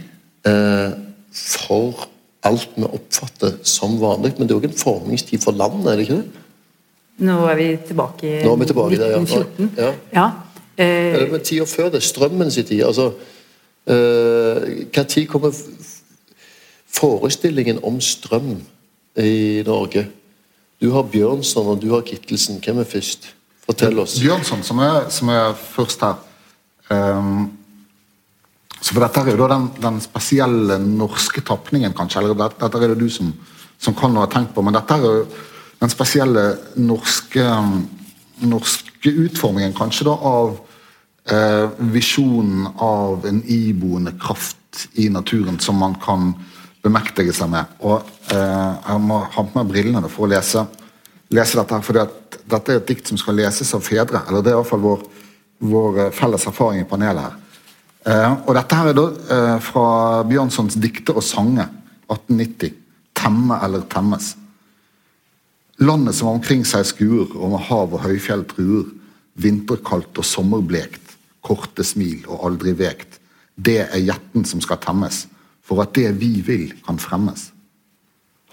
for 1.31 2.09
alt 2.43 2.75
vi 2.75 2.89
oppfatter 2.89 3.61
som 3.63 3.95
vanlig. 4.01 4.35
Men 4.39 4.49
det 4.49 4.57
er 4.57 4.59
òg 4.59 4.67
en 4.67 4.77
formingstid 4.83 5.39
for 5.47 5.55
landet, 5.55 5.87
er 5.93 5.97
det 5.97 6.09
ikke 6.09 6.19
det? 6.19 6.43
Nå 7.29 7.39
er 7.47 7.55
vi 7.61 7.69
tilbake 7.87 8.27
i 8.27 8.43
Nå 8.43 8.53
er 8.53 8.57
vi 8.65 8.67
tilbake 8.73 8.99
1914. 8.99 9.71
Ja. 9.79 9.93
Ja. 10.15 10.27
Eh, 10.77 11.15
Eller 11.15 11.31
med 11.31 11.45
tida 11.45 11.65
før 11.65 11.91
det. 11.95 12.03
Strømmens 12.03 12.55
tid. 12.55 12.83
Altså, 12.83 13.13
eh, 13.87 15.05
tid 15.07 15.27
kommer 15.27 15.55
forestillingen 16.95 17.81
om 17.83 18.01
strøm 18.01 18.61
i 19.17 19.63
Norge? 19.67 20.07
Du 20.81 20.91
har 20.91 21.03
Bjørnson 21.03 21.67
og 21.67 21.83
du 21.83 21.91
har 21.95 22.03
Kittelsen. 22.03 22.61
Hvem 22.65 22.79
er 22.79 22.85
først? 22.85 23.35
Fortell 23.67 23.99
oss. 23.99 24.19
Bjørnson, 24.21 24.63
som 24.63 24.79
er, 24.79 25.09
som 25.11 25.29
er 25.29 25.53
først 25.55 26.01
her 26.01 26.15
Um, 26.91 27.59
Så 28.85 28.93
for 28.93 29.01
Dette 29.01 29.21
er 29.23 29.31
jo 29.33 29.39
da 29.41 29.55
den, 29.55 29.71
den 29.81 30.01
spesielle 30.05 30.77
norske 30.79 31.41
tapningen, 31.41 31.95
kanskje. 31.97 32.21
Eller 32.21 32.35
dette, 32.37 32.59
dette 32.61 32.83
er 32.83 32.93
det 32.93 32.99
du 33.01 33.09
som, 33.09 33.31
som 33.81 33.95
kan 33.97 34.13
og 34.13 34.27
har 34.27 34.33
tenkt 34.35 34.53
på. 34.53 34.61
Men 34.61 34.77
dette 34.77 34.99
er 34.99 35.07
jo 35.07 35.23
den 35.81 35.93
spesielle 35.93 36.43
norske, 36.77 37.47
norske 38.49 39.11
utformingen, 39.11 39.75
kanskje, 39.77 40.07
da, 40.09 40.15
av 40.15 40.57
eh, 41.31 41.69
visjonen 41.95 42.69
av 42.83 43.27
en 43.29 43.43
iboende 43.47 44.15
kraft 44.21 44.89
i 45.01 45.09
naturen 45.09 45.59
som 45.63 45.79
man 45.79 45.97
kan 46.03 46.33
bemektige 46.85 47.35
seg 47.35 47.51
med. 47.53 47.77
Og 47.81 48.03
eh, 48.33 48.73
Jeg 48.89 49.05
må 49.05 49.21
ha 49.25 49.45
på 49.45 49.59
meg 49.59 49.71
brillene 49.71 50.11
for 50.13 50.27
å 50.27 50.33
lese, 50.35 50.67
lese 51.35 51.61
dette. 51.61 51.75
her, 51.75 51.87
for 51.87 52.01
dette 52.01 52.73
er 52.73 52.81
et 52.81 52.91
dikt 52.91 53.09
som 53.09 53.21
skal 53.21 53.39
leses 53.41 53.75
av 53.75 53.85
fedre. 53.85 54.25
eller 54.29 54.43
Det 54.43 54.53
er 54.53 54.59
i 54.59 54.61
hvert 54.63 54.73
fall 54.73 54.85
vår, 54.85 55.09
vår 55.65 56.01
eh, 56.07 56.15
felles 56.15 56.47
erfaring 56.51 56.85
i 56.85 56.89
panelet 56.89 57.29
her. 57.29 57.41
Eh, 58.05 58.33
og 58.45 58.55
Dette 58.59 58.77
her 58.77 58.91
er 58.91 58.99
da 58.99 59.09
eh, 59.37 59.59
fra 59.65 59.89
Bjørnsons 60.29 60.77
dikter 60.77 61.17
og 61.17 61.25
sanger 61.25 61.71
1890. 62.13 62.81
'Temme 63.15 63.57
eller 63.65 63.87
temmes'. 63.89 64.35
Landet 65.83 66.15
som 66.15 66.31
omkring 66.31 66.63
seg 66.67 66.87
skuer, 66.87 67.33
med 67.35 67.65
hav 67.67 67.95
og 67.95 68.05
høyfjell 68.05 68.45
truer. 68.51 68.87
Vinterkaldt 69.35 70.21
og 70.21 70.27
sommerblekt, 70.29 71.17
korte 71.43 71.83
smil 71.83 72.23
og 72.29 72.45
aldri 72.47 72.77
vekt. 72.79 73.19
Det 73.57 73.81
er 73.89 74.05
gjetten 74.05 74.47
som 74.47 74.63
skal 74.63 74.79
temmes, 74.83 75.25
for 75.65 75.83
at 75.83 75.95
det 75.99 76.13
vi 76.21 76.39
vil, 76.47 76.69
kan 76.87 77.01
fremmes. 77.03 77.49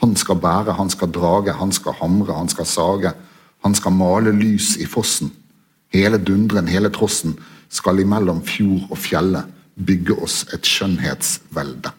Han 0.02 0.16
skal 0.18 0.40
bære, 0.42 0.74
han 0.74 0.90
skal 0.90 1.12
drage, 1.14 1.54
han 1.54 1.72
skal 1.72 1.94
hamre, 2.00 2.34
han 2.34 2.50
skal 2.50 2.66
sage. 2.66 3.14
Han 3.62 3.76
skal 3.78 3.94
male 3.94 4.34
lys 4.34 4.74
i 4.82 4.88
fossen. 4.90 5.30
Hele 5.94 6.18
dundren, 6.18 6.68
hele 6.68 6.90
trossen, 6.90 7.36
skal 7.70 8.02
imellom 8.02 8.42
fjord 8.44 8.90
og 8.90 8.98
fjelle 8.98 9.44
bygge 9.78 10.18
oss 10.26 10.42
et 10.56 10.66
skjønnhetsvelde. 10.66 11.92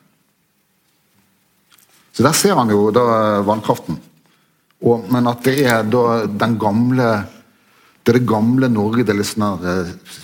Så 2.12 2.24
der 2.26 2.34
ser 2.36 2.58
han 2.58 2.70
jo 2.74 2.90
da 2.92 3.04
vannkraften. 3.46 4.00
Og, 4.82 5.06
men 5.12 5.28
at 5.30 5.44
det 5.46 5.62
er 5.62 5.84
da 5.86 6.24
den 6.26 6.58
gamle 6.58 7.08
Det 8.02 8.10
er 8.10 8.18
det 8.18 8.26
gamle 8.26 8.68
Norge. 8.68 9.04
Det 9.06 9.14
er 9.14 9.20
litt 9.20 9.30
sånn 9.30 9.60
der 9.62 9.84
eh, 9.86 10.16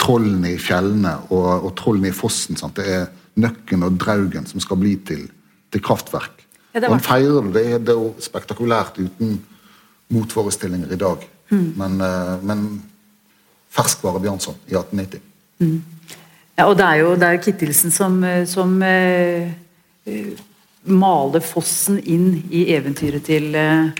Trollene 0.00 0.54
i 0.54 0.58
fjellene 0.58 1.16
og, 1.28 1.66
og 1.66 1.72
trollene 1.76 2.08
i 2.08 2.16
fossen. 2.16 2.56
Sant? 2.56 2.78
Det 2.78 2.86
er 2.88 3.08
Nøkken 3.40 3.82
og 3.84 3.98
Draugen 4.00 4.46
som 4.48 4.62
skal 4.62 4.78
bli 4.80 4.94
til, 5.06 5.26
til 5.70 5.82
kraftverk. 5.84 6.46
Ja, 6.72 6.80
det 6.80 6.88
var- 6.88 6.94
han 6.96 7.04
feirer 7.04 7.50
det. 7.52 7.64
Det 7.84 7.92
er, 7.92 7.98
jo 7.98 8.14
spektakulært 8.22 8.96
uten 9.02 9.40
motforestillinger 10.14 10.92
i 10.92 11.00
dag. 11.00 11.26
Mm. 11.50 11.66
Men, 11.76 12.00
eh, 12.00 12.36
men 12.42 12.64
ferskvare 13.70 14.22
Bjørnson 14.22 14.56
i 14.70 14.74
1890. 14.74 15.20
Ja, 16.58 16.66
og 16.66 16.76
det 16.76 16.84
er 16.84 17.00
jo, 17.00 17.14
det 17.16 17.26
er 17.26 17.36
jo 17.36 17.42
Kittelsen 17.44 17.92
som, 17.94 18.22
eh, 18.24 18.44
som 18.48 18.74
uh, 18.82 19.48
eh, 20.06 20.32
maler 20.84 21.44
fossen 21.44 21.98
inn 22.04 22.42
i 22.50 22.66
eventyret 22.74 23.24
til, 23.26 23.54
eh, 23.54 23.90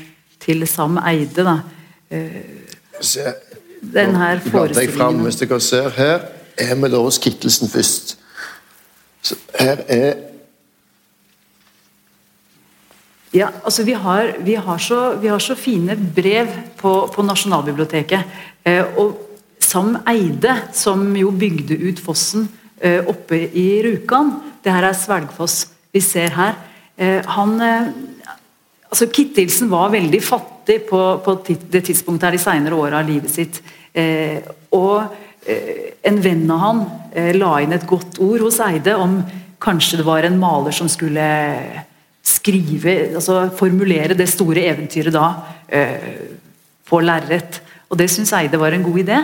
til 0.41 0.67
Sam 0.69 0.99
Eide. 0.99 1.45
Da. 1.45 1.59
Se, 3.01 3.33
Den 3.81 4.17
her 4.17 4.41
fram, 4.41 4.51
forestillingen. 4.51 5.23
Hvis 5.25 5.37
dere 5.37 5.61
ser 5.61 5.89
her, 5.97 6.21
er 6.59 6.75
vi 6.75 6.89
da 6.89 6.97
hos 6.97 7.19
Kittelsen 7.19 7.69
først. 7.69 8.19
Så 9.23 9.37
her 9.59 9.85
er 9.89 10.15
Ja, 13.31 13.49
altså 13.65 13.85
vi 13.87 13.93
har, 13.93 14.33
vi 14.43 14.55
har, 14.59 14.79
så, 14.79 15.15
vi 15.15 15.29
har 15.31 15.39
så 15.39 15.55
fine 15.55 15.95
brev 16.17 16.49
på, 16.77 17.11
på 17.15 17.23
Nasjonalbiblioteket. 17.23 18.25
Eh, 18.67 18.99
og 18.99 19.21
Sam 19.63 20.01
Eide, 20.11 20.57
som 20.75 21.05
jo 21.17 21.31
bygde 21.31 21.79
ut 21.79 22.01
fossen 22.03 22.49
eh, 22.83 23.07
oppe 23.07 23.39
i 23.55 23.69
Rjukan 23.87 24.33
Det 24.65 24.73
her 24.73 24.89
er 24.89 24.99
Svelgfoss 24.99 25.69
vi 25.95 26.03
ser 26.03 26.35
her. 26.35 26.59
Eh, 27.01 27.25
han 27.25 27.61
eh, 27.65 27.89
altså 28.91 29.09
Kittilsen 29.09 29.71
var 29.73 29.93
veldig 29.95 30.21
fattig 30.23 30.83
på, 30.91 31.01
på 31.25 31.37
det 31.47 31.85
tidspunktet 31.87 32.29
her 32.29 32.37
de 32.37 32.43
senere 32.43 32.77
åra 32.77 33.01
av 33.01 33.09
livet 33.09 33.33
sitt. 33.33 33.63
Eh, 33.93 34.41
og 34.77 35.17
en 35.41 36.19
venn 36.21 36.43
av 36.53 36.59
han 36.61 36.81
la 37.41 37.55
inn 37.65 37.73
et 37.73 37.87
godt 37.89 38.19
ord 38.23 38.43
hos 38.45 38.59
Eide 38.61 38.93
om 39.01 39.15
kanskje 39.59 39.97
det 39.99 40.05
var 40.05 40.27
en 40.29 40.37
maler 40.39 40.75
som 40.77 40.87
skulle 40.93 41.25
skrive, 42.23 42.93
altså 43.17 43.47
formulere 43.57 44.15
det 44.15 44.29
store 44.31 44.67
eventyret 44.69 45.17
da 45.17 45.31
på 46.87 47.01
lerret. 47.03 47.63
Og 47.89 47.99
det 47.99 48.11
syns 48.13 48.35
Eide 48.37 48.61
var 48.61 48.77
en 48.77 48.85
god 48.85 49.01
idé. 49.01 49.19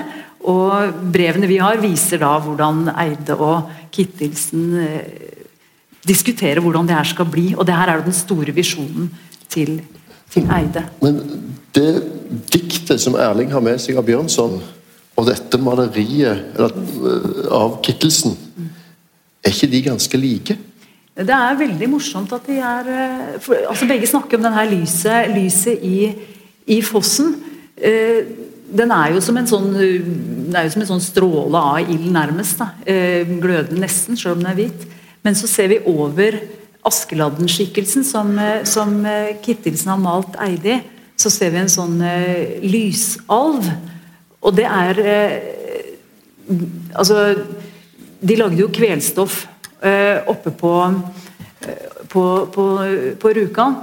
Og 0.49 0.97
brevene 1.13 1.53
vi 1.53 1.61
har, 1.61 1.77
viser 1.85 2.25
da 2.25 2.33
hvordan 2.43 2.89
Eide 2.97 3.37
og 3.37 3.69
Kittilsen 3.93 4.73
diskutere 6.07 6.63
hvordan 6.63 6.89
det 6.89 6.97
her 6.97 7.09
skal 7.09 7.29
bli. 7.31 7.51
Og 7.57 7.67
det 7.67 7.77
her 7.77 7.91
er 7.91 8.01
jo 8.01 8.09
den 8.09 8.17
store 8.17 8.55
visjonen 8.57 9.11
til, 9.49 9.81
til 10.33 10.49
Eide. 10.57 10.87
Men 11.03 11.21
det 11.77 11.91
diktet 12.53 13.03
som 13.03 13.19
Erling 13.21 13.53
har 13.53 13.65
med 13.65 13.81
seg 13.83 13.99
av 13.99 14.07
Bjørnson, 14.07 14.59
og 15.17 15.25
dette 15.25 15.59
maleriet 15.59 16.57
eller, 16.57 16.73
øh, 16.77 17.45
av 17.57 17.79
Kittelsen, 17.85 18.35
er 19.45 19.55
ikke 19.55 19.71
de 19.73 19.83
ganske 19.87 20.19
like? 20.21 20.57
Det 21.17 21.33
er 21.33 21.57
veldig 21.57 21.89
morsomt 21.89 22.33
at 22.37 22.49
de 22.49 22.59
er 22.61 22.91
eh, 22.93 23.37
for, 23.41 23.57
altså 23.71 23.87
Begge 23.89 24.09
snakker 24.11 24.37
om 24.37 24.45
denne 24.45 24.67
lyset, 24.75 25.31
lyset 25.33 25.81
i, 25.81 26.11
i 26.69 26.83
fossen. 26.85 27.33
Eh, 27.77 28.29
den 28.77 28.93
er 28.93 29.15
jo 29.15 29.23
som 29.25 29.39
en 29.41 29.49
sånn 29.49 29.71
eh, 29.81 30.11
er 30.53 30.67
jo 30.67 30.75
som 30.75 30.85
en 30.85 30.91
sånn 30.91 31.05
stråle 31.05 31.63
av 31.71 31.89
ild, 31.95 32.11
nærmest. 32.13 32.61
Da. 32.61 32.75
Eh, 32.85 33.25
glødende 33.41 33.87
nesten, 33.87 34.19
selv 34.19 34.37
om 34.37 34.45
den 34.45 34.53
er 34.53 34.61
hvit. 34.61 34.87
Men 35.27 35.35
så 35.35 35.49
ser 35.51 35.73
vi 35.73 35.81
over 35.91 36.39
Askeladden-skikkelsen 36.87 38.05
som, 38.07 38.39
eh, 38.39 38.63
som 38.63 39.01
eh, 39.07 39.35
Kittilsen 39.43 39.91
har 39.91 39.99
malt 39.99 40.39
Eidi. 40.39 40.79
Så 41.19 41.33
ser 41.35 41.51
vi 41.51 41.63
en 41.63 41.73
sånn 41.73 41.97
uh, 42.05 42.61
lysalv. 42.61 43.65
Og 44.45 44.53
det 44.55 44.67
er 44.69 44.99
uh, 45.01 45.37
Altså, 46.95 47.17
de 48.23 48.37
lagde 48.39 48.61
jo 48.61 48.69
kvelstoff 48.71 49.41
uh, 49.81 50.29
oppe 50.31 50.53
på, 50.55 50.75
på, 52.13 52.25
på, 52.55 52.67
på 53.19 53.33
Rjukan. 53.35 53.75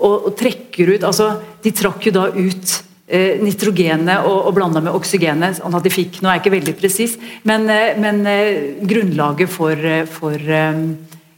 Og, 0.00 0.26
og 0.30 0.34
trekker 0.38 0.94
ut 0.94 1.04
altså 1.06 1.28
De 1.62 1.72
trakk 1.74 2.08
jo 2.08 2.14
da 2.14 2.24
ut 2.30 2.74
nitrogenet 3.08 4.26
og, 4.28 4.48
og 4.50 4.54
blanda 4.56 4.82
med 4.84 4.92
oksygenet. 4.92 5.58
sånn 5.58 5.76
at 5.78 5.84
de 5.84 5.92
fikk, 5.92 6.20
Nå 6.20 6.28
er 6.28 6.36
jeg 6.36 6.42
ikke 6.44 6.56
veldig 6.58 6.74
presis, 6.76 7.16
men, 7.48 7.68
eh, 7.72 7.96
men 7.96 8.20
eh, 8.28 8.82
grunnlaget 8.84 9.48
for, 9.48 9.72
eh, 9.72 10.04
for, 10.04 10.36
eh, 10.36 10.82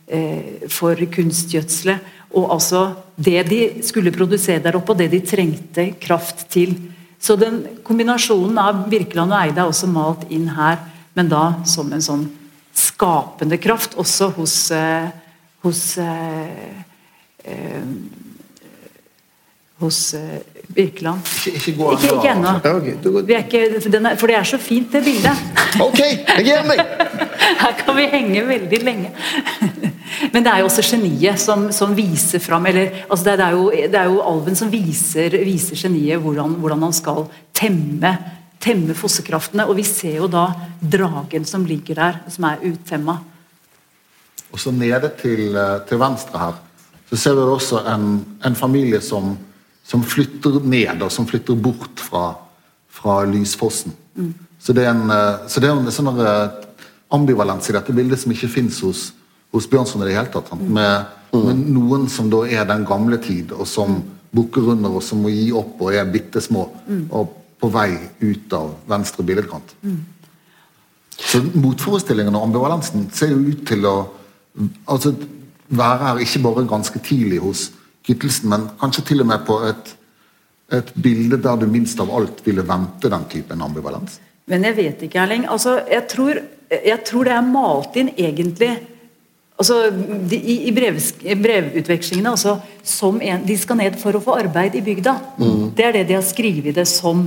eh, 0.08 0.66
for 0.68 0.96
kunstgjødselet. 0.96 2.16
Og 2.34 2.50
altså 2.54 2.96
det 3.18 3.48
de 3.48 3.60
skulle 3.82 4.14
produsere 4.14 4.62
der 4.62 4.78
oppe, 4.78 4.92
og 4.92 4.98
det 4.98 5.10
de 5.10 5.20
trengte 5.26 5.88
kraft 6.00 6.48
til. 6.50 6.76
Så 7.20 7.36
den 7.38 7.62
kombinasjonen 7.84 8.58
av 8.58 8.84
Birkeland 8.90 9.34
og 9.34 9.38
Eide 9.38 9.62
er 9.62 9.70
også 9.70 9.90
malt 9.90 10.26
inn 10.30 10.48
her, 10.54 10.78
men 11.14 11.28
da 11.28 11.60
som 11.68 11.90
en 11.92 12.02
sånn 12.02 12.28
skapende 12.74 13.58
kraft, 13.60 13.96
også 13.98 14.30
hos, 14.38 14.70
eh, 14.70 15.10
hos 15.62 15.98
eh, 15.98 16.82
eh, 17.44 17.84
hos 19.80 20.14
eh, 20.14 20.40
Birkeland. 20.74 21.20
Ikke, 21.46 21.56
ikke 21.58 21.72
gå 21.78 21.92
Ikke, 21.96 22.10
ikke 22.16 22.30
ennå. 22.34 22.52
Ja, 22.64 22.72
ok, 22.76 22.88
da 23.04 23.10
går- 23.10 23.26
Vi 23.26 23.34
ikke, 23.34 23.80
for 24.20 24.26
det 24.30 24.36
er 24.36 24.44
så 24.44 24.58
fint, 24.58 24.92
det 24.92 25.02
bildet. 25.04 25.36
Ok, 25.82 25.98
jeg 25.98 26.44
gir 26.46 26.66
meg! 26.68 26.78
Her 27.60 27.72
kan 27.80 27.96
vi 27.96 28.04
henge 28.12 28.44
veldig 28.46 28.78
lenge. 28.86 29.10
Men 30.32 30.44
det 30.44 30.52
er 30.52 30.58
jo 30.62 30.68
også 30.68 30.82
geniet 30.84 31.40
som, 31.40 31.68
som 31.72 31.94
viser 31.96 32.38
fram 32.42 32.66
eller, 32.66 32.90
altså 33.10 33.24
det, 33.24 33.34
er- 33.34 33.46
er 33.46 33.56
jo, 33.56 33.70
det 33.70 33.94
er 33.98 34.04
jo 34.10 34.20
alven 34.26 34.56
som 34.58 34.70
viser, 34.72 35.30
viser 35.46 35.76
geniet 35.80 36.20
hvordan, 36.22 36.54
hvordan 36.60 36.82
han 36.86 36.92
skal 36.96 37.24
temme, 37.56 38.14
temme 38.60 38.94
fossekraftene. 38.94 39.66
Og 39.70 39.76
vi 39.78 39.84
ser 39.88 40.16
jo 40.20 40.28
da 40.30 40.48
dragen 40.82 41.44
som 41.48 41.64
ligger 41.66 41.94
der, 41.98 42.20
som 42.30 42.44
er 42.50 42.62
utemma. 42.66 43.18
Og 44.52 44.58
så 44.58 44.70
nede 44.74 45.10
til, 45.20 45.54
eh, 45.56 45.78
til 45.88 45.98
venstre 46.02 46.38
her, 46.38 46.58
så 47.10 47.16
ser 47.18 47.34
vi 47.38 47.42
også 47.58 47.82
en, 47.90 48.08
en 48.46 48.54
familie 48.58 49.00
som, 49.02 49.36
som 49.90 50.04
flytter 50.06 50.60
ned, 50.62 51.02
og 51.02 51.10
som 51.12 51.26
flytter 51.26 51.58
bort 51.58 51.98
fra, 51.98 52.34
fra 52.94 53.20
lysfossen. 53.26 53.94
Så 54.60 54.74
det 54.76 54.84
er 54.84 54.92
en, 54.92 55.10
eh, 55.10 55.48
så 55.50 55.62
det 55.62 55.70
er 55.70 55.78
en 55.78 55.90
sånn 55.94 56.12
eh, 56.22 56.68
ambivalens 57.16 57.70
i 57.70 57.74
dette 57.74 57.94
bildet 57.96 58.20
som 58.22 58.30
ikke 58.34 58.52
fins 58.52 58.78
hos, 58.86 59.08
hos 59.50 59.66
Bjørnson 59.70 60.04
i 60.04 60.10
det 60.10 60.14
hele 60.18 60.30
tatt. 60.30 60.52
Sant? 60.52 60.62
Med, 60.68 61.10
med 61.34 61.64
noen 61.74 62.06
som 62.12 62.30
da 62.30 62.44
er 62.46 62.68
den 62.68 62.86
gamle 62.86 63.18
tid, 63.22 63.54
og 63.56 63.66
som 63.66 63.98
bukker 64.36 64.70
under, 64.76 64.94
og 65.00 65.02
som 65.02 65.24
må 65.24 65.32
gi 65.34 65.48
opp 65.56 65.80
og 65.82 65.96
er 65.96 66.06
bitte 66.12 66.42
små. 66.44 66.68
Og 67.10 67.36
på 67.60 67.68
vei 67.74 67.90
ut 68.22 68.54
av 68.56 68.70
venstre 68.88 69.24
billedkant. 69.26 69.74
Så 71.20 71.42
motforestillingen 71.52 72.36
og 72.38 72.46
ambivalensen 72.46 73.10
ser 73.12 73.34
jo 73.34 73.42
ut 73.50 73.66
til 73.68 73.84
å 73.84 73.96
altså, 74.88 75.12
være 75.68 76.06
her 76.06 76.22
ikke 76.24 76.42
bare 76.46 76.64
ganske 76.70 77.02
tidlig 77.04 77.42
hos 77.44 77.66
Kittelsen, 78.06 78.48
men 78.52 78.68
kanskje 78.80 79.04
til 79.10 79.24
og 79.24 79.28
med 79.30 79.44
på 79.46 79.58
et, 79.68 79.94
et 80.72 80.94
bilde 80.94 81.38
der 81.42 81.60
du 81.60 81.66
minst 81.70 82.00
av 82.00 82.10
alt 82.16 82.40
ville 82.46 82.64
vente 82.66 83.10
den 83.12 83.26
typen 83.32 83.62
ambivalens. 83.62 84.18
Men 84.50 84.64
jeg 84.66 84.76
vet 84.78 85.02
ikke, 85.06 85.20
Erling. 85.22 85.44
Altså, 85.50 85.76
jeg, 85.90 86.06
tror, 86.10 86.40
jeg 86.70 87.04
tror 87.06 87.28
det 87.28 87.36
er 87.36 87.52
malt 87.52 87.98
inn 88.00 88.10
egentlig 88.16 88.72
altså, 89.60 89.78
de, 90.30 90.38
i, 90.38 90.56
i 90.70 90.74
brev, 90.74 90.98
brevutvekslingene 91.42 92.32
altså, 92.32 92.56
som 92.82 93.20
en, 93.22 93.44
De 93.46 93.56
skal 93.60 93.78
ned 93.80 94.00
for 94.00 94.16
å 94.16 94.24
få 94.24 94.40
arbeid 94.40 94.78
i 94.78 94.84
bygda. 94.84 95.14
Det 95.76 95.86
er 95.86 95.98
det 95.98 96.08
de 96.10 96.18
har 96.18 96.26
skrevet 96.26 96.74
det 96.76 96.88
som. 96.90 97.26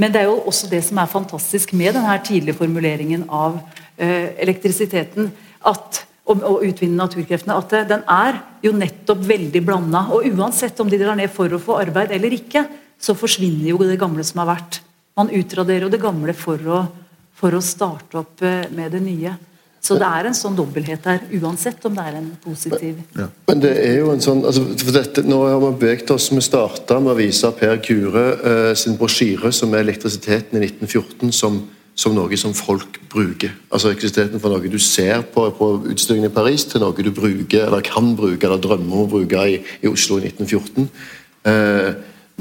Men 0.00 0.12
det 0.12 0.22
er 0.22 0.30
jo 0.30 0.40
også 0.50 0.70
det 0.70 0.82
som 0.86 1.00
er 1.02 1.10
fantastisk 1.10 1.74
med 1.78 1.96
denne 1.96 2.14
tidlige 2.26 2.58
formuleringen 2.58 3.26
av 3.30 3.58
uh, 3.58 4.28
elektrisiteten 4.42 5.30
at, 5.68 6.02
og, 6.28 6.42
og 6.46 6.64
utvinne 6.68 7.00
naturkreftene, 7.00 7.56
at 7.58 7.74
den 7.90 8.04
er 8.10 8.38
jo 8.62 8.72
nettopp 8.76 9.22
veldig 9.26 9.62
blanda. 9.66 10.06
Og 10.14 10.28
uansett 10.30 10.78
om 10.82 10.90
de 10.90 11.00
drar 11.00 11.18
ned 11.18 11.32
for 11.34 11.50
å 11.52 11.60
få 11.62 11.80
arbeid 11.82 12.14
eller 12.14 12.36
ikke, 12.36 12.64
så 13.02 13.16
forsvinner 13.18 13.72
jo 13.72 13.80
det 13.82 13.98
gamle 14.00 14.24
som 14.26 14.42
har 14.44 14.52
vært. 14.54 14.82
Man 15.18 15.32
utraderer 15.34 15.88
jo 15.88 15.92
det 15.92 16.02
gamle 16.02 16.34
for 16.36 16.68
å, 16.70 16.84
for 17.36 17.58
å 17.58 17.64
starte 17.64 18.20
opp 18.22 18.44
eh, 18.46 18.68
med 18.72 18.94
det 18.94 19.02
nye. 19.04 19.34
Så 19.82 19.96
det 19.98 20.06
er 20.06 20.28
en 20.28 20.36
sånn 20.36 20.54
dobbelthet 20.54 21.06
her, 21.10 21.22
uansett 21.42 21.82
om 21.88 21.96
det 21.96 22.02
er 22.06 22.18
en 22.20 22.28
positiv 22.44 23.00
Men 23.50 23.62
det 23.64 23.72
er 23.82 23.96
jo 23.98 24.12
en 24.12 24.20
sånn 24.22 24.44
altså, 24.46 24.62
for 24.78 24.94
dette, 24.94 25.24
Nå 25.26 25.40
har 25.42 25.58
vi 25.58 25.70
beveget 25.80 26.12
oss 26.14 26.28
Vi 26.30 26.38
starta 26.44 27.00
med 27.02 27.10
å 27.10 27.18
vise 27.18 27.50
Per 27.58 27.80
Kure 27.82 28.22
eh, 28.38 28.68
sin 28.78 28.94
brosjyre 29.00 29.50
som 29.50 29.74
er 29.74 29.82
'Elektrisiteten 29.82 30.60
i 30.60 30.68
1914', 30.68 31.32
som, 31.34 31.58
som 31.94 32.14
noe 32.16 32.36
som 32.40 32.54
folk 32.56 33.00
bruker. 33.12 33.52
Altså 33.72 33.90
elektrisiteten 33.90 34.40
fra 34.40 34.52
noe 34.52 34.70
du 34.72 34.78
ser 34.80 35.24
på, 35.34 35.44
på 35.56 35.72
utstillingen 35.92 36.30
i 36.30 36.34
Paris, 36.34 36.64
til 36.68 36.82
noe 36.82 36.96
du 36.96 37.12
bruker, 37.14 37.66
eller 37.66 37.84
kan 37.84 38.14
bruke, 38.16 38.46
eller 38.46 38.62
drømmer 38.62 38.96
om 38.96 39.04
å 39.04 39.10
bruke 39.12 39.44
i, 39.48 39.58
i 39.82 39.90
Oslo 39.90 40.18
i 40.18 40.30
1914. 40.30 40.88
Eh, 41.50 41.90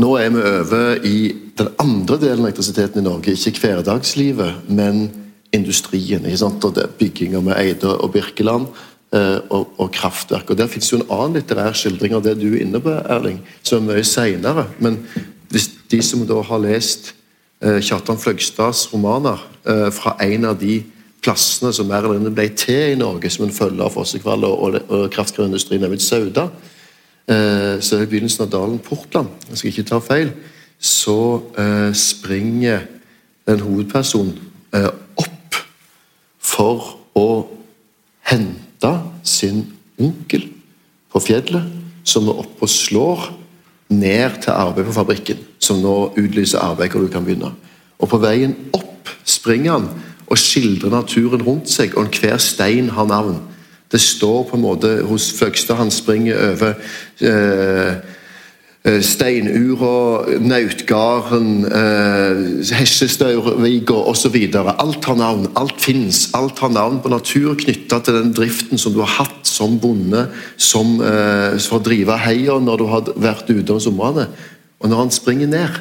nå 0.01 0.11
er 0.17 0.31
vi 0.31 0.45
over 0.47 1.07
i 1.07 1.17
den 1.59 1.73
andre 1.83 2.17
delen 2.21 2.45
av 2.45 2.47
elektrisiteten 2.47 3.01
i 3.01 3.05
Norge. 3.05 3.35
Ikke 3.35 3.67
hverdagslivet, 3.67 4.69
men 4.71 5.09
industrien. 5.51 6.25
ikke 6.25 6.39
sant? 6.45 6.63
Og 6.65 6.75
det 6.77 6.87
Bygginga 6.99 7.43
med 7.43 7.57
Eide 7.59 7.91
og 7.91 8.13
Birkeland 8.15 8.69
eh, 9.13 9.39
og, 9.51 9.73
og 9.77 9.91
kraftverk. 9.91 10.49
Og 10.49 10.57
Der 10.57 10.71
finnes 10.71 10.91
jo 10.93 11.01
en 11.01 11.09
annen 11.11 11.41
litterær 11.41 11.75
skildring 11.75 12.15
av 12.15 12.23
det 12.25 12.37
du 12.39 12.47
er 12.53 12.61
inne 12.63 12.79
på, 12.81 12.95
Erling, 13.03 13.41
som 13.67 13.83
er 13.83 13.99
mye 13.99 14.07
seinere. 14.07 14.69
Men 14.79 15.01
hvis 15.51 15.67
de 15.91 15.99
som 16.05 16.23
da 16.27 16.39
har 16.47 16.63
lest 16.63 17.11
Kjartan 17.61 18.17
Fløgstads 18.17 18.87
romaner 18.93 19.41
eh, 19.69 19.89
fra 19.93 20.15
en 20.25 20.47
av 20.49 20.57
de 20.61 20.79
plassene 21.21 21.71
som 21.73 21.89
mer 21.89 22.01
eller 22.01 22.17
mindre 22.17 22.33
ble 22.33 22.47
til 22.57 22.95
i 22.95 22.99
Norge 22.99 23.29
som 23.29 23.45
en 23.45 23.53
følge 23.53 23.85
av 23.85 23.93
Fossekvall 23.93 24.45
og, 24.47 24.79
og, 24.81 25.03
kraftkraftindustrien, 25.13 25.83
nemlig 25.83 26.01
Sauda, 26.01 26.47
eh, 27.29 27.77
så 27.83 28.01
i 28.01 28.07
begynnelsen 28.09 28.47
av 28.47 28.53
dalen 28.55 28.81
Portland, 28.81 29.29
jeg 29.49 29.61
skal 29.61 29.73
ikke 29.73 29.89
ta 29.91 30.01
feil, 30.01 30.33
så 30.81 31.19
eh, 31.61 31.91
springer 31.97 32.87
en 33.49 33.61
hovedperson 33.61 34.33
eh, 34.73 34.89
opp 35.21 35.59
for 36.41 36.95
å 37.17 37.27
hente 38.31 38.95
sin 39.27 39.67
onkel 40.01 40.47
på 41.11 41.21
fjellet, 41.21 41.69
som 42.07 42.25
er 42.31 42.41
oppe 42.41 42.65
og 42.65 42.73
slår, 42.73 43.29
ned 43.91 44.37
til 44.41 44.55
arbeid 44.55 44.87
på 44.87 44.95
fabrikken, 44.95 45.39
som 45.61 45.81
nå 45.81 46.13
utlyser 46.17 46.63
arbeid 46.63 46.91
hvor 46.91 47.05
du 47.05 47.11
kan 47.13 47.25
begynne. 47.25 47.53
Og 48.01 48.09
på 48.09 48.19
veien 48.21 48.55
opp 48.73 49.11
springer 49.27 49.77
han 49.77 49.89
og 50.31 50.39
skildrer 50.39 50.93
naturen 50.93 51.43
rundt 51.43 51.71
seg, 51.71 51.97
og 51.99 52.15
hver 52.15 52.39
stein 52.41 52.89
har 52.95 53.09
navn. 53.09 53.41
Det 53.91 53.99
står 53.99 54.45
på 54.47 54.55
en 54.55 54.63
måte 54.63 54.93
hos 55.03 55.27
Fløgstad, 55.35 55.75
han 55.75 55.91
springer 55.91 56.37
over 56.53 56.77
eh, 57.19 57.97
eh, 58.87 59.01
Steinura, 59.03 60.37
Nautgarden, 60.39 61.65
eh, 61.67 62.39
Hessestaurvika 62.79 63.97
osv. 64.13 64.37
Alt 64.55 65.09
har 65.09 65.19
navn, 65.19 65.49
alt 65.59 65.83
fins. 65.83 66.29
Alt 66.33 66.63
har 66.63 66.71
navn 66.71 67.01
på 67.03 67.11
natur 67.11 67.59
knytta 67.59 67.99
til 67.99 68.21
den 68.21 68.31
driften 68.37 68.79
som 68.79 68.95
du 68.95 69.01
har 69.03 69.11
hatt 69.17 69.43
som 69.43 69.75
bonde 69.83 70.29
som, 70.55 70.95
eh, 71.01 71.59
for 71.59 71.81
å 71.81 71.83
drive 71.83 72.15
heia 72.23 72.55
når 72.63 72.77
du 72.77 72.87
har 72.87 73.13
vært 73.19 73.51
ute 73.51 73.75
om 73.75 73.83
somrene. 73.83 74.29
Og 74.81 74.89
når 74.89 75.03
han 75.05 75.13
springer 75.13 75.47
ned, 75.47 75.79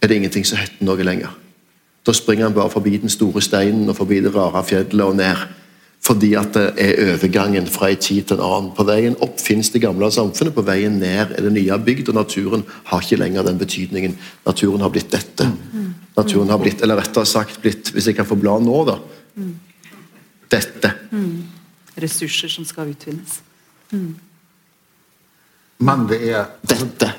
er 0.00 0.08
det 0.08 0.16
ingenting 0.16 0.46
som 0.46 0.58
heter 0.58 0.84
noe 0.84 1.06
lenger. 1.06 1.32
Da 2.06 2.12
springer 2.16 2.48
han 2.48 2.56
bare 2.56 2.72
forbi 2.72 2.96
den 2.98 3.12
store 3.12 3.42
steinen 3.44 3.88
og 3.88 3.98
forbi 3.98 4.20
det 4.24 4.32
rare 4.34 4.62
fjellet 4.66 5.04
og 5.04 5.16
ned. 5.18 5.42
Fordi 6.00 6.30
at 6.34 6.54
det 6.56 6.64
er 6.80 7.12
overgangen 7.12 7.66
fra 7.68 7.90
en 7.92 8.00
tid 8.00 8.24
til 8.24 8.38
en 8.38 8.44
annen. 8.46 8.70
På 8.76 8.86
veien 8.88 9.18
opp 9.20 9.36
finnes 9.40 9.68
det 9.70 9.82
gamle 9.84 10.08
samfunnet, 10.10 10.54
på 10.56 10.64
veien 10.64 10.96
ned 10.98 11.34
er 11.36 11.44
det 11.44 11.52
nye 11.52 11.76
bygd, 11.76 12.08
og 12.08 12.16
naturen 12.16 12.64
har 12.88 13.04
ikke 13.04 13.20
lenger 13.20 13.44
den 13.44 13.60
betydningen. 13.60 14.16
Naturen 14.46 14.80
har 14.80 14.94
blitt 14.94 15.12
dette. 15.12 15.50
Naturen 16.16 16.48
har 16.48 16.58
blitt, 16.58 16.80
eller 16.82 16.96
rettere 17.02 17.28
sagt 17.28 17.60
blitt, 17.60 17.92
hvis 17.92 18.08
jeg 18.08 18.16
kan 18.16 18.28
få 18.28 18.38
bla 18.40 18.56
nå, 18.58 18.84
da 18.88 18.98
Dette. 20.50 20.94
ressurser 22.00 22.48
som 22.48 22.64
skal 22.64 22.88
utvinnes. 22.90 23.42
Men 25.78 26.06
det 26.08 26.22
er 26.32 26.48
Dette. 26.64 27.12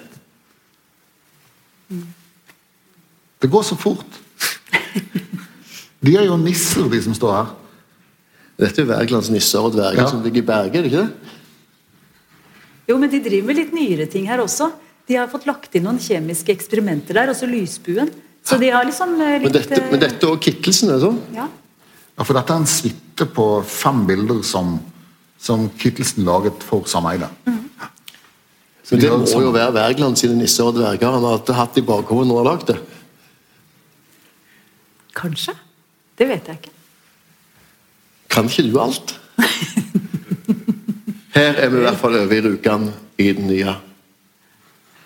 Det 3.41 3.49
går 3.49 3.63
så 3.65 3.77
fort. 3.80 4.19
De 6.06 6.15
er 6.17 6.25
jo 6.25 6.38
nisser, 6.41 6.88
de 6.89 6.99
som 7.06 7.13
står 7.17 7.34
her. 7.36 7.49
Dette 8.62 8.82
er 8.84 8.89
Wergelands 8.89 9.30
nisser 9.34 9.62
og 9.62 9.73
dverger 9.75 10.01
Ja. 10.04 10.10
som 10.10 10.23
ligger 10.25 10.41
i 10.41 10.45
Berge, 10.45 10.77
er 10.77 10.84
det 10.86 10.91
ikke 10.91 11.04
det? 11.06 11.38
Jo, 12.89 12.97
men 12.97 13.10
de 13.10 13.19
driver 13.23 13.47
med 13.47 13.56
litt 13.60 13.73
nyere 13.73 14.06
ting 14.10 14.25
her 14.30 14.41
også. 14.43 14.71
De 15.08 15.15
har 15.17 15.30
fått 15.32 15.45
lagt 15.49 15.73
inn 15.77 15.86
noen 15.88 15.99
kjemiske 16.01 16.54
eksperimenter 16.54 17.17
der, 17.17 17.32
også 17.34 17.47
lysbuen. 17.49 18.10
Så 18.45 18.58
de 18.62 18.69
har 18.73 18.86
liksom 18.86 19.13
eh, 19.21 19.38
litt 19.41 19.47
Men 19.49 19.54
dette, 19.58 19.82
men 19.91 20.01
dette 20.01 20.30
og 20.30 20.39
Kittelsen, 20.41 20.89
er 20.89 20.97
det 20.97 21.06
sånn? 21.06 21.19
Ja. 21.38 21.47
Ja, 22.17 22.23
for 22.25 22.34
dette 22.38 22.54
er 22.54 22.62
en 22.63 22.69
suite 22.69 23.25
på 23.34 23.45
fem 23.65 24.04
bilder 24.10 24.41
som, 24.45 24.80
som 25.41 25.69
Kittelsen 25.80 26.25
laget 26.27 26.62
for 26.65 26.86
Sam 26.89 27.06
Eide. 27.10 27.30
Så 28.84 28.98
det 29.00 29.12
må 29.12 29.41
jo 29.44 29.54
være 29.54 29.74
Wergeland 29.76 30.17
sine 30.20 30.36
nisser 30.39 30.67
og 30.67 30.76
dverger 30.80 31.13
han 31.15 31.26
har 31.28 31.58
hatt 31.62 31.78
i 31.80 31.86
bakhodet 31.86 32.28
når 32.28 32.38
han 32.38 32.46
har 32.46 32.50
lagd 32.52 32.67
det. 32.72 32.80
Kanskje? 35.15 35.56
Det 36.17 36.28
vet 36.30 36.48
jeg 36.50 36.62
ikke. 36.62 36.74
Kan 38.32 38.48
ikke 38.50 38.67
du 38.70 38.78
alt? 38.80 39.15
Her 41.36 41.58
er 41.63 41.72
vi 41.72 41.80
i 41.80 41.86
hvert 41.86 42.00
fall 42.00 42.15
over 42.20 42.36
i 42.36 42.41
Rjukan 42.44 42.89
i 43.20 43.32
den 43.36 43.48
nye. 43.52 43.76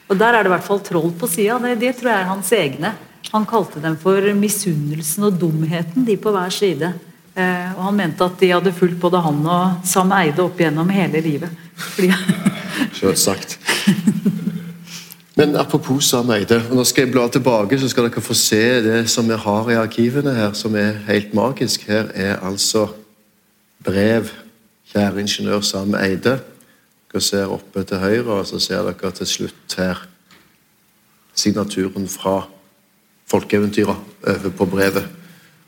Og 0.10 0.18
der 0.20 0.36
er 0.38 0.46
det 0.46 0.52
i 0.52 0.54
hvert 0.54 0.66
fall 0.68 0.82
troll 0.86 1.12
på 1.18 1.30
sida. 1.30 1.58
Det, 1.62 1.76
det 1.82 1.96
tror 1.98 2.12
jeg 2.12 2.22
er 2.22 2.30
hans 2.30 2.52
egne. 2.54 2.94
Han 3.32 3.46
kalte 3.50 3.82
dem 3.82 3.98
for 3.98 4.22
misunnelsen 4.38 5.26
og 5.28 5.40
dumheten, 5.42 6.06
de 6.06 6.18
på 6.22 6.34
hver 6.34 6.54
side. 6.54 6.92
Eh, 7.36 7.72
og 7.76 7.82
han 7.90 7.98
mente 7.98 8.26
at 8.26 8.38
de 8.40 8.52
hadde 8.54 8.74
fulgt 8.76 9.00
både 9.02 9.20
han 9.26 9.42
og 9.44 9.88
Sam 9.88 10.14
Eide 10.16 10.46
opp 10.46 10.62
gjennom 10.62 10.92
hele 10.94 11.22
livet. 11.26 11.66
Fordi, 11.76 12.12
Selvsagt. 12.96 13.58
Men 15.38 15.56
apropos 15.56 16.08
Sam 16.08 16.30
Eide, 16.32 16.62
og 16.70 16.78
nå 16.78 16.84
skal 16.88 17.06
jeg 17.06 17.12
bla 17.12 17.28
tilbake, 17.28 17.80
så 17.80 17.90
skal 17.92 18.08
dere 18.08 18.24
få 18.24 18.34
se 18.40 18.62
det 18.86 19.02
som 19.12 19.28
vi 19.28 19.36
har 19.36 19.70
i 19.72 19.80
arkivene 19.80 20.32
her, 20.36 20.54
som 20.56 20.76
er 20.80 21.02
helt 21.10 21.34
magisk. 21.36 21.84
Her 21.90 22.08
er 22.14 22.40
altså 22.40 22.88
brev. 23.84 24.32
Kjære 24.94 25.20
ingeniør 25.20 25.62
Sam 25.62 25.96
Eide. 26.00 26.40
Dere 27.12 27.22
ser 27.22 27.52
oppe 27.52 27.84
til 27.84 28.00
høyre, 28.00 28.40
og 28.40 28.48
så 28.48 28.60
ser 28.64 28.88
dere 28.88 29.12
til 29.12 29.28
slutt 29.28 29.76
her 29.78 30.06
signaturen 31.36 32.08
fra 32.08 32.46
folkeeventyret 33.28 33.96
over 34.24 34.50
på 34.58 34.66
brevet 34.66 35.08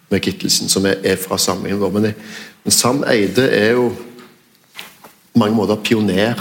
med 0.09 0.19
Kittelsen, 0.23 0.69
som 0.69 0.85
er, 0.85 1.15
fra 1.19 1.37
samlingen 1.37 1.81
vår. 1.81 1.91
Men, 1.91 2.13
men 2.63 2.71
Sam 2.71 3.03
Eide 3.03 3.49
er 3.51 3.71
jo 3.75 3.89
på 5.33 5.39
mange 5.43 5.55
måter 5.55 5.75
pioner, 5.83 6.39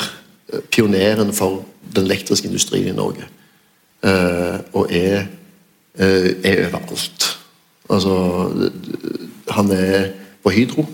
pioneren 0.70 1.32
for 1.32 1.64
den 1.94 2.04
elektriske 2.04 2.48
industrien 2.48 2.88
i 2.88 2.96
Norge. 2.96 3.26
Eh, 4.04 4.59
og 4.72 4.92
er, 4.92 5.26
eh, 5.98 6.30
er 6.44 6.68
overalt. 6.68 7.38
Altså, 7.90 8.50
han 9.50 9.70
er 9.70 10.09
på 10.42 10.50
Hydro. 10.50 10.87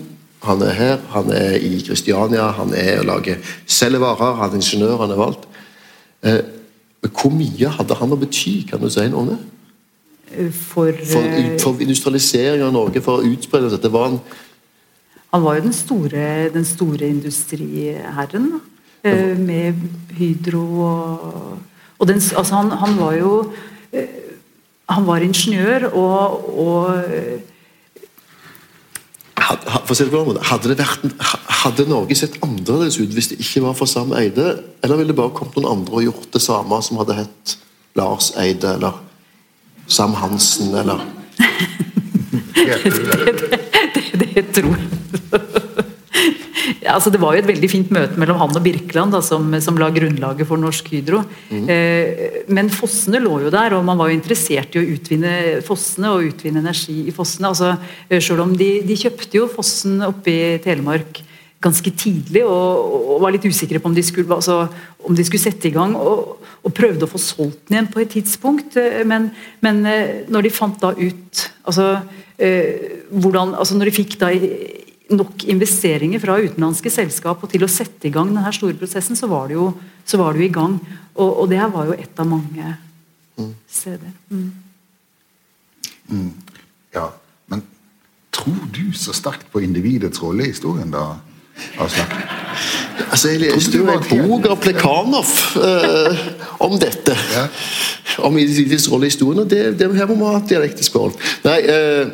Han 0.43 0.61
er 0.61 0.71
her, 0.71 0.97
han 1.09 1.29
er 1.31 1.55
i 1.55 1.83
Kristiania, 1.87 2.47
han 2.51 2.73
er 2.73 2.99
og 2.99 3.05
lager 3.05 3.35
selgevarer, 3.65 4.35
han 4.35 4.49
er 4.49 4.55
ingeniør, 4.55 4.97
han 4.97 5.11
er 5.11 5.15
valgt. 5.15 5.47
Eh, 6.23 6.39
hvor 7.01 7.29
mye 7.29 7.67
hadde 7.67 7.95
han 7.95 8.11
å 8.11 8.19
bety, 8.19 8.65
kan 8.69 8.79
du 8.79 8.89
si 8.89 9.07
noe 9.07 9.21
om 9.21 9.33
det? 9.33 9.39
for, 10.51 10.91
For, 11.05 11.21
for 11.61 11.81
industrialisering 11.81 12.63
av 12.65 12.71
Norge, 12.73 13.01
for 13.01 13.21
å 13.21 13.27
utspre 13.27 13.61
dette. 13.61 13.81
Det 13.83 13.91
var 13.93 14.07
en 14.09 14.19
han 15.33 15.41
var 15.41 15.55
jo 15.57 15.63
den 15.65 15.73
store, 15.73 16.49
den 16.53 16.65
store 16.65 17.07
industriherren. 17.09 18.61
Eh, 19.03 19.37
med 19.37 19.73
Hydro 20.15 20.63
og, 20.79 21.57
og 21.99 22.07
den, 22.07 22.21
altså 22.37 22.55
han, 22.55 22.69
han, 22.71 22.93
var 22.95 23.13
jo 23.17 23.31
eh, 23.91 24.07
Han 24.89 25.07
var 25.07 25.25
ingeniør 25.25 25.89
og, 25.89 26.59
og 26.59 26.87
hadde, 29.35 30.69
det 30.69 30.77
vært, 30.79 31.03
hadde 31.65 31.87
Norge 31.89 32.15
sett 32.15 32.39
annerledes 32.45 33.01
ut 33.01 33.11
hvis 33.11 33.33
det 33.33 33.41
ikke 33.43 33.65
var 33.65 33.75
for 33.75 33.91
Sam 33.91 34.15
Eide? 34.15 34.55
Eller 34.79 35.01
ville 35.01 35.11
det 35.11 35.19
bare 35.19 35.35
kommet 35.35 35.59
noen 35.59 35.81
andre 35.81 35.99
og 35.99 36.07
gjort 36.07 36.31
det 36.37 36.43
samme, 36.45 36.79
som 36.87 37.03
hadde 37.03 37.19
hett 37.19 37.57
Lars 37.99 38.31
Eide 38.39 38.77
eller 38.77 39.03
Sam 39.91 40.15
Hansen 40.15 40.71
eller 40.79 41.03
det, 42.55 42.79
det, 42.87 43.51
det, 43.99 44.31
det 44.31 44.47
tror 44.55 44.77
jeg 44.79 45.72
altså 46.89 47.11
Det 47.13 47.21
var 47.21 47.35
jo 47.35 47.43
et 47.43 47.49
veldig 47.49 47.69
fint 47.71 47.91
møte 47.93 48.19
mellom 48.19 48.39
han 48.41 48.55
og 48.55 48.63
Birkeland 48.65 49.15
da, 49.15 49.21
som, 49.25 49.49
som, 49.63 49.77
la 49.79 49.89
grunnlaget 49.93 50.49
for 50.49 50.61
Norsk 50.61 50.89
Hydro. 50.93 51.23
Mm. 51.49 51.65
Eh, 51.71 52.39
men 52.53 52.71
fossene 52.73 53.21
lå 53.23 53.39
jo 53.45 53.53
der, 53.53 53.77
og 53.77 53.85
man 53.87 53.99
var 53.99 54.11
jo 54.11 54.17
interessert 54.17 54.75
i 54.75 54.81
å 54.81 54.87
utvinne 54.95 55.35
fossene 55.65 56.13
og 56.13 56.31
utvinne 56.31 56.63
energi 56.63 57.03
i 57.07 57.15
fossene. 57.15 57.51
altså 57.53 57.75
eh, 58.07 58.19
Selv 58.23 58.45
om 58.45 58.55
de, 58.57 58.71
de 58.87 58.99
kjøpte 58.99 59.39
jo 59.39 59.51
fossen 59.51 60.01
oppe 60.05 60.33
i 60.33 60.57
Telemark 60.63 61.23
ganske 61.63 61.93
tidlig 61.95 62.43
og, 62.43 62.93
og, 63.13 63.17
var 63.23 63.33
litt 63.35 63.45
usikre 63.47 63.79
på 63.79 63.89
om 63.89 63.95
de 63.95 64.03
skulle, 64.05 64.27
altså, 64.35 64.65
om 65.03 65.15
de 65.15 65.25
skulle 65.25 65.43
sette 65.43 65.69
i 65.69 65.73
gang. 65.75 65.95
Og, 65.95 66.39
og, 66.63 66.71
prøvde 66.75 67.07
å 67.07 67.11
få 67.11 67.21
solgt 67.21 67.67
den 67.67 67.77
igjen 67.77 67.91
på 67.93 68.03
et 68.03 68.13
tidspunkt. 68.17 68.77
Eh, 68.79 69.03
men, 69.07 69.29
men 69.63 69.83
eh, 69.89 70.23
når 70.31 70.47
de 70.47 70.53
fant 70.53 70.79
da 70.81 70.93
ut 70.97 71.45
altså, 71.63 71.87
eh, 72.37 72.99
hvordan, 73.11 73.55
altså 73.59 73.77
Når 73.77 73.89
de 73.89 73.95
fikk 73.95 74.17
da 74.21 74.31
nok 75.11 75.43
investeringer 75.51 76.21
fra 76.23 76.37
utenlandske 76.39 76.91
selskap 76.93 77.43
og 77.43 77.51
til 77.51 77.65
å 77.65 77.71
sette 77.71 78.07
i 78.07 78.13
gang 78.13 78.31
denne 78.31 78.53
store 78.55 78.77
prosessen, 78.79 79.17
så 79.19 79.27
var 79.31 79.49
det 79.49 79.57
jo, 79.57 79.71
var 80.19 80.33
det 80.33 80.43
jo 80.43 80.47
i 80.47 80.53
gang. 80.53 80.77
Og, 81.15 81.29
og, 81.29 81.49
det 81.51 81.59
her 81.59 81.71
var 81.73 81.89
jo 81.89 81.97
et 81.97 82.23
av 82.23 82.29
mange 82.29 82.75
mm. 83.37 83.51
steder. 83.67 84.13
Mm. 84.31 84.47
Mm. 86.13 86.31
Ja, 86.95 87.09
men 87.51 87.65
tror 88.33 88.63
du 88.73 88.85
så 88.97 89.15
sterkt 89.15 89.51
på 89.51 89.63
individets 89.63 90.23
rolle 90.23 90.47
i 90.47 90.53
historien, 90.53 90.91
da? 90.93 91.13
Aslak? 91.81 92.15
Altså, 93.13 93.29
jeg 93.33 93.43
leste 93.43 93.77
jo 93.77 93.87
en 93.89 94.03
bok 94.09 94.47
av 94.49 94.59
Plekanov 94.61 95.29
eh, 95.61 96.21
om 96.65 96.75
dette. 96.81 97.15
Ja. 97.33 97.47
Om 98.25 98.37
individets 98.41 98.87
rolle 98.91 99.07
i 99.07 99.13
historien, 99.13 99.43
og 99.43 99.49
det, 99.49 99.75
det 99.79 99.89
her 99.93 100.09
må 100.09 100.17
vi 100.17 100.29
ha 100.31 100.41
et 100.41 100.49
dialektisk 100.49 100.97
forhold. 100.97 101.17
Nei, 101.45 101.59
eh, 101.61 102.13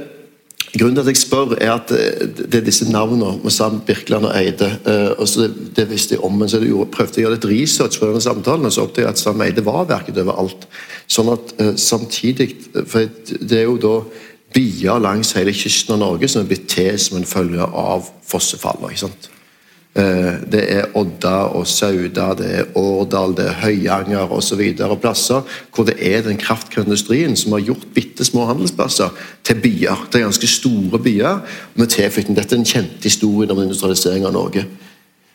Grunnen 0.78 1.00
til 1.00 1.02
at 1.02 1.10
jeg 1.10 1.18
spør, 1.18 1.56
er 1.58 1.72
at 1.74 1.92
eh, 1.96 2.28
det 2.38 2.60
er 2.60 2.66
disse 2.66 2.86
navnene 2.92 3.40
med 3.42 3.54
Sam 3.54 3.80
Birkeland 3.86 4.28
og 4.30 4.36
Eide. 4.38 4.70
Eh, 4.86 5.12
og 5.18 5.28
så 5.28 5.48
det, 5.48 5.72
det 5.78 5.88
visste 5.90 6.16
jeg 6.16 6.24
om, 6.24 6.36
men 6.38 6.50
så 6.50 6.62
jeg 6.62 6.90
prøvde 6.94 7.18
jeg 7.18 7.26
å 7.26 7.28
gjøre 7.28 7.38
litt 7.40 7.50
research 7.50 7.98
på 7.98 8.10
denne 8.10 8.22
samtalen, 8.22 8.68
og 8.70 8.76
så 8.76 8.86
oppdaget 8.86 9.08
jeg 9.08 9.16
at 9.16 9.24
Sam 9.24 9.42
Eide 9.46 9.66
var 9.66 9.90
verket 9.90 10.22
overalt. 10.22 10.68
Sånn 11.10 11.32
at 11.34 11.56
uh, 11.58 11.74
samtidig 11.74 12.52
For 12.86 13.08
det 13.42 13.64
er 13.64 13.66
jo 13.66 13.80
da 13.82 13.96
bier 14.54 15.02
langs 15.02 15.34
hele 15.38 15.54
kysten 15.58 15.96
av 15.96 16.04
Norge 16.04 16.30
som 16.30 16.44
er 16.44 16.52
blitt 16.52 16.70
til 16.70 16.98
som 17.02 17.18
en 17.18 17.28
følge 17.30 17.66
av 17.66 18.06
fossefallet. 18.30 18.94
ikke 18.94 19.08
sant? 19.08 19.30
Eh, 19.98 20.36
det 20.52 20.62
er 20.70 20.92
Odda 20.98 21.50
og 21.58 21.66
Sauda, 21.68 22.28
det 22.38 22.50
er 22.60 22.68
Årdal, 22.78 23.34
det 23.34 23.48
er 23.50 23.56
Høyanger 23.64 24.30
osv. 24.30 24.62
plasser 25.02 25.42
hvor 25.74 25.88
det 25.88 25.96
er 25.98 26.22
den 26.22 26.38
kraftkrevende 26.38 26.94
industrien 26.94 27.36
som 27.36 27.56
har 27.56 27.64
gjort 27.66 27.88
bitte 27.96 28.26
små 28.26 28.46
handelsplasser 28.46 29.10
til 29.44 29.58
byer. 29.64 30.06
Er 30.14 30.28
ganske 30.28 30.48
store 30.48 31.00
byer 31.00 31.42
med 31.74 31.90
tilflytting. 31.90 32.38
Dette 32.38 32.54
er 32.54 32.62
den 32.62 32.70
kjente 32.70 33.02
historien 33.10 33.52
om 33.52 33.64
industrialisering 33.64 34.30
av 34.30 34.34
Norge. 34.38 34.68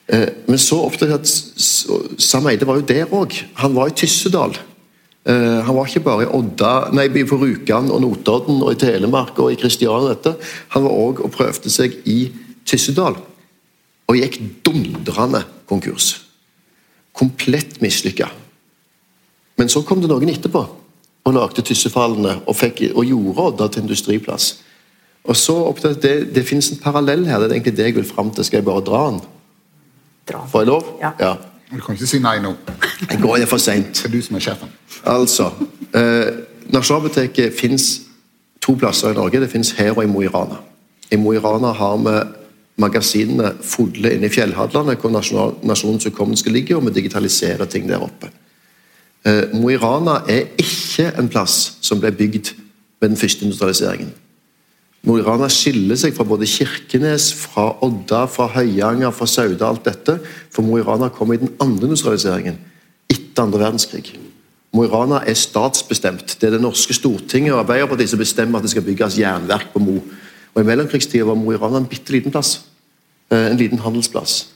Eh, 0.07 0.29
men 0.47 0.59
så 0.59 0.85
oppdaget 0.87 1.19
at 1.19 2.23
Sam 2.23 2.47
Eide 2.47 2.67
var 2.67 2.79
jo 2.79 2.87
der 2.87 3.11
òg. 3.11 3.35
Han 3.59 3.75
var 3.75 3.91
i 3.91 3.99
Tyssedal. 3.99 4.55
Eh, 5.27 5.61
han 5.67 5.75
var 5.75 5.91
ikke 5.91 6.07
bare 6.07 6.29
i 6.29 6.31
Odda, 6.31 6.93
nei, 6.95 7.09
på 7.09 7.43
Rjukan 7.43 7.91
og 7.91 8.07
Notodden 8.07 8.63
og 8.63 8.73
i 8.73 8.79
Telemark 8.79 9.39
og 9.39 9.51
i 9.51 9.59
Kristiania. 9.59 10.39
Han 10.69 10.85
var 10.85 10.91
òg 10.95 11.25
og 11.25 11.33
prøvde 11.33 11.71
seg 11.73 11.99
i 12.07 12.29
Tyssedal 12.65 13.19
og 14.09 14.19
gikk 14.19 14.41
dundrende 14.67 15.45
konkurs. 15.69 16.25
Komplett 17.15 17.81
mislykka. 17.83 18.29
Men 19.57 19.71
så 19.71 19.85
kom 19.87 20.03
det 20.03 20.11
noen 20.11 20.33
etterpå 20.33 20.65
og 21.25 21.33
lagde 21.33 21.63
Tyssefallene 21.65 22.41
og, 22.45 22.57
fikk, 22.59 22.83
og 22.93 23.07
gjorde 23.09 23.49
Odda 23.49 23.69
til 23.73 23.85
industriplass. 23.87 24.59
Og 25.25 25.37
så 25.41 25.55
oppdaget 25.71 26.03
det, 26.03 26.15
det 26.37 26.45
finnes 26.45 26.69
en 26.71 26.83
parallell 26.83 27.25
her. 27.27 27.41
Det 27.41 27.49
er 27.49 27.57
egentlig 27.57 27.77
det 27.79 27.87
jeg 27.89 27.97
vil 27.97 28.09
fram 28.09 28.33
til. 28.35 28.45
Skal 28.45 28.61
jeg 28.61 28.67
bare 28.67 28.85
dra 28.85 29.05
den? 29.09 29.23
Dra. 30.29 30.43
Får 30.51 30.65
jeg 30.65 30.69
lov? 30.69 30.91
Ja. 31.01 31.15
ja. 31.21 31.35
Du 31.73 31.81
kan 31.81 31.97
ikke 31.97 32.09
si 32.09 32.21
nei 32.21 32.37
nå. 32.45 32.53
Jeg 33.09 33.23
går 33.23 33.41
det 33.41 33.49
for 33.49 33.63
seint. 33.63 33.97
Det 33.97 34.11
er 34.11 34.13
du 34.13 34.21
som 34.23 34.37
er 34.37 34.45
sjefen. 34.45 34.75
Altså, 35.09 35.49
eh, 35.97 36.45
Nasjonalbiblioteket 36.75 37.57
fins 37.57 37.89
to 38.61 38.77
plasser 38.77 39.15
i 39.15 39.17
Norge. 39.17 39.41
Det 39.41 39.51
fins 39.53 39.73
her 39.79 39.97
og 39.97 40.05
i 40.05 40.11
Mo 40.11 40.21
i 40.21 40.29
Rana. 40.29 40.61
I 41.13 41.17
Mo 41.21 41.33
i 41.33 41.41
Rana 41.41 41.73
har 41.73 41.97
vi 42.05 42.19
magasinene 42.81 43.53
fulle 43.63 44.15
inne 44.17 44.27
i 44.27 44.33
fjellhadlene, 44.35 44.97
hvor 44.99 45.13
nasjonal, 45.15 45.55
nasjonens 45.67 46.09
hukommelse 46.09 46.51
ligger, 46.51 46.81
og 46.81 46.89
vi 46.89 46.97
digitaliserer 46.99 47.71
ting 47.71 47.87
der 47.89 48.03
oppe. 48.03 48.31
Eh, 49.25 49.55
Mo 49.55 49.71
i 49.71 49.79
Rana 49.81 50.21
er 50.29 50.51
ikke 50.61 51.13
en 51.19 51.31
plass 51.33 51.79
som 51.85 52.03
ble 52.03 52.13
bygd 52.13 52.53
med 53.01 53.15
den 53.15 53.21
første 53.21 53.47
industrialiseringen. 53.47 54.13
Mo 55.05 55.19
i 55.21 55.25
Rana 55.25 55.51
skiller 55.53 55.99
seg 56.01 56.15
fra 56.17 56.25
både 56.25 56.49
Kirkenes, 56.49 57.31
fra 57.37 57.71
Odda, 57.85 58.25
fra 58.33 58.49
Høyanger, 58.55 59.13
fra 59.13 59.29
Sauda, 59.29 59.69
alt 59.69 59.85
dette. 59.85 60.19
For 60.53 60.65
Mo 60.65 60.79
i 60.81 60.85
Rana 60.85 61.11
kom 61.13 61.33
i 61.33 61.41
den 61.41 61.53
andre 61.61 61.91
industrialiseringen, 61.91 62.57
etter 63.13 63.45
andre 63.45 63.61
verdenskrig. 63.67 64.15
Mo 64.75 64.87
i 64.87 64.91
Rana 64.91 65.21
er 65.29 65.37
statsbestemt. 65.39 66.39
Det 66.41 66.49
er 66.49 66.57
det 66.57 66.63
norske 66.65 66.97
Stortinget 66.97 67.53
og 67.53 67.63
Arbeiderpartiet 67.63 68.11
som 68.11 68.21
bestemmer 68.21 68.59
at 68.59 68.67
det 68.67 68.73
skal 68.73 68.87
bygges 68.87 69.21
jernverk 69.21 69.71
på 69.75 69.85
Mo. 69.85 69.99
Og 70.55 70.63
I 70.63 70.67
mellomkrigstida 70.67 71.27
var 71.27 71.39
Mo 71.39 71.53
i 71.53 71.59
Rana 71.59 71.83
en 71.83 71.91
bitte 71.91 72.13
liten 72.15 72.33
plass. 72.35 72.61
Eh, 73.31 73.51
en 73.51 73.57
liten 73.57 73.79
handelsplass. 73.79 74.49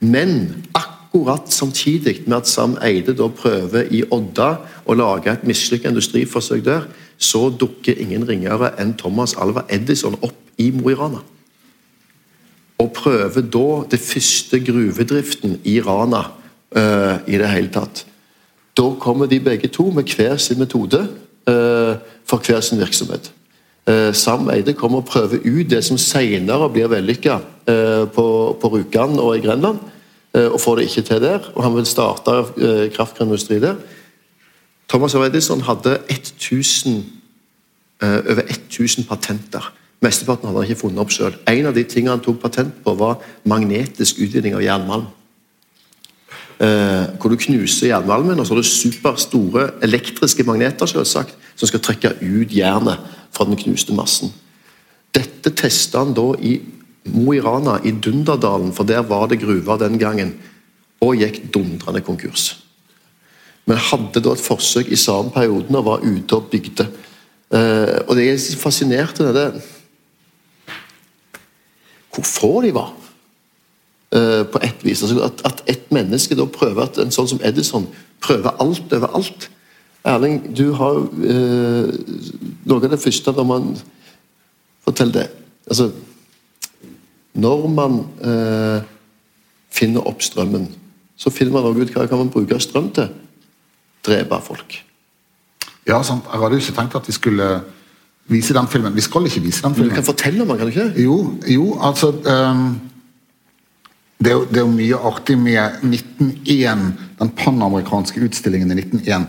Men 0.00 0.64
akkurat 0.74 1.52
samtidig 1.52 2.22
med 2.26 2.36
at 2.36 2.48
Sam 2.48 2.78
Eide 2.82 3.14
da 3.14 3.28
prøver 3.28 3.90
i 3.90 4.02
Odda 4.10 4.56
å 4.86 4.96
lage 4.96 5.32
et 5.32 5.44
mislykka 5.46 5.90
industriforsøk 5.90 6.64
der, 6.64 6.86
så 7.18 7.50
dukker 7.50 7.98
ingen 8.00 8.24
ringere 8.28 8.72
enn 8.80 8.96
Thomas 8.98 9.36
Alva 9.38 9.66
Edison 9.70 10.16
opp 10.22 10.38
i 10.58 10.70
Mo 10.70 10.90
i 10.90 10.96
Rana. 10.96 11.20
Og 12.78 12.92
prøver 12.92 13.44
da 13.46 13.66
det 13.90 14.00
første 14.00 14.58
gruvedriften 14.64 15.60
i 15.64 15.80
Rana 15.80 16.24
uh, 16.76 17.20
i 17.28 17.38
det 17.38 17.50
hele 17.52 17.70
tatt. 17.70 18.06
Da 18.76 18.88
kommer 18.98 19.26
de 19.30 19.38
begge 19.40 19.68
to 19.68 19.90
med 19.90 20.10
hver 20.16 20.36
sin 20.36 20.58
metode 20.58 21.04
uh, 21.46 21.94
for 22.26 22.42
hver 22.42 22.60
sin 22.60 22.80
virksomhet. 22.80 23.30
Eh, 23.86 24.14
Sam 24.14 24.50
Eide 24.50 24.74
kommer 24.78 25.00
og 25.02 25.08
prøver 25.10 25.40
ut 25.42 25.70
det 25.70 25.80
som 25.82 25.98
senere 25.98 26.68
blir 26.70 26.86
vellykka 26.86 27.38
eh, 27.66 28.04
på, 28.14 28.26
på 28.60 28.68
Rjukan 28.70 29.18
og 29.18 29.34
i 29.34 29.42
Grenland, 29.42 29.80
eh, 30.36 30.46
og 30.46 30.60
får 30.62 30.76
det 30.78 30.84
ikke 30.86 31.02
til 31.08 31.22
der. 31.24 31.48
og 31.54 31.64
Han 31.64 31.74
vil 31.76 31.86
starte 31.86 32.44
kraftindustri 32.94 33.58
der. 33.60 33.74
Thomas 34.88 35.14
Edison 35.14 35.60
hadde 35.60 35.98
1000, 36.08 37.04
over 38.02 38.42
1000 38.42 39.04
patenter. 39.08 39.72
Mesteparten 40.02 40.46
hadde 40.46 40.60
han 40.60 40.70
ikke 40.70 40.80
funnet 40.80 40.98
opp 40.98 41.12
selv. 41.12 41.34
En 41.48 41.66
av 41.66 41.74
de 41.74 41.84
tingene 41.84 42.16
han 42.16 42.20
tok 42.20 42.40
patent 42.42 42.74
på, 42.84 42.94
var 42.94 43.22
magnetisk 43.44 44.18
utvinning 44.18 44.54
av 44.54 44.62
jernmalm. 44.62 45.06
hvor 47.20 47.30
du 47.30 47.36
knuser 47.36 47.86
jernmalmen, 47.86 48.38
og 48.38 48.46
så 48.46 48.54
har 48.54 48.62
du 48.62 48.68
superstore 48.68 49.70
elektriske 49.82 50.44
magneter 50.44 50.86
selvsagt, 50.86 51.34
som 51.56 51.66
skal 51.66 51.80
trekke 51.80 52.12
ut 52.20 52.52
jernet 52.54 52.98
fra 53.32 53.46
den 53.48 53.58
knuste 53.58 53.94
massen. 53.96 54.32
Dette 55.12 55.52
testa 55.56 56.02
han 56.02 56.14
da 56.16 56.32
i 56.40 56.58
Mo 57.12 57.32
i 57.34 57.40
Rana, 57.42 57.80
i 57.82 57.90
Dunderdalen, 57.90 58.70
for 58.72 58.86
der 58.86 59.02
var 59.02 59.26
det 59.26 59.40
gruver 59.42 59.80
den 59.80 59.98
gangen, 59.98 60.36
og 61.02 61.18
gikk 61.18 61.40
dundrende 61.54 62.02
konkurs. 62.06 62.52
Men 63.66 63.80
hadde 63.90 64.22
da 64.22 64.34
et 64.34 64.42
forsøk 64.42 64.90
i 64.90 64.98
samme 64.98 65.32
perioden 65.34 65.78
og 65.78 65.86
var 65.86 66.04
ute 66.06 66.38
og 66.38 66.46
bygde. 66.50 66.86
Eh, 67.52 67.98
og 68.06 68.14
det 68.16 68.28
er 68.30 68.58
fascinert 68.58 69.20
av 69.20 69.34
det 69.36 69.46
Hvor 72.12 72.24
få 72.28 72.50
de 72.60 72.74
var, 72.76 72.92
eh, 74.12 74.42
på 74.44 74.58
ett 74.62 74.84
vis. 74.84 75.02
Altså 75.02 75.24
at, 75.24 75.40
at 75.44 75.62
et 75.66 75.92
menneske 75.92 76.36
da 76.36 76.44
prøver 76.44 76.84
at 76.84 76.98
en 76.98 77.14
sånn 77.14 77.28
som 77.28 77.40
Edison 77.42 77.88
prøver 78.20 78.52
alt 78.60 78.92
overalt. 78.92 79.48
Erling, 80.04 80.42
du 80.54 80.72
har 80.76 80.98
eh, 81.24 81.88
noe 82.68 82.82
av 82.82 82.92
det 82.92 83.00
første 83.02 83.34
når 83.36 83.48
man 83.48 83.74
Fortell 84.82 85.12
det. 85.14 85.28
Altså 85.70 85.92
Når 87.34 87.68
man 87.70 88.00
eh, 88.20 88.82
finner 89.70 90.08
opp 90.10 90.22
strømmen, 90.22 90.66
så 91.16 91.30
finner 91.30 91.54
man 91.54 91.68
også 91.68 91.84
ut 91.86 91.92
hva 91.94 92.06
kan 92.10 92.18
man 92.18 92.32
bruke 92.34 92.58
strøm 92.60 92.90
til. 92.92 93.12
Drepe 94.04 94.40
folk. 94.42 94.74
Ja, 95.86 96.02
sant. 96.02 96.26
Jeg 96.26 96.42
hadde 96.42 96.58
jo 96.58 96.64
ikke 96.64 96.74
tenkt 96.76 96.96
at 96.98 97.08
vi 97.08 97.14
skulle 97.14 97.46
vise 98.30 98.54
den 98.54 98.68
filmen. 98.68 98.94
Vi 98.94 99.04
skal 99.06 99.26
ikke 99.26 99.40
vise 99.46 99.62
den 99.62 99.74
filmen. 99.74 99.90
Du 99.90 99.94
kan 99.94 100.04
fortelle 100.04 100.42
om 100.42 100.48
den, 100.48 100.58
kan 100.58 100.66
du 100.66 100.72
ikke? 100.74 101.02
Jo, 101.02 101.16
jo 101.48 101.78
altså 101.80 102.10
um, 102.10 102.80
det, 104.18 104.30
er 104.30 104.36
jo, 104.36 104.44
det 104.50 104.60
er 104.60 104.66
jo 104.66 104.74
mye 104.74 105.00
artig 105.10 105.38
med 105.38 105.78
1901, 105.88 106.84
den 107.18 107.32
panamerikanske 107.38 108.20
utstillingen 108.26 108.70
i 108.70 108.80
1901. 108.82 109.26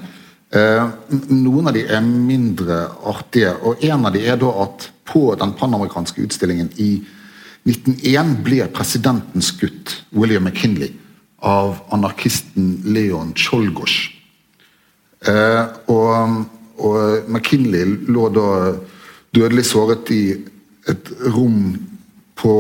Eh, 0.54 0.88
noen 1.34 1.68
av 1.68 1.74
de 1.74 1.82
er 1.90 2.04
mindre 2.06 2.84
artige, 3.10 3.56
og 3.66 3.82
en 3.82 4.06
av 4.06 4.14
de 4.14 4.22
er 4.22 4.38
da 4.38 4.52
at 4.68 4.90
på 5.10 5.32
den 5.40 5.54
panamerikanske 5.58 6.22
utstillingen 6.28 6.70
i 6.78 6.92
1901 7.66 8.36
ble 8.46 8.68
presidenten 8.76 9.42
skutt, 9.42 9.96
William 10.14 10.46
McKinley, 10.46 10.92
av 11.44 11.80
anarkisten 11.96 12.84
Leon 12.86 13.34
Czolgosz. 13.34 14.12
Eh, 15.26 15.64
og, 15.90 16.46
og 16.78 17.30
McKinley 17.32 17.98
lå 18.12 18.30
da 18.36 18.48
dødelig 19.34 19.66
såret 19.72 20.12
i 20.14 20.24
et 20.92 21.12
rom 21.34 21.74
på 22.38 22.54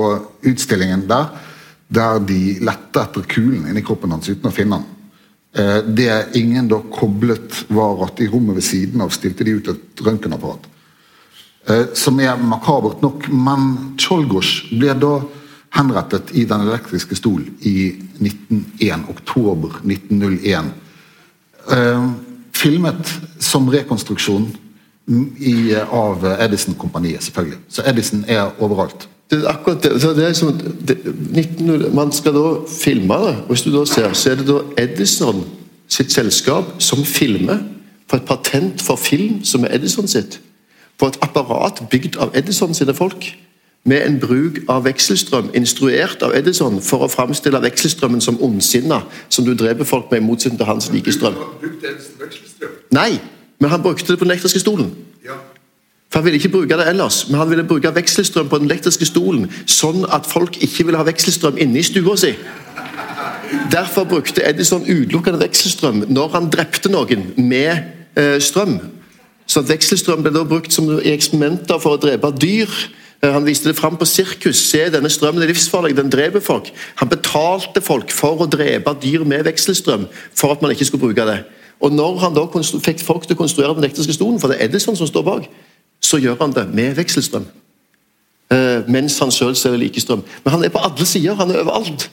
utstillingen 0.48 1.06
der, 1.12 1.30
der 1.94 2.20
de 2.26 2.58
lette 2.64 3.06
etter 3.06 3.30
kulen 3.30 3.68
inni 3.70 3.84
kroppen 3.86 4.16
hans 4.16 4.32
uten 4.32 4.50
å 4.50 4.56
finne 4.56 4.80
den. 4.80 5.03
Eh, 5.56 5.78
det 5.78 6.26
ingen 6.34 6.68
da 6.68 6.82
koblet, 6.92 7.66
var 7.68 8.06
at 8.06 8.22
i 8.22 8.28
rommet 8.28 8.56
ved 8.56 8.66
siden 8.66 9.02
av 9.02 9.14
stilte 9.14 9.46
de 9.46 9.58
ut 9.60 9.68
et 9.70 10.02
røntgenapparat. 10.02 10.66
Eh, 11.70 11.86
som 11.94 12.20
er 12.20 12.42
makabert 12.42 13.04
nok, 13.06 13.28
men 13.30 13.94
Tjolgosj 14.02 14.74
ble 14.74 14.96
da 14.98 15.14
henrettet 15.74 16.34
i 16.38 16.46
Den 16.50 16.66
elektriske 16.66 17.16
stol 17.18 17.46
i 17.62 17.94
1901, 18.20 19.06
oktober 19.10 19.78
1901. 19.86 20.74
Eh, 21.72 22.10
filmet 22.54 23.14
som 23.40 23.70
rekonstruksjon 23.70 24.50
i, 25.38 25.76
av 25.76 26.26
Edison-kompaniet, 26.40 27.24
selvfølgelig. 27.24 27.60
Så 27.70 27.86
Edison 27.86 28.26
er 28.28 28.54
overalt. 28.60 29.08
Det 29.34 29.44
er 29.44 29.50
akkurat 29.50 29.84
det. 29.84 30.02
Det 30.02 30.28
er 30.28 30.34
som, 30.34 30.54
det, 30.88 30.98
1900, 31.06 31.96
man 31.96 32.12
skal 32.12 32.34
da 32.34 32.50
filme 32.70 33.14
det, 33.14 33.36
og 33.36 33.48
hvis 33.48 33.62
du 33.62 33.80
da 33.80 33.86
ser, 33.86 34.14
så 34.14 34.32
er 34.32 34.36
det 34.36 34.48
da 34.48 34.60
Edison 34.78 35.46
sitt 35.88 36.14
selskap 36.14 36.66
som 36.80 37.06
filmer 37.06 37.58
på 38.10 38.16
et 38.16 38.26
patent 38.26 38.82
for 38.82 38.96
film 38.96 39.44
som 39.44 39.64
er 39.64 39.74
Edison 39.74 40.08
sitt. 40.08 40.42
På 41.00 41.10
et 41.10 41.18
apparat 41.22 41.82
bygd 41.90 42.18
av 42.22 42.36
Edison 42.38 42.74
sine 42.74 42.94
folk. 42.94 43.38
Med 43.86 44.06
en 44.08 44.20
bruk 44.20 44.62
av 44.70 44.86
vekselstrøm, 44.86 45.50
instruert 45.58 46.22
av 46.24 46.36
Edison 46.38 46.78
for 46.82 47.04
å 47.04 47.10
framstille 47.12 47.60
vekselstrømmen 47.62 48.22
som 48.22 48.38
ondsinna, 48.42 49.02
som 49.30 49.46
du 49.46 49.56
dreper 49.58 49.84
folk 49.84 50.12
med, 50.12 50.22
i 50.22 50.26
motsetning 50.26 50.62
til 50.62 50.70
hans 50.70 50.92
likestrøm. 50.94 51.36
strøm 52.06 52.70
Nei, 52.92 53.20
men 53.60 53.70
han 53.70 53.82
brukte 53.82 54.14
det 54.14 54.20
på 54.20 54.24
den 54.24 54.32
elektriske 54.32 54.60
stolen. 54.60 54.94
For 56.14 56.20
Han 56.20 56.26
ville 56.26 56.38
ikke 56.38 56.50
bruke 56.54 56.78
det 56.78 56.86
ellers, 56.88 57.30
men 57.30 57.40
han 57.40 57.50
ville 57.50 57.64
bruke 57.66 57.90
vekselstrøm 57.96 58.50
på 58.50 58.58
den 58.62 58.68
elektriske 58.70 59.06
stolen, 59.10 59.48
sånn 59.66 60.04
at 60.14 60.28
folk 60.30 60.60
ikke 60.62 60.86
ville 60.86 61.00
ha 61.00 61.08
vekselstrøm 61.08 61.58
inne 61.58 61.82
i 61.82 61.86
stua 61.88 62.14
si. 62.22 62.36
Derfor 63.74 64.06
brukte 64.06 64.44
Edison 64.46 64.86
utelukkende 64.86 65.42
vekselstrøm 65.42 66.04
når 66.14 66.36
han 66.36 66.52
drepte 66.54 66.92
noen 66.94 67.32
med 67.42 67.72
eh, 68.14 68.38
strøm. 68.38 68.76
Så 69.50 69.66
vekselstrøm 69.66 70.22
ble 70.22 70.36
da 70.36 70.46
brukt 70.46 70.78
som 70.78 70.92
i 71.00 71.16
eksperimenter 71.16 71.82
for 71.82 71.98
å 71.98 72.04
drepe 72.06 72.30
dyr. 72.38 72.70
Eh, 73.24 73.34
Han 73.34 73.50
viste 73.50 73.72
det 73.72 73.78
fram 73.82 73.98
på 73.98 74.06
sirkus. 74.06 74.62
Se, 74.70 74.86
denne 74.94 75.10
strømmen 75.10 75.42
er 75.42 75.50
livsfarlig, 75.50 75.98
den 75.98 76.14
dreper 76.14 76.46
folk. 76.46 76.70
Han 77.02 77.10
betalte 77.10 77.82
folk 77.82 78.14
for 78.14 78.46
å 78.46 78.52
drepe 78.60 78.94
dyr 79.02 79.26
med 79.26 79.50
vekselstrøm, 79.50 80.06
for 80.38 80.54
at 80.54 80.62
man 80.62 80.78
ikke 80.78 80.92
skulle 80.92 81.08
bruke 81.10 81.26
det. 81.26 81.42
Og 81.82 81.92
når 81.92 82.22
han 82.22 82.38
da 82.38 82.46
fikk 82.62 83.02
folk 83.02 83.26
til 83.26 83.34
å 83.34 83.42
konstruere 83.42 83.74
den 83.74 83.82
elektriske 83.82 84.14
stolen, 84.14 84.38
for 84.38 84.54
det 84.54 84.62
er 84.62 84.70
Edison 84.70 84.96
som 84.96 85.10
står 85.10 85.26
bak, 85.26 85.50
så 86.14 86.22
gjør 86.22 86.38
han 86.44 86.54
det 86.54 86.68
med 86.70 86.94
vekselstrøm. 87.00 87.46
Eh, 88.54 88.90
mens 88.92 89.18
han 89.24 89.32
sjøl 89.34 89.56
ser 89.58 89.80
likestrøm. 89.82 90.22
Men 90.44 90.56
han 90.58 90.66
er 90.66 90.74
på 90.74 90.82
alle 90.84 91.08
sider, 91.10 91.38
han 91.40 91.52
er 91.52 91.64
overalt. 91.64 92.10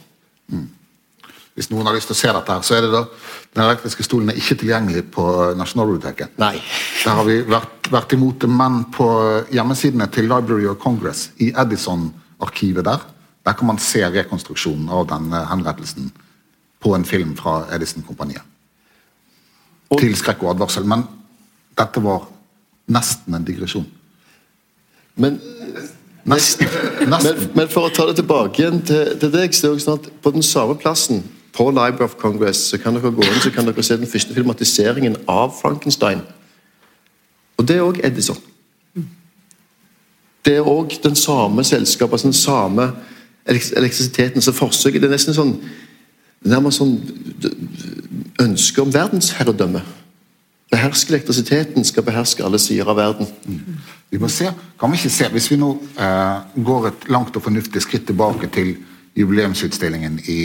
Hvis 1.58 1.68
noen 1.68 1.84
har 1.84 1.96
lyst 1.96 2.08
til 2.08 2.16
å 2.16 2.20
se 2.20 2.30
dette, 2.32 2.54
her, 2.54 2.64
så 2.64 2.76
er 2.78 2.86
det 2.86 2.92
da 2.94 3.02
den 3.50 3.64
elektriske 3.66 4.04
stolen 4.06 4.30
er 4.30 4.38
ikke 4.38 4.56
tilgjengelig 4.62 5.02
på 5.12 5.24
Nasjonalbiblioteket. 5.58 6.38
Nei. 6.40 6.54
Der 7.02 7.18
har 7.18 7.26
vi 7.26 7.40
vært, 7.44 7.90
vært 7.92 8.14
imot 8.16 8.38
det, 8.40 8.48
men 8.54 8.84
på 8.94 9.08
hjemmesidene 9.52 10.06
til 10.14 10.30
Library 10.30 10.68
of 10.70 10.78
Congress, 10.80 11.26
i 11.42 11.50
Edison-arkivet 11.50 12.86
der, 12.86 13.04
der 13.44 13.58
kan 13.58 13.68
man 13.72 13.82
se 13.82 14.04
rekonstruksjonen 14.06 14.88
av 14.94 15.08
den 15.10 15.34
eh, 15.34 15.46
henrettelsen 15.50 16.08
på 16.80 16.94
en 16.96 17.04
film 17.04 17.34
fra 17.36 17.64
Edison-kompaniet. 17.74 18.46
Til 19.98 20.14
skrekk 20.16 20.46
og 20.46 20.54
advarsel. 20.54 20.86
Men 20.88 21.02
dette 21.76 22.00
var 22.04 22.28
nesten 22.90 23.36
en 23.36 23.46
digresjon. 23.46 23.86
Men 25.20 25.40
Nesten. 26.24 26.68
Nesten. 27.10 27.50
men 27.56 27.68
for 27.72 27.88
å 27.88 27.92
ta 27.94 28.04
det 28.10 28.18
tilbake 28.20 28.60
igjen 28.60 28.82
til, 28.86 29.14
til 29.20 29.30
deg, 29.32 29.54
så 29.56 29.66
er 29.66 29.70
det 29.70 29.76
også 29.78 29.86
sånn 29.86 30.00
at 30.02 30.08
på 30.22 30.32
den 30.34 30.44
samme 30.44 30.76
plassen, 30.80 31.22
på 31.56 31.66
Library 31.72 32.06
of 32.06 32.18
Congress, 32.20 32.60
så 32.70 32.78
kan 32.78 32.94
dere 32.94 33.10
gå 33.10 33.24
inn 33.26 33.40
så 33.42 33.50
kan 33.50 33.66
dere 33.66 33.82
se 33.82 33.96
den 33.98 34.10
første 34.10 34.36
filmatiseringen 34.36 35.16
av 35.28 35.50
Frankenstein. 35.56 36.20
Og 37.58 37.66
det 37.66 37.78
er 37.80 37.86
òg 37.88 37.98
Edison. 38.06 38.38
Det 40.46 40.54
er 40.56 40.68
òg 40.68 40.94
den 41.02 41.18
samme 41.18 41.64
selskapet, 41.66 42.14
altså 42.14 42.30
den 42.30 42.38
samme 42.38 42.86
elektrisiteten. 43.50 44.42
som 44.42 44.54
forsøker. 44.54 45.00
det 45.00 45.08
er 45.10 45.16
nesten 45.16 45.34
sånn 45.34 45.56
nærmest 46.40 46.78
sånn 46.80 46.94
ønske 48.40 48.82
om 48.82 48.94
verdensherredømme. 48.94 49.82
Beherske 50.70 51.14
elektrisiteten, 51.14 51.84
skal 51.84 52.06
beherske 52.06 52.44
alle 52.46 52.58
sider 52.62 52.88
av 52.88 52.96
verden. 52.96 53.26
Vi 54.10 54.18
må 54.22 54.28
se, 54.30 54.52
kan 54.78 54.92
vi 54.92 54.98
ikke 55.00 55.10
se, 55.10 55.28
Hvis 55.34 55.50
vi 55.50 55.58
nå 55.58 55.70
eh, 55.98 56.64
går 56.64 56.86
et 56.86 57.08
langt 57.10 57.36
og 57.36 57.42
fornuftig 57.42 57.82
skritt 57.82 58.06
tilbake 58.06 58.50
til 58.54 58.76
jubileumsutstillingen 59.18 60.20
i 60.30 60.40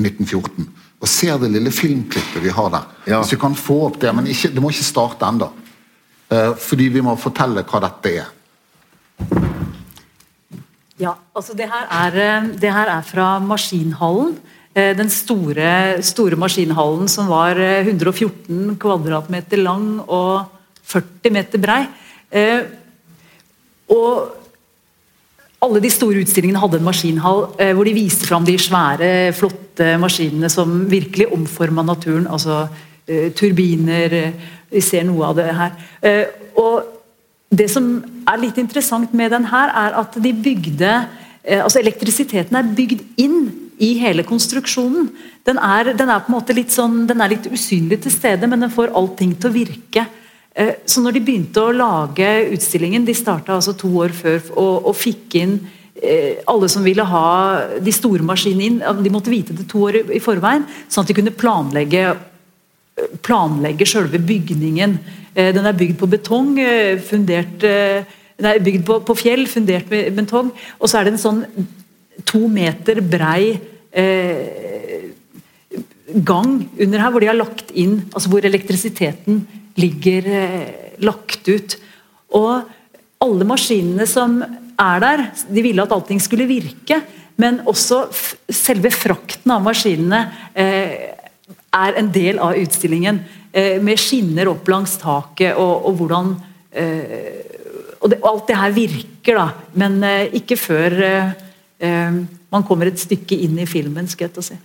1914 0.00 0.66
og 1.02 1.10
ser 1.10 1.38
det 1.42 1.50
lille 1.50 1.72
filmklippet 1.74 2.42
vi 2.44 2.52
har 2.54 2.70
der 2.70 2.84
Ja. 3.06 3.20
Hvis 3.20 3.32
vi 3.32 3.40
kan 3.42 3.54
få 3.58 3.80
opp 3.88 4.00
det, 4.00 4.14
men 4.14 4.26
ikke, 4.26 4.48
det 4.54 4.62
må 4.62 4.70
ikke 4.70 4.84
starte 4.86 5.26
ennå. 5.26 5.50
Eh, 6.30 6.54
fordi 6.56 6.88
vi 6.88 7.00
må 7.00 7.16
fortelle 7.16 7.64
hva 7.66 7.80
dette 7.82 8.12
er. 8.22 8.28
Ja, 11.00 11.16
altså 11.34 11.56
det 11.58 11.66
her 11.66 11.88
er, 11.90 12.16
eh, 12.16 12.48
det 12.60 12.72
her 12.72 12.86
er 12.86 13.02
fra 13.02 13.38
Maskinhallen. 13.38 14.38
Eh, 14.74 14.96
Den 14.96 15.10
store, 15.12 16.02
store 16.02 16.36
maskinhallen 16.40 17.08
som 17.08 17.28
var 17.28 17.58
eh, 17.60 17.84
114 17.86 18.76
kvadratmeter 18.80 19.60
lang 19.60 20.00
og 20.06 20.46
40 20.88 21.32
meter 21.32 21.60
brei. 21.60 21.82
Eh, 22.30 22.62
Og 23.92 24.30
alle 25.62 25.80
de 25.82 25.90
store 25.92 26.22
utstillingene 26.24 26.58
hadde 26.62 26.78
en 26.80 26.86
maskinhall 26.86 27.44
eh, 27.60 27.74
hvor 27.76 27.84
de 27.84 27.94
viste 27.94 28.26
fram 28.26 28.46
de 28.46 28.56
svære, 28.58 29.32
flotte 29.36 29.98
maskinene 30.00 30.48
som 30.50 30.86
virkelig 30.90 31.28
omforma 31.32 31.84
naturen. 31.84 32.26
Altså 32.26 32.68
eh, 33.06 33.30
turbiner 33.36 34.12
eh, 34.12 34.32
Vi 34.72 34.80
ser 34.80 35.04
noe 35.04 35.26
av 35.28 35.36
det 35.36 35.50
her. 35.52 35.72
Eh, 36.00 36.24
og 36.56 36.88
det 37.52 37.68
som 37.68 37.98
er 38.24 38.40
litt 38.40 38.56
interessant 38.56 39.12
med 39.12 39.30
den 39.30 39.44
her, 39.44 39.68
er 39.68 39.98
at 40.00 40.16
de 40.16 40.32
bygde 40.32 40.92
eh, 41.44 41.60
altså 41.60 41.82
Elektrisiteten 41.82 42.56
er 42.56 42.72
bygd 42.72 43.04
inn 43.20 43.61
i 43.82 43.92
hele 43.98 44.24
konstruksjonen. 44.26 45.10
Den 45.46 45.58
er, 45.58 45.92
den 45.98 46.10
er 46.10 46.22
på 46.22 46.30
en 46.30 46.38
måte 46.38 46.54
litt 46.56 46.72
sånn, 46.74 47.02
litt 47.28 47.48
usynlig 47.50 48.02
til 48.04 48.14
stede, 48.14 48.48
men 48.48 48.62
den 48.62 48.72
får 48.72 48.94
allting 48.98 49.34
til 49.34 49.50
å 49.50 49.56
virke. 49.56 50.06
Eh, 50.54 50.74
Så 50.86 51.02
når 51.02 51.16
de 51.16 51.24
begynte 51.26 51.62
å 51.62 51.74
lage 51.74 52.28
utstillingen, 52.52 53.04
de 53.04 53.14
starta 53.14 53.56
altså 53.56 53.74
to 53.74 53.88
år 54.04 54.14
før 54.14 54.40
og, 54.54 54.90
og 54.90 54.96
fikk 54.96 55.38
inn 55.40 55.56
eh, 55.96 56.42
alle 56.46 56.68
som 56.68 56.84
ville 56.84 57.04
ha 57.04 57.28
de 57.80 57.92
store 57.92 58.22
maskinene 58.22 58.68
inn, 58.68 59.02
de 59.02 59.14
måtte 59.14 59.32
vite 59.32 59.56
det 59.56 59.66
to 59.70 59.82
år 59.88 60.02
i, 60.04 60.20
forveien, 60.20 60.66
sånn 60.88 61.06
at 61.06 61.10
de 61.10 61.18
kunne 61.18 61.34
planlegge 61.34 62.12
planlegge 63.24 63.86
selve 63.88 64.18
bygningen. 64.20 64.98
Eh, 65.34 65.50
Den 65.56 65.66
er 65.66 65.74
bygd 65.74 65.98
på 65.98 66.10
betong, 66.12 66.58
fundert 67.02 67.64
nei, 68.42 68.58
bygd 68.58 68.84
på, 68.86 68.98
på 69.06 69.14
fjell, 69.16 69.46
fundert 69.48 69.88
med 69.90 70.12
betong. 70.16 70.50
Og 70.78 70.90
så 70.90 70.98
er 70.98 71.06
det 71.06 71.14
en 71.14 71.22
sånn 71.22 71.46
to 72.28 72.46
meter 72.50 73.00
brei 73.04 73.52
eh, 73.90 75.10
gang 76.12 76.68
under 76.78 77.00
her, 77.00 77.10
hvor 77.12 77.22
de 77.22 77.30
har 77.30 77.38
lagt 77.38 77.72
inn 77.78 78.02
altså 78.12 78.30
Hvor 78.32 78.44
elektrisiteten 78.44 79.42
ligger 79.80 80.28
eh, 80.28 80.96
lagt 81.02 81.48
ut. 81.48 81.76
Og 82.36 82.62
alle 83.22 83.48
maskinene 83.48 84.06
som 84.08 84.40
er 84.42 85.02
der, 85.02 85.26
de 85.48 85.64
ville 85.64 85.82
at 85.84 85.92
allting 85.94 86.20
skulle 86.20 86.48
virke. 86.48 87.00
Men 87.40 87.62
også 87.68 88.04
selve 88.52 88.92
frakten 88.92 89.54
av 89.54 89.62
maskinene 89.64 90.24
eh, 90.54 91.12
er 91.72 91.98
en 91.98 92.10
del 92.12 92.40
av 92.42 92.58
utstillingen. 92.60 93.22
Eh, 93.52 93.78
med 93.84 94.00
skinner 94.00 94.50
opp 94.52 94.68
langs 94.72 94.98
taket, 95.00 95.56
og, 95.60 95.88
og 95.88 95.96
hvordan 96.00 96.34
eh, 96.72 97.40
og, 98.02 98.10
det, 98.10 98.18
alt 98.26 98.46
det 98.48 98.58
her 98.58 98.76
virker, 98.76 99.38
da. 99.38 99.48
Men 99.80 99.98
eh, 100.04 100.32
ikke 100.40 100.58
før 100.60 100.98
man 101.82 102.62
kommer 102.68 102.86
et 102.86 103.00
stykke 103.00 103.34
inn 103.42 103.56
i 103.58 103.66
filmen, 103.66 104.06
skal 104.08 104.28
jeg 104.28 104.36
til 104.36 104.42
å 104.42 104.46
si. 104.46 104.58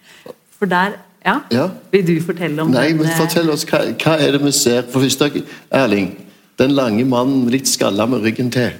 For 0.60 0.68
der 0.68 0.98
ja? 1.24 1.40
Ja. 1.52 1.68
Vil 1.92 2.06
du 2.06 2.22
fortelle 2.24 2.62
om 2.62 2.70
Nei, 2.72 2.88
den? 2.88 3.00
men 3.00 3.10
eh, 3.10 3.16
fortell 3.18 3.50
oss, 3.52 3.64
hva, 3.68 3.82
hva 4.00 4.16
er 4.20 4.36
det 4.36 4.42
vi 4.44 4.52
ser? 4.56 4.86
For 4.92 5.04
første, 5.04 5.44
Erling, 5.70 6.14
Den 6.60 6.74
lange 6.76 7.06
mannen 7.08 7.46
litt 7.48 7.68
skalla 7.68 8.04
med 8.06 8.20
ryggen 8.20 8.50
til. 8.52 8.74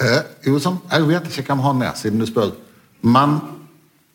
Eh, 0.00 0.20
jo, 0.46 0.58
sånn, 0.62 0.78
Jeg 0.90 1.06
vet 1.08 1.26
ikke 1.30 1.48
hvem 1.48 1.64
han 1.64 1.82
er, 1.82 1.94
siden 1.98 2.22
du 2.22 2.26
spør. 2.26 2.52
Men 3.02 3.40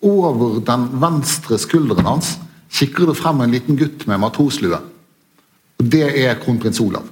over 0.02 0.62
den 0.64 0.88
venstre 1.02 1.60
skulderen 1.60 2.08
hans 2.08 2.38
kikker 2.72 3.10
det 3.10 3.18
frem 3.20 3.42
en 3.44 3.52
liten 3.52 3.76
gutt 3.80 4.06
med 4.08 4.22
matroslue. 4.24 4.80
Og 5.80 5.90
Det 5.92 6.06
er 6.24 6.40
kronprins 6.40 6.80
Olav. 6.80 7.08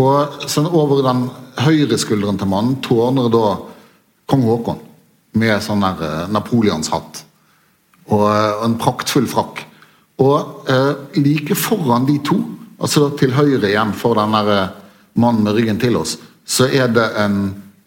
Og 0.00 0.46
sånn 0.48 0.68
over 0.70 1.02
den 1.04 1.26
høyre 1.60 1.98
skulderen 2.00 2.38
til 2.40 2.48
mannen 2.48 2.78
tårner 2.84 3.28
da 3.32 3.56
kong 4.30 4.46
Haakon 4.46 4.80
med 5.40 5.60
sånn 5.62 5.84
der 5.84 6.06
eh, 6.06 6.30
napoleonshatt 6.32 7.24
og 8.10 8.24
og 8.60 8.64
en 8.64 8.78
praktfull 8.80 9.28
frakk. 9.30 9.64
Og 10.20 10.68
eh, 10.70 11.20
like 11.20 11.56
foran 11.56 12.08
de 12.08 12.18
to, 12.26 12.38
altså 12.80 13.08
til 13.18 13.34
høyre 13.36 13.70
igjen 13.70 13.94
for 13.96 14.18
den 14.18 14.34
der 14.36 14.50
eh, 14.56 14.72
mannen 15.20 15.44
med 15.46 15.56
ryggen 15.56 15.80
til 15.80 15.98
oss, 16.00 16.16
så 16.44 16.66
er 16.66 16.90
det 16.92 17.06
en, 17.20 17.38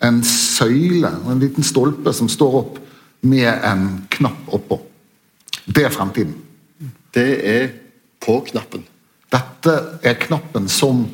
en 0.04 0.22
søyle, 0.24 1.12
en 1.28 1.42
liten 1.42 1.66
stolpe, 1.66 2.14
som 2.16 2.30
står 2.32 2.58
opp 2.62 2.80
med 3.28 3.52
en 3.68 3.86
knapp 4.12 4.56
oppå. 4.56 4.80
Det 5.66 5.86
er 5.88 5.94
fremtiden. 5.94 6.36
Det 7.14 7.30
er 7.48 7.70
på 8.24 8.40
knappen. 8.48 8.84
Dette 9.34 9.76
er 10.04 10.20
knappen 10.20 10.68
som 10.72 11.06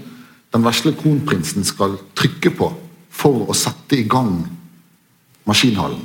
den 0.53 0.65
vesle 0.65 0.93
kronprinsen 0.97 1.65
skal 1.67 1.97
trykke 2.17 2.53
på 2.57 2.71
for 3.19 3.49
å 3.49 3.55
sette 3.57 3.99
i 3.99 4.05
gang 4.09 4.41
maskinhallen. 5.49 6.01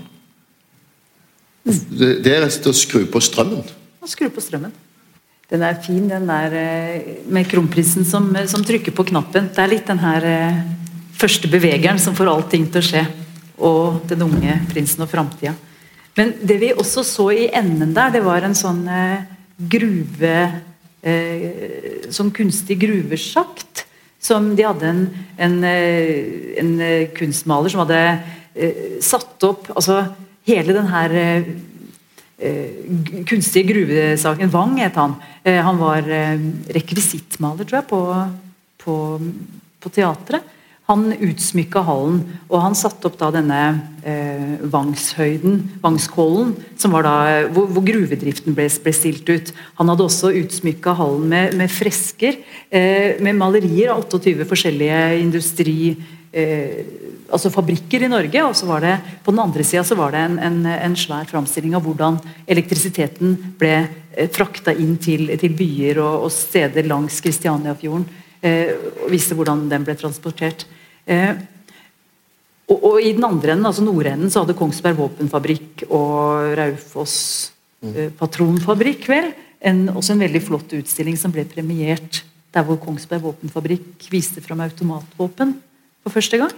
Det, 1.65 2.29
er 2.29 2.43
rett 2.45 2.67
og 2.67 2.75
å 2.75 2.77
skru 2.77 3.05
på 3.09 3.23
strømmen. 3.25 3.65
Å 4.05 4.09
skru 4.11 4.29
på 4.33 4.43
strømmen. 4.45 4.73
Den 5.49 5.63
er 5.65 5.79
fin, 5.81 6.05
den 6.09 6.27
der 6.29 6.57
eh, 6.57 7.13
med 7.31 7.49
kronprinsen 7.49 8.05
som, 8.09 8.31
som 8.49 8.65
trykker 8.65 8.93
på 8.97 9.07
knappen. 9.09 9.49
Det 9.53 9.63
er 9.63 9.71
litt 9.73 9.89
den 9.89 10.01
her 10.01 10.27
eh, 10.29 10.59
første 11.17 11.49
bevegeren 11.53 12.01
som 12.01 12.17
får 12.17 12.33
allting 12.33 12.67
til 12.73 12.81
å 12.81 12.89
skje. 12.89 13.05
Og 13.65 14.05
den 14.11 14.25
unge 14.27 14.59
prinsen 14.73 15.05
og 15.05 15.13
framtida. 15.13 15.55
Men 16.19 16.35
det 16.43 16.59
vi 16.61 16.73
også 16.75 17.05
så 17.07 17.29
i 17.35 17.49
enden 17.55 17.95
der, 17.95 18.13
det 18.15 18.25
var 18.25 18.45
en 18.45 18.57
sånn 18.59 18.85
eh, 18.91 19.25
gruve 19.57 20.37
eh, 21.01 22.11
Sånn 22.15 22.31
kunstig 22.35 22.77
gruvesjakt. 22.83 23.87
Som 24.25 24.55
de 24.57 24.65
hadde 24.65 24.89
en, 24.89 25.03
en, 25.37 25.59
eh, 25.69 26.57
en 26.63 26.73
eh, 26.81 27.11
kunstmaler 27.17 27.73
som 27.73 27.83
hadde 27.85 28.01
eh, 28.57 28.99
satt 29.05 29.45
opp 29.45 29.69
altså 29.75 30.01
hele 30.49 30.77
den 30.77 30.89
her 30.89 31.15
eh, 31.21 31.51
eh, 32.39 32.89
kunstige 33.29 33.69
gruvesaken 33.73 34.53
Wang 34.55 34.79
het 34.81 34.97
han. 35.01 35.19
Eh, 35.45 35.61
han 35.61 35.81
var 35.81 36.09
rekvisittmaler, 36.73 37.69
tror 37.69 37.81
jeg, 37.83 37.89
på, 37.93 38.03
på, 38.85 38.97
på 39.85 39.93
teatret. 39.93 40.54
Han 40.91 41.07
utsmykka 41.17 41.81
hallen, 41.87 42.19
og 42.51 42.59
han 42.61 42.75
satte 42.77 43.09
opp 43.09 43.15
da 43.17 43.31
denne 43.33 43.61
eh, 44.05 44.59
Vangshøyden, 44.69 45.63
Vangskålen, 45.81 46.51
som 46.77 46.93
var 46.93 47.07
da, 47.07 47.15
hvor, 47.55 47.71
hvor 47.73 47.87
gruvedriften 47.87 48.53
ble, 48.57 48.67
ble, 48.85 48.93
stilt 48.93 49.31
ut. 49.33 49.55
Han 49.81 49.89
hadde 49.89 50.05
også 50.05 50.35
utsmykka 50.43 50.93
hallen 50.99 51.25
med, 51.33 51.57
med 51.57 51.73
fresker, 51.73 52.37
eh, 52.69 53.17
med 53.25 53.41
malerier 53.41 53.95
av 53.95 54.05
28 54.05 54.45
forskjellige 54.51 55.01
industri... 55.23 55.79
Eh, 56.35 56.85
altså 57.35 57.51
fabrikker 57.53 58.05
i 58.05 58.11
Norge, 58.11 58.43
og 58.45 58.55
så 58.57 58.69
var 58.69 58.85
det 58.85 58.95
på 59.25 59.33
den 59.33 59.43
andre 59.43 59.65
sida 59.67 59.85
så 59.87 59.97
var 59.99 60.13
det 60.15 60.21
en, 60.27 60.39
en, 60.39 60.59
en 60.69 60.97
svær 60.99 61.27
framstilling 61.31 61.75
av 61.77 61.85
hvordan 61.87 62.19
elektrisiteten 62.51 63.37
ble 63.59 63.75
eh, 63.81 64.29
frakta 64.33 64.75
inn 64.77 64.97
til, 65.03 65.31
til 65.41 65.57
byer 65.57 66.03
og, 66.03 66.27
og, 66.27 66.33
steder 66.35 66.87
langs 66.91 67.21
Kristianiafjorden. 67.25 68.07
Eh, 68.45 68.75
og 69.05 69.13
viste 69.13 69.37
hvordan 69.39 69.67
den 69.71 69.87
ble 69.87 69.97
transportert. 69.99 70.67
Eh, 71.07 71.35
og, 72.65 72.79
og, 72.79 73.01
i 73.03 73.13
den 73.13 73.25
andre 73.27 73.53
enden, 73.53 73.69
altså 73.69 73.85
nordenden, 73.85 74.31
så 74.33 74.43
hadde 74.43 74.57
Kongsberg 74.57 74.97
våpenfabrikk 74.99 75.85
og 75.91 76.55
Raufoss 76.59 77.17
eh, 77.85 78.09
patronfabrikk 78.17 79.09
vel, 79.13 79.33
en, 79.65 79.87
også 79.93 80.15
en 80.15 80.25
veldig 80.25 80.43
flott 80.45 80.73
utstilling 80.77 81.17
som 81.21 81.33
ble 81.33 81.45
premiert 81.49 82.23
der 82.55 82.65
hvor 82.67 82.79
Kongsberg 82.81 83.25
våpenfabrikk 83.25 84.09
viste 84.13 84.43
fram 84.45 84.63
automatvåpen 84.65 85.57
for 86.05 86.15
første 86.15 86.39
gang. 86.41 86.53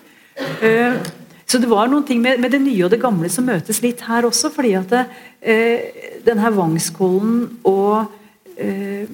Eh, 0.60 0.98
så 1.46 1.60
det 1.62 1.70
var 1.70 1.88
noen 1.88 2.04
ting 2.06 2.20
med, 2.22 2.40
med, 2.42 2.50
det 2.52 2.60
nye 2.64 2.84
og 2.84 2.90
det 2.92 3.00
gamle 3.02 3.30
som 3.32 3.46
møtes 3.46 3.80
litt 3.84 4.02
her 4.06 4.26
også. 4.28 4.50
fordi 4.52 4.74
at 4.78 4.90
det, 4.92 5.04
eh, 5.40 6.18
den 6.26 6.42
her 6.42 6.54
Vangskålen 6.54 7.60
og 7.64 8.10
eh, 8.58 9.06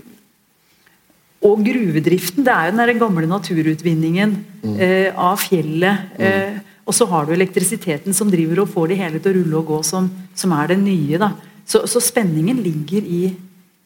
og 1.43 1.63
gruvedriften, 1.67 2.45
det 2.47 2.53
er 2.55 2.71
jo 2.71 2.85
den 2.87 3.01
gamle 3.01 3.27
naturutvinningen 3.27 4.35
mm. 4.63 4.77
eh, 4.77 5.09
av 5.19 5.41
fjellet. 5.43 6.13
Mm. 6.19 6.27
Eh, 6.27 6.61
og 6.87 6.95
så 6.95 7.07
har 7.11 7.27
du 7.27 7.33
elektrisiteten 7.35 8.15
som 8.15 8.31
driver 8.31 8.63
og 8.63 8.71
får 8.71 8.93
det 8.93 8.99
hele 9.01 9.23
til 9.23 9.33
å 9.33 9.41
rulle 9.41 9.59
og 9.61 9.71
gå, 9.71 9.81
som, 9.87 10.07
som 10.39 10.55
er 10.59 10.73
det 10.73 10.79
nye. 10.83 11.19
da. 11.19 11.33
Så, 11.67 11.85
så 11.91 12.03
spenningen 12.03 12.63
ligger 12.63 13.03
i, 13.07 13.25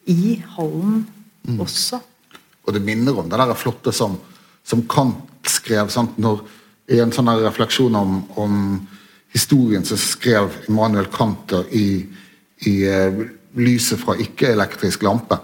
i 0.09 0.37
hallen 0.57 1.03
mm. 1.47 1.57
også. 1.65 2.01
Og 2.67 2.75
det 2.75 2.83
minner 2.83 3.17
om 3.17 3.29
det 3.29 3.39
der 3.39 3.57
flotte 3.57 3.93
som, 3.95 4.17
som 4.65 4.83
Kant 4.89 5.49
skrev. 5.49 5.89
Sant? 5.93 6.17
når 6.21 6.43
i 6.91 7.01
en 7.03 7.13
sånn 7.15 7.31
refleksjon 7.41 7.95
om, 7.97 8.21
om, 8.39 8.61
historien 9.35 9.83
så 9.85 9.97
skrev 9.99 10.53
Immanuel 10.69 11.09
Kanter 11.13 11.67
i, 11.75 11.99
i 12.65 12.73
uh, 12.87 13.25
'Lyset 13.57 13.99
fra 13.99 14.15
ikke-elektrisk 14.21 15.03
lampe'. 15.03 15.37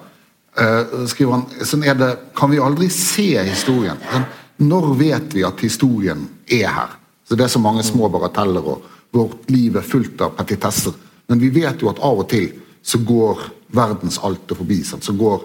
Uh, 0.54 1.06
skriver 1.10 1.34
han, 1.34 1.46
sånn 1.66 1.82
er 1.88 1.96
det, 1.98 2.12
Kan 2.38 2.52
vi 2.52 2.60
aldri 2.62 2.86
se 2.94 3.42
historien? 3.42 3.98
Sånn, 4.12 4.26
når 4.70 4.92
vet 5.00 5.34
vi 5.34 5.46
at 5.48 5.62
historien 5.66 6.28
er 6.46 6.68
her? 6.70 6.92
Så 7.26 7.36
Det 7.36 7.48
er 7.48 7.54
så 7.54 7.62
mange 7.62 7.84
små 7.84 8.10
bagateller, 8.14 8.62
og 8.62 8.84
vårt 9.14 9.50
liv 9.50 9.78
er 9.78 9.88
fullt 9.88 10.22
av 10.22 10.36
petitesser. 10.38 10.94
Men 11.28 11.40
vi 11.40 11.50
vet 11.50 11.82
jo 11.82 11.90
at 11.90 12.02
av 12.04 12.22
og 12.22 12.30
til 12.30 12.52
så 12.84 13.00
går 13.02 13.40
verdens 13.74 14.20
alter 14.22 14.56
forbi. 14.60 14.84
Sånn, 14.84 15.02
Så 15.02 15.14
går 15.18 15.42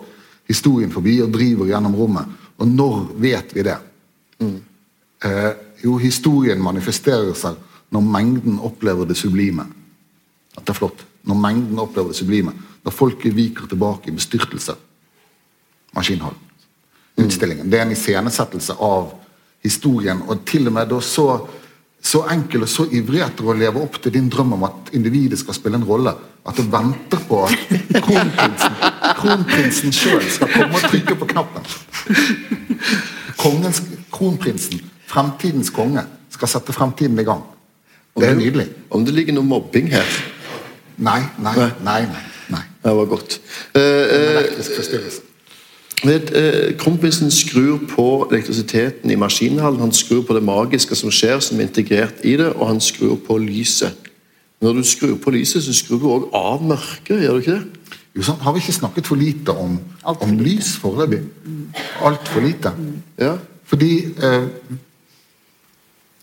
historien 0.49 0.93
forbi 0.93 1.23
og 1.23 1.33
driver 1.33 1.67
gjennom 1.67 1.97
rommet. 1.97 2.27
Og 2.59 2.69
når 2.69 3.07
vet 3.17 3.55
vi 3.55 3.63
det? 3.63 3.79
Mm. 4.43 4.59
Uh, 5.25 5.53
jo, 5.83 5.97
historien 5.99 6.61
manifesterer 6.63 7.35
seg 7.35 7.57
når 7.95 8.05
mengden 8.05 8.59
opplever 8.61 9.07
det 9.09 9.17
sublime. 9.17 9.65
At 10.57 10.67
det 10.67 10.75
er 10.75 10.81
flott. 10.81 11.05
Når 11.25 11.41
mengden 11.41 11.79
opplever 11.79 12.13
det 12.13 12.19
sublime. 12.19 12.53
Når 12.85 12.93
folket 12.93 13.37
viker 13.37 13.71
tilbake 13.71 14.11
i 14.11 14.17
bestyrtelse. 14.17 14.77
Maskinhallen. 15.97 16.45
Utstillingen. 17.19 17.71
Det 17.71 17.79
er 17.79 17.87
en 17.87 17.95
iscenesettelse 17.95 18.77
av 18.79 19.13
historien, 19.65 20.21
og 20.29 20.45
til 20.47 20.69
og 20.71 20.77
med 20.77 20.91
da 20.93 21.01
så, 21.03 21.27
så 22.03 22.23
enkel 22.31 22.63
og 22.63 22.71
så 22.71 22.87
ivrig 22.95 23.25
etter 23.25 23.49
å 23.49 23.57
leve 23.59 23.83
opp 23.83 23.99
til 24.03 24.15
din 24.15 24.29
drøm 24.31 24.55
om 24.55 24.67
at 24.69 24.93
individet 24.95 25.41
skal 25.41 25.57
spille 25.57 25.81
en 25.81 25.87
rolle, 25.89 26.15
at 26.49 26.57
du 26.57 26.69
venter 26.71 27.25
på 27.29 27.43
at 27.45 27.57
kronprinsen, 28.07 28.79
kronprinsen 29.19 29.97
sjøl 29.97 30.23
skal 30.31 30.53
komme 30.55 30.79
og 30.79 30.87
trykke 30.93 31.19
på 31.19 31.31
knappen. 31.35 31.67
Kongens, 33.39 33.83
kronprinsen 34.15 34.87
Fremtidens 35.09 35.71
konge 35.73 36.03
skal 36.33 36.51
sette 36.53 36.75
fremtiden 36.77 37.19
i 37.19 37.25
gang. 37.25 37.41
Det 38.19 38.29
er 38.29 38.37
nydelig. 38.37 38.67
Om 38.91 39.07
det 39.07 39.15
ligger 39.17 39.39
noe 39.39 39.47
mobbing 39.47 39.89
her? 39.93 40.11
Nei, 40.99 41.21
nei, 41.39 41.55
nei. 41.57 41.71
nei, 41.87 42.25
nei. 42.53 42.65
Det 42.83 42.95
var 42.99 43.09
godt. 43.09 43.39
Uh, 43.73 43.81
uh, 43.81 45.28
Kronprinsen 45.99 47.31
skrur 47.35 47.81
på 47.91 48.29
elektrisiteten 48.31 49.11
i 49.11 49.17
maskinhallen. 49.19 49.81
Han 49.81 49.93
skrur 49.93 50.23
på 50.23 50.37
det 50.37 50.45
magiske 50.47 50.95
som 50.95 51.11
skjer, 51.11 51.41
som 51.43 51.59
er 51.59 51.67
integrert 51.67 52.23
i 52.23 52.37
det, 52.39 52.53
og 52.55 52.69
han 52.71 52.81
skrur 52.81 53.17
på 53.27 53.39
lyset. 53.43 53.97
Når 54.63 54.79
du 54.79 54.85
skrur 54.87 55.17
på 55.23 55.31
lyset, 55.35 55.63
så 55.65 55.75
skrur 55.75 55.99
du 56.03 56.09
òg 56.11 56.29
av 56.35 56.63
mørket, 56.63 57.23
gjør 57.23 57.39
du 57.39 57.43
ikke 57.43 57.59
det? 57.59 57.97
Jo, 58.17 58.25
sant. 58.27 58.43
Har 58.43 58.55
vi 58.55 58.63
ikke 58.63 58.75
snakket 58.75 59.07
for 59.07 59.21
lite 59.21 59.55
om, 59.55 59.79
om 60.03 60.39
lys 60.43 60.75
foreløpig? 60.83 61.21
Altfor 62.03 62.43
lite. 62.43 62.73
Ja. 63.19 63.37
Fordi 63.69 63.93
eh, 64.07 64.47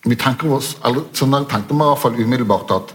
vi 0.06 0.18
tenker 0.20 0.52
oss, 0.52 0.76
eller 0.86 1.08
sånn 1.16 1.36
jeg 1.38 1.50
tenkte 1.52 1.78
meg 1.78 1.88
i 1.88 1.94
hvert 1.94 2.04
fall 2.04 2.20
umiddelbart 2.20 2.74
at, 2.76 2.94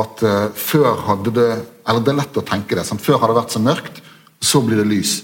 at 0.00 0.22
uh, 0.24 0.46
før 0.56 1.02
hadde 1.08 1.32
det 1.36 1.48
Eller 1.84 2.00
det 2.00 2.14
er 2.14 2.16
lett 2.22 2.38
å 2.40 2.44
tenke 2.46 2.78
det. 2.78 2.86
Sant? 2.88 3.02
før 3.04 3.18
har 3.20 3.30
det 3.30 3.36
vært 3.36 3.52
så 3.52 3.60
mørkt, 3.60 3.98
så 4.40 4.62
blir 4.64 4.80
det 4.80 4.86
lys. 4.88 5.18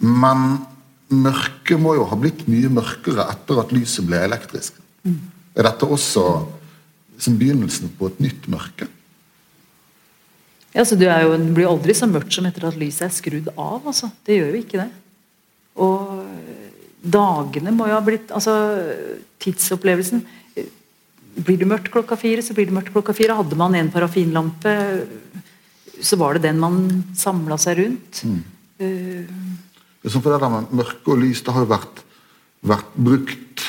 Men 0.00 0.60
mørket 1.10 1.80
må 1.80 1.96
jo 1.98 2.06
ha 2.08 2.16
blitt 2.18 2.46
mye 2.48 2.70
mørkere 2.72 3.26
etter 3.32 3.60
at 3.60 3.74
lyset 3.74 4.06
ble 4.06 4.22
elektrisk. 4.24 4.78
Mm. 5.04 5.20
Er 5.58 5.66
dette 5.66 5.88
også 5.88 6.24
som 7.20 7.36
begynnelsen 7.36 7.90
på 7.98 8.08
et 8.08 8.20
nytt 8.24 8.48
mørke? 8.52 8.88
Ja, 10.72 10.84
så 10.86 10.96
Det, 10.96 11.08
jo, 11.10 11.34
det 11.34 11.54
blir 11.54 11.68
aldri 11.68 11.94
så 11.98 12.06
mørkt 12.06 12.32
som 12.32 12.46
etter 12.46 12.68
at 12.68 12.78
lyset 12.78 13.08
er 13.08 13.14
skrudd 13.14 13.48
av. 13.56 13.80
altså. 13.84 14.10
Det 14.24 14.38
gjør 14.38 14.54
jo 14.54 14.62
ikke 14.62 14.84
det. 14.84 14.90
Og 15.82 16.20
dagene 17.00 17.72
må 17.74 17.88
jo 17.88 17.96
ha 17.96 18.04
blitt 18.04 18.30
altså 18.30 18.54
Tidsopplevelsen. 19.40 20.22
Blir 21.40 21.58
det 21.58 21.68
mørkt 21.68 21.90
klokka 21.90 22.18
fire, 22.20 22.42
så 22.44 22.54
blir 22.54 22.68
det 22.68 22.76
mørkt 22.76 22.92
klokka 22.94 23.14
fire. 23.16 23.38
Hadde 23.38 23.58
man 23.58 23.74
en 23.74 23.90
parafinlampe, 23.90 24.74
så 26.00 26.18
var 26.20 26.36
det 26.36 26.48
den 26.48 26.60
man 26.60 26.80
samla 27.16 27.58
seg 27.60 27.80
rundt. 27.80 28.22
Mm. 28.26 28.40
Uh, 28.80 29.69
Liksom 30.02 30.22
for 30.22 30.32
det 30.32 30.40
der 30.42 30.52
med 30.52 30.72
Mørke 30.80 31.12
og 31.12 31.20
lys 31.20 31.42
det 31.44 31.54
har 31.54 31.66
jo 31.66 31.72
vært, 31.74 32.04
vært 32.66 32.94
brukt 32.96 33.64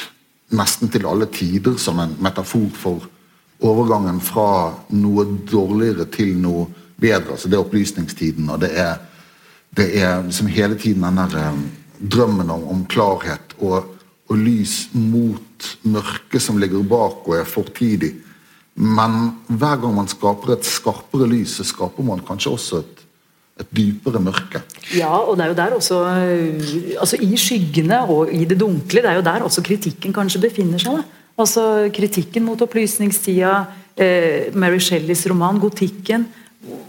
nesten 0.55 0.91
til 0.91 1.07
alle 1.07 1.27
tider 1.32 1.77
som 1.79 1.99
en 2.03 2.15
metafor 2.23 2.69
for 2.75 3.07
overgangen 3.61 4.19
fra 4.23 4.73
noe 4.97 5.25
dårligere 5.47 6.07
til 6.11 6.34
noe 6.41 6.65
bedre. 7.01 7.36
altså 7.36 7.49
Det 7.49 7.57
er 7.57 7.65
opplysningstiden, 7.65 8.49
og 8.49 8.61
det 8.63 8.71
er, 8.77 8.97
det 9.77 9.88
er 10.01 10.23
liksom 10.25 10.47
hele 10.47 10.77
tiden 10.79 11.05
den 11.05 11.21
der 11.21 11.38
eh, 11.38 11.61
drømmen 12.01 12.49
om, 12.49 12.67
om 12.67 12.86
klarhet 12.89 13.55
og, 13.59 13.93
og, 14.27 14.36
lys 14.38 14.89
mot 14.93 15.75
mørket 15.84 16.41
som 16.41 16.57
ligger 16.57 16.84
bak 16.88 17.27
og 17.27 17.38
er 17.38 17.47
fortidig. 17.47 18.15
Men 18.75 19.36
hver 19.47 19.82
gang 19.82 19.95
man 19.95 20.09
skaper 20.09 20.55
et 20.55 20.65
skarpere 20.65 21.27
lys, 21.29 21.57
så 21.59 21.67
skaper 21.67 22.05
man 22.07 22.23
kanskje 22.25 22.55
også 22.55 22.82
et, 22.82 23.01
et 23.60 23.72
dypere 23.76 24.22
mørke. 24.24 24.62
Ja, 24.95 25.12
og 25.12 25.38
det 25.38 25.45
er 25.45 25.52
jo 25.52 25.58
der 25.58 25.76
også 25.76 25.97
altså 26.99 27.20
I 27.22 27.38
skyggene 27.38 28.02
og 28.10 28.32
i 28.34 28.45
det 28.45 28.60
dunkle, 28.60 29.04
det 29.04 29.10
er 29.12 29.20
jo 29.20 29.26
der 29.26 29.45
også 29.47 29.64
kritikken 29.66 30.14
kanskje 30.16 30.41
befinner 30.47 30.82
seg. 30.82 31.02
da. 31.02 31.22
Altså 31.41 31.89
Kritikken 31.93 32.45
mot 32.45 32.62
opplysningstida, 32.62 33.66
eh, 33.97 34.54
Mary 34.54 34.80
Shelleys 34.80 35.26
roman 35.28 35.60
'Gotikken', 35.60 36.26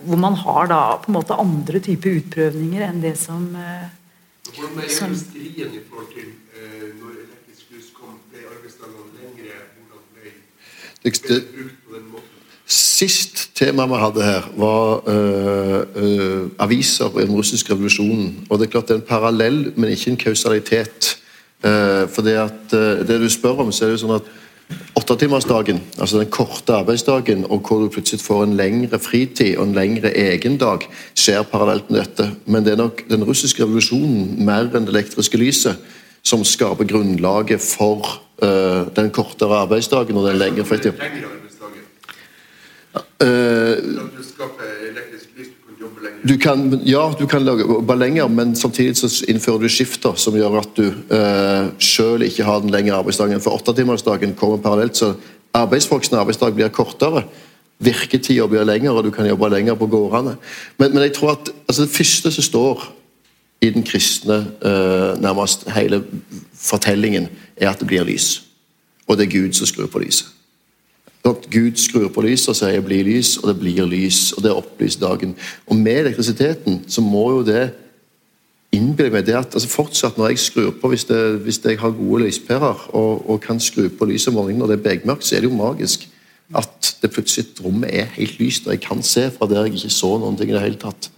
hvor 0.05 0.17
man 0.19 0.35
har 0.35 0.67
da 0.67 0.97
på 0.97 1.09
en 1.09 1.15
måte 1.15 1.39
andre 1.39 1.81
typer 1.81 2.19
utprøvninger 2.21 2.83
enn 2.89 3.01
det 3.03 3.17
som 3.19 3.55
eh, 3.57 3.89
Hvordan 4.53 4.79
er 4.79 5.07
industrien 5.07 5.71
i 5.73 5.81
forhold 5.89 6.11
til 6.13 6.29
eh, 6.53 6.89
når 7.01 7.13
elektrisk 7.25 7.71
lys 7.73 7.89
kom, 7.97 8.19
ble 8.31 8.45
arbeidsdagene 8.45 9.09
lengre? 9.23 9.55
Hvordan 9.77 10.03
ble 10.13 10.35
Det, 11.03 11.13
ble 11.29 11.63
brukt? 11.63 11.82
Sist 12.73 13.51
tema 13.59 13.87
vi 13.87 14.01
hadde 14.01 14.23
her, 14.25 14.51
var 14.57 15.09
øh, 15.09 15.81
øh, 15.97 16.51
aviser 16.59 17.19
i 17.19 17.27
den 17.27 17.35
russiske 17.35 17.73
revolusjonen. 17.73 18.47
Og 18.51 18.59
det 18.59 18.67
er 18.67 18.71
klart 18.71 18.89
det 18.89 18.95
er 18.95 19.01
en 19.01 19.09
parallell, 19.09 19.73
men 19.77 19.91
ikke 19.91 20.11
en 20.11 20.17
kausalitet. 20.17 21.19
Uh, 21.63 22.09
for 22.11 22.23
det 22.27 22.33
at 22.43 22.73
uh, 22.75 23.07
det 23.07 23.21
du 23.21 23.29
spør 23.31 23.61
om, 23.63 23.73
så 23.73 23.85
er 23.85 23.93
det 23.93 23.95
jo 23.95 24.01
sånn 24.03 24.17
at 24.17 24.31
åttetimersdagen, 24.99 25.79
altså 25.99 26.19
den 26.19 26.31
korte 26.33 26.75
arbeidsdagen, 26.75 27.45
og 27.47 27.63
hvor 27.69 27.85
du 27.85 27.93
plutselig 27.93 28.21
får 28.25 28.43
en 28.49 28.57
lengre 28.59 28.99
fritid 28.99 29.57
og 29.57 29.69
en 29.69 29.77
lengre 29.77 30.11
egendag, 30.19 30.89
skjer 31.15 31.47
parallelt 31.47 31.91
med 31.91 32.01
dette. 32.01 32.27
Men 32.47 32.67
det 32.67 32.75
er 32.75 32.83
nok 32.83 33.05
den 33.11 33.23
russiske 33.29 33.63
revolusjonen 33.63 34.43
mer 34.43 34.73
enn 34.73 34.89
det 34.89 34.95
elektriske 34.97 35.39
lyset 35.39 35.79
som 36.27 36.43
skaper 36.47 36.89
grunnlaget 36.89 37.63
for 37.63 38.11
uh, 38.43 38.91
den 38.97 39.11
kortere 39.15 39.63
arbeidsdagen 39.63 40.19
og 40.19 40.29
den 40.29 40.43
lengre 40.43 40.67
fritiden. 40.67 40.99
Lengre 40.99 41.31
arbeidsdager. 41.31 41.87
Eh, 42.95 43.01
For 43.01 43.01
at 43.01 43.12
du 43.23 44.03
lys, 44.17 45.53
du 46.23 46.39
kan 46.39 46.81
ja, 46.85 47.15
du 47.19 47.27
kan 47.27 47.45
lage 47.45 47.65
bare 47.83 47.99
lenger, 47.99 48.29
men 48.29 48.57
samtidig 48.57 48.97
så 48.97 49.11
innfører 49.31 49.65
du 49.65 49.73
skifter 49.73 50.15
som 50.21 50.37
gjør 50.39 50.61
at 50.61 50.77
du 50.79 50.85
uh, 51.11 51.71
sjøl 51.83 52.23
ikke 52.27 52.47
har 52.47 52.63
den 52.63 52.71
lengre 52.71 53.01
arbeidsdagen. 53.01 53.43
For 53.43 53.59
åttetimersdagen 53.59 54.37
kommer 54.39 54.63
parallelt, 54.63 54.97
så 54.97 55.15
arbeidsfolks 55.55 56.13
arbeidsdag 56.13 56.55
blir 56.55 56.71
kortere. 56.75 57.25
Virketida 57.83 58.47
blir 58.47 58.67
lengre, 58.69 58.95
og 58.95 59.05
du 59.05 59.11
kan 59.11 59.27
jobbe 59.27 59.51
lenger 59.51 59.75
på 59.79 59.91
gårdene. 59.91 60.37
Men, 60.79 60.95
men 60.95 61.03
jeg 61.09 61.17
tror 61.19 61.35
at 61.35 61.51
altså, 61.67 61.83
det 61.83 61.97
første 61.97 62.31
som 62.31 62.47
står 62.47 62.87
i 63.63 63.71
den 63.75 63.83
kristne 63.87 64.39
uh, 64.63 65.19
nærmest 65.23 65.67
hele 65.75 66.05
fortellingen, 66.55 67.29
er 67.57 67.71
at 67.71 67.83
det 67.83 67.91
blir 67.91 68.07
lys. 68.07 68.45
Og 69.09 69.19
det 69.19 69.27
er 69.27 69.35
Gud 69.35 69.59
som 69.59 69.67
skrur 69.67 69.91
på 69.91 70.03
lyset. 70.03 70.31
At 71.25 71.47
Gud 71.51 71.79
skrur 71.79 72.09
på 72.11 72.25
lyset 72.25 72.49
og 72.49 72.57
sier 72.59 72.81
'bli 72.81 73.03
lys', 73.07 73.39
og 73.43 73.49
det 73.49 73.61
blir 73.61 73.87
lys. 73.87 74.33
Og 74.33 74.43
det 74.43 74.53
opplyser 74.53 75.01
dagen. 75.01 75.37
Og 75.67 75.77
med 75.77 76.01
elektrisiteten 76.01 76.83
så 76.89 77.01
må 77.01 77.31
jo 77.31 77.43
det 77.47 77.71
innbille 78.73 79.13
meg 79.13 79.27
det 79.27 79.37
at 79.37 79.55
altså 79.55 79.69
fortsatt 79.69 80.19
når 80.19 80.33
jeg 80.33 80.39
skrur 80.39 80.71
på, 80.81 80.89
hvis, 80.89 81.05
det, 81.05 81.39
hvis 81.45 81.61
jeg 81.65 81.79
har 81.79 81.91
gode 81.91 82.25
lyspærer 82.25 82.89
og, 82.97 83.31
og 83.31 83.41
kan 83.41 83.61
skru 83.61 83.89
på 83.89 84.09
lyset 84.09 84.33
om 84.33 84.35
morgenen 84.41 84.59
når 84.59 84.73
det 84.73 84.79
er 84.79 84.89
begmørkt, 84.89 85.27
så 85.27 85.37
er 85.37 85.45
det 85.45 85.51
jo 85.51 85.57
magisk 85.57 86.09
at 86.57 86.97
det 87.03 87.11
plutselig 87.13 87.47
rommet 87.65 87.91
er 87.93 88.11
helt 88.17 88.39
lyst, 88.41 88.67
og 88.67 88.75
jeg 88.75 88.83
kan 88.85 89.03
se 89.03 89.31
fra 89.31 89.49
der 89.49 89.65
jeg 89.65 89.75
ikke 89.75 89.93
så 89.93 90.19
noen 90.21 90.37
ting 90.37 90.51
i 90.51 90.57
det 90.57 90.65
hele 90.65 90.81
tatt. 90.81 91.09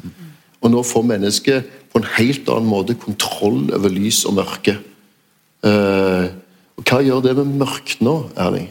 Og 0.63 0.71
nå 0.71 0.83
får 0.87 1.07
mennesket 1.09 1.73
på 1.93 2.01
en 2.01 2.09
helt 2.17 2.49
annen 2.49 2.71
måte 2.71 2.97
kontroll 2.99 3.67
over 3.75 3.91
lys 3.93 4.23
og 4.29 4.37
mørke. 4.39 4.77
Uh, 5.65 6.31
og 6.79 6.87
hva 6.87 7.01
gjør 7.03 7.23
det 7.25 7.35
med 7.41 7.59
mørkt 7.65 8.03
nå, 8.05 8.15
Erling? 8.41 8.69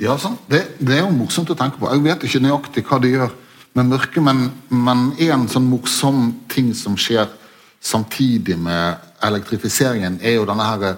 Ja. 0.00 0.16
Det, 0.48 0.62
det 0.80 0.96
er 0.96 1.04
jo 1.04 1.12
morsomt 1.14 1.50
å 1.52 1.56
tenke 1.58 1.80
på. 1.80 1.90
Jeg 1.92 2.04
vet 2.04 2.24
ikke 2.26 2.42
nøyaktig 2.42 2.84
hva 2.88 2.98
det 3.02 3.12
gjør 3.12 3.32
med 3.76 3.88
mørket, 3.88 4.22
men, 4.24 5.02
en 5.20 5.48
sånn 5.48 5.68
morsom 5.68 6.26
ting 6.52 6.72
som 6.76 6.96
skjer 7.00 7.30
samtidig 7.82 8.58
med 8.60 9.00
elektrifiseringen, 9.24 10.20
er 10.22 10.36
jo 10.36 10.46
denne 10.48 10.66
her 10.66 10.96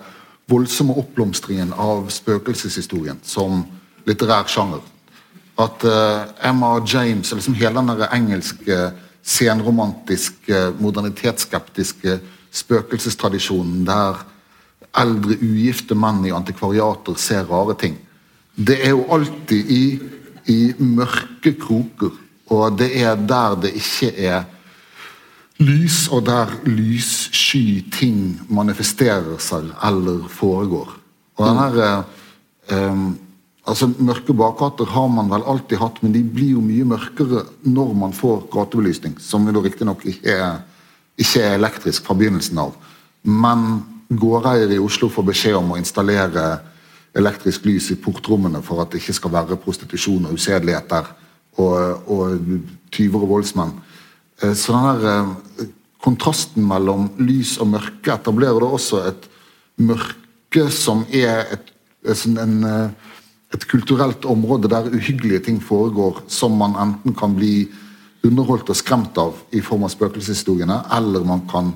voldsomme 0.50 0.96
oppblomstringen 1.00 1.72
av 1.80 2.10
spøkelseshistorien 2.12 3.22
som 3.24 3.62
litterær 4.08 4.48
sjanger. 4.50 4.82
At 5.60 5.86
uh, 5.86 6.26
Emma 6.42 6.76
James, 6.82 7.30
og 7.32 7.38
liksom 7.38 7.56
hele 7.56 7.80
den 7.86 8.08
engelske 8.10 8.78
senromantiske, 9.24 10.74
modernitetsskeptiske 10.82 12.18
spøkelsestradisjonen 12.54 13.86
der 13.86 14.18
eldre 14.98 15.38
ugifte 15.40 15.96
menn 15.98 16.22
i 16.26 16.34
antikvariater 16.34 17.16
ser 17.18 17.46
rare 17.48 17.74
ting. 17.78 17.96
Det 18.54 18.76
er 18.86 18.94
jo 18.94 19.06
alltid 19.10 19.70
i, 19.70 19.84
i 20.50 20.58
mørke 20.78 21.54
kroker, 21.58 22.12
og 22.54 22.78
det 22.78 22.92
er 23.02 23.16
der 23.18 23.56
det 23.64 23.72
ikke 23.80 24.12
er 24.14 24.44
lys, 25.62 26.08
og 26.12 26.26
der 26.26 26.50
lyssky 26.66 27.82
ting 27.94 28.40
manifesterer 28.48 29.38
seg 29.42 29.70
eller 29.86 30.26
foregår. 30.30 30.94
Og 31.38 31.46
den 31.48 31.58
her 31.58 31.80
eh, 31.82 32.02
eh, 32.76 33.04
altså 33.66 33.88
Mørke 33.98 34.34
bakgater 34.36 34.90
har 34.92 35.08
man 35.08 35.30
vel 35.32 35.46
alltid 35.50 35.80
hatt, 35.80 36.02
men 36.02 36.12
de 36.14 36.22
blir 36.22 36.54
jo 36.54 36.62
mye 36.62 36.86
mørkere 36.86 37.44
når 37.62 37.94
man 37.98 38.14
får 38.14 38.46
gatebelysning, 38.52 39.16
som 39.18 39.46
jo 39.48 39.62
riktignok 39.64 40.04
ikke, 40.06 40.36
ikke 41.18 41.42
er 41.42 41.58
elektrisk 41.58 42.06
fra 42.06 42.16
begynnelsen 42.18 42.60
av. 42.60 42.76
Men 43.24 43.82
gårdeiere 44.10 44.76
i 44.76 44.82
Oslo 44.82 45.08
får 45.10 45.26
beskjed 45.30 45.58
om 45.58 45.74
å 45.74 45.80
installere 45.80 46.58
elektrisk 47.14 47.66
lys 47.68 47.90
i 47.94 48.00
portrommene 48.00 48.62
for 48.64 48.82
at 48.82 48.92
det 48.92 49.02
ikke 49.02 49.16
skal 49.20 49.32
være 49.34 49.58
prostitusjon 49.62 50.26
og 50.28 50.38
usedeligheter 50.38 51.10
og, 51.62 52.10
og 52.10 52.40
tyver 52.94 53.22
og 53.22 53.30
voldsmenn. 53.36 53.74
Eh, 54.42 54.54
Så 54.54 54.74
den 54.74 55.02
der 55.02 55.06
eh, 55.12 55.68
kontrasten 56.02 56.66
mellom 56.66 57.08
lys 57.18 57.56
og 57.62 57.70
mørke 57.72 58.12
etablerer 58.16 58.60
da 58.60 58.66
også 58.66 59.04
et 59.08 59.28
mørke 59.78 60.68
som 60.70 61.04
er 61.12 61.46
et, 61.54 61.70
sånn 62.18 62.38
en, 62.38 62.58
eh, 62.64 63.14
et 63.54 63.66
kulturelt 63.70 64.26
område 64.26 64.68
der 64.68 64.90
uhyggelige 64.90 65.46
ting 65.46 65.62
foregår, 65.62 66.24
som 66.28 66.58
man 66.58 66.74
enten 66.74 67.14
kan 67.14 67.34
bli 67.36 67.68
underholdt 68.24 68.70
og 68.72 68.76
skremt 68.76 69.18
av 69.20 69.36
i 69.52 69.60
form 69.62 69.84
av 69.84 69.92
spøkelseshistoriene, 69.92 70.80
eller 70.96 71.26
man 71.28 71.44
kan 71.46 71.70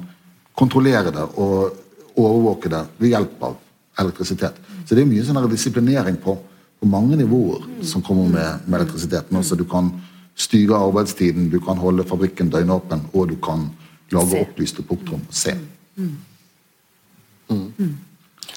kontrollere 0.59 1.12
det 1.14 1.26
og 1.39 1.76
overvåke 2.18 2.70
det 2.72 2.82
ved 2.99 3.12
hjelp 3.12 3.43
av 3.47 3.57
elektrisitet. 4.03 4.57
Så 4.89 4.97
det 4.97 5.05
er 5.05 5.11
mye 5.11 5.24
sånn 5.24 5.51
disiplinering 5.53 6.16
på, 6.22 6.32
på 6.80 6.89
mange 6.89 7.18
nivåer 7.20 7.66
som 7.84 8.01
kommer 8.05 8.30
med, 8.32 8.62
med 8.64 8.80
elektrisiteten. 8.80 9.36
Altså, 9.36 9.59
du 9.59 9.66
kan 9.68 9.91
styre 10.39 10.78
arbeidstiden, 10.80 11.51
du 11.53 11.59
kan 11.61 11.76
holde 11.82 12.07
fabrikken 12.09 12.49
døgnåpen, 12.49 13.03
og 13.12 13.28
du 13.28 13.36
kan 13.36 13.66
lage 14.14 14.32
Se. 14.32 14.41
opplyste 14.47 14.84
portrom 14.89 15.20
og 15.26 15.34
se. 15.34 15.53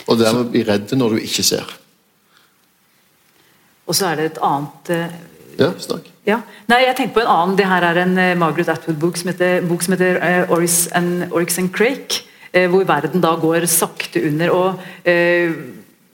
Og 0.08 0.20
dermed 0.22 0.54
bli 0.54 0.64
redd 0.68 0.94
når 0.96 1.18
du 1.18 1.26
ikke 1.26 1.44
ser. 1.44 1.76
Og 3.90 3.98
så 3.98 4.14
er 4.14 4.22
det 4.22 4.30
et 4.32 4.42
annet 4.46 4.94
eh, 4.96 5.20
Ja, 5.60 5.68
snakk. 5.84 6.08
Ja. 6.24 6.38
Nei, 6.72 6.78
jeg 6.86 6.96
tenkte 6.96 7.18
på 7.18 7.26
en 7.26 7.34
annen. 7.34 7.58
Det 7.60 7.68
her 7.68 7.84
er 7.90 8.00
en 8.06 8.16
eh, 8.22 8.38
Margaret 8.40 8.72
Atwood-bok 8.72 9.20
som 9.20 9.34
heter, 9.34 9.66
bok 9.68 9.84
som 9.84 9.98
heter 9.98 10.22
uh, 10.22 10.54
Oryx, 10.56 10.86
and, 10.96 11.28
Oryx 11.32 11.60
and 11.60 11.74
Crake, 11.76 12.28
Uh, 12.52 12.66
hvor 12.68 12.84
verden 12.84 13.22
da 13.24 13.30
går 13.40 13.64
sakte 13.64 14.20
under. 14.28 14.50
og 14.52 15.08
eh, 15.08 15.54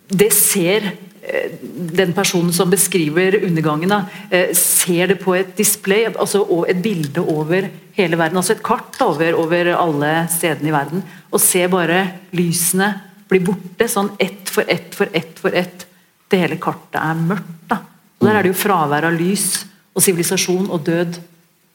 Det 0.07 0.29
ser 0.33 0.85
eh, 1.21 1.57
den 1.97 2.13
personen 2.15 2.53
som 2.55 2.69
beskriver 2.71 3.39
undergangen, 3.43 3.91
eh, 4.29 4.53
ser 4.55 5.07
det 5.11 5.19
på 5.23 5.35
et 5.35 5.55
display, 5.57 6.05
altså 6.13 6.45
et 6.67 6.81
bilde 6.83 7.21
over 7.21 7.67
hele 7.97 8.17
verden. 8.19 8.37
Altså 8.37 8.55
et 8.55 8.63
kart 8.63 8.95
over, 9.01 9.33
over 9.35 9.73
alle 9.75 10.13
stedene 10.31 10.69
i 10.69 10.75
verden. 10.75 11.03
Og 11.31 11.41
ser 11.43 11.67
bare 11.73 12.05
lysene 12.31 12.93
bli 13.27 13.41
borte, 13.43 13.89
sånn 13.91 14.13
ett 14.23 14.47
for 14.49 14.63
ett 14.71 14.95
for 14.95 15.11
ett 15.13 15.39
for 15.41 15.55
ett. 15.55 15.85
Det 16.29 16.39
hele 16.39 16.57
kartet 16.59 16.99
er 17.01 17.19
mørkt. 17.19 17.67
da. 17.67 17.81
Og 18.19 18.27
Der 18.27 18.35
er 18.39 18.43
det 18.43 18.53
jo 18.53 18.61
fravær 18.61 19.07
av 19.07 19.13
lys 19.19 19.65
og 19.93 20.03
sivilisasjon 20.03 20.69
og 20.71 20.83
død 20.85 21.19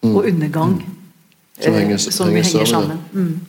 og 0.08 0.24
undergang 0.26 0.80
Som 1.60 1.74
eh, 1.74 1.80
henger- 1.80 1.98
som 1.98 2.26
henger 2.26 2.42
henger 2.42 2.66
sammen, 2.66 2.98
sammen. 2.98 2.98
Mm. 3.12 3.40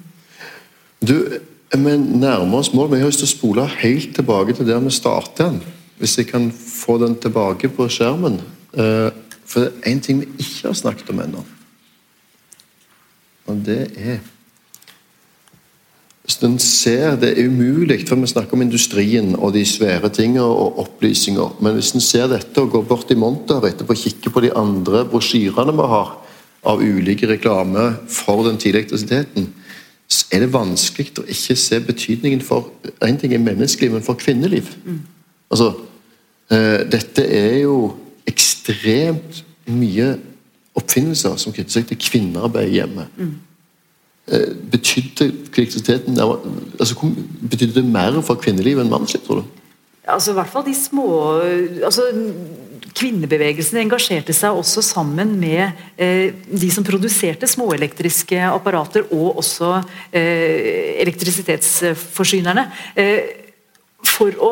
Du, 1.03 1.39
vi 1.79 1.95
nærmer 1.97 2.59
oss 2.59 2.73
mål, 2.73 2.89
men 2.89 2.99
jeg 2.99 3.05
har 3.05 3.13
lyst 3.13 3.23
til 3.23 3.29
å 3.29 3.33
spole 3.33 3.65
helt 3.79 4.11
tilbake 4.15 4.53
til 4.53 4.67
der 4.67 4.83
vi 4.83 4.93
startet 4.93 5.39
den. 5.41 5.61
Hvis 5.97 6.17
jeg 6.19 6.27
kan 6.29 6.51
få 6.51 6.99
den 7.01 7.15
tilbake 7.15 7.69
på 7.73 7.87
skjermen. 7.89 8.41
Eh, 8.73 9.09
For 9.45 9.59
det 9.59 9.73
er 9.73 9.91
én 9.91 9.99
ting 10.01 10.21
vi 10.21 10.27
ikke 10.39 10.69
har 10.69 10.73
snakket 10.73 11.09
om 11.09 11.19
ennå. 11.19 11.41
Og 13.47 13.59
det 13.65 13.91
er 13.97 14.21
hvis 16.23 16.37
en 16.47 16.59
ser 16.59 17.17
Det 17.19 17.33
er 17.33 17.47
umulig, 17.49 18.07
for 18.07 18.15
vi 18.15 18.27
snakker 18.31 18.55
om 18.55 18.61
industrien 18.63 19.35
og 19.35 19.53
de 19.53 19.65
svære 19.67 20.09
tingene 20.09 20.45
og 20.45 20.79
opplysninger. 20.79 21.57
Men 21.59 21.75
hvis 21.75 21.91
en 21.95 22.01
ser 22.01 22.29
dette 22.31 22.61
og 22.61 22.71
går 22.71 22.85
bort 22.87 23.11
i 23.11 23.15
monter 23.19 23.59
etterpå 23.67 23.91
og 23.91 23.99
kikker 23.99 24.31
på 24.31 24.43
de 24.45 24.53
andre 24.55 25.03
brosjyrene 25.03 25.75
vi 25.75 25.89
har 25.91 26.13
av 26.63 26.79
ulike 26.79 27.27
reklame 27.27 27.97
for 28.07 28.45
den 28.47 28.55
tidlige 28.57 28.85
elektrisiteten, 28.85 29.49
er 30.31 30.43
det 30.43 30.53
vanskelig 30.53 31.13
å 31.19 31.25
ikke 31.29 31.55
se 31.59 31.79
betydningen 31.79 32.41
for 32.41 32.71
En 33.03 33.17
ting 33.19 33.33
er 33.33 33.41
menneskeliv, 33.43 33.91
men 33.91 34.05
for 34.05 34.19
kvinneliv. 34.19 34.69
Altså, 35.51 35.73
eh, 36.51 36.83
dette 36.91 37.25
er 37.25 37.57
jo 37.63 37.95
ekstremt 38.27 39.43
mye 39.67 40.17
oppfinnelser 40.75 41.35
som 41.37 41.53
knytter 41.53 41.71
seg 41.71 41.87
til 41.89 41.99
kvinnearbeid 41.99 42.71
hjemme. 42.73 43.07
Eh, 44.27 44.53
betydde 44.71 45.25
elektrisiteten 45.25 46.19
altså, 46.79 46.95
Betydde 47.49 47.73
det 47.81 47.85
mer 47.85 48.21
for 48.21 48.39
kvinneliv 48.39 48.79
enn 48.79 48.89
mannsliv, 48.89 49.21
tror 49.25 49.41
du? 49.41 49.62
Altså 50.03 50.33
i 50.33 50.35
hvert 50.35 50.51
fall 50.51 50.65
de 50.67 50.73
små 50.75 51.07
altså 51.87 52.09
Kvinnebevegelsen 52.93 53.79
engasjerte 53.81 54.35
seg 54.35 54.53
også 54.53 54.83
sammen 54.85 55.31
med 55.39 55.63
eh, 55.97 56.35
de 56.45 56.69
som 56.69 56.85
produserte 56.85 57.47
småelektriske 57.49 58.37
apparater, 58.51 59.07
og 59.15 59.39
også 59.41 59.71
eh, 60.13 60.99
elektrisitetsforsynerne. 61.01 62.67
Eh, 62.93 63.31
for 64.05 64.37
å 64.37 64.51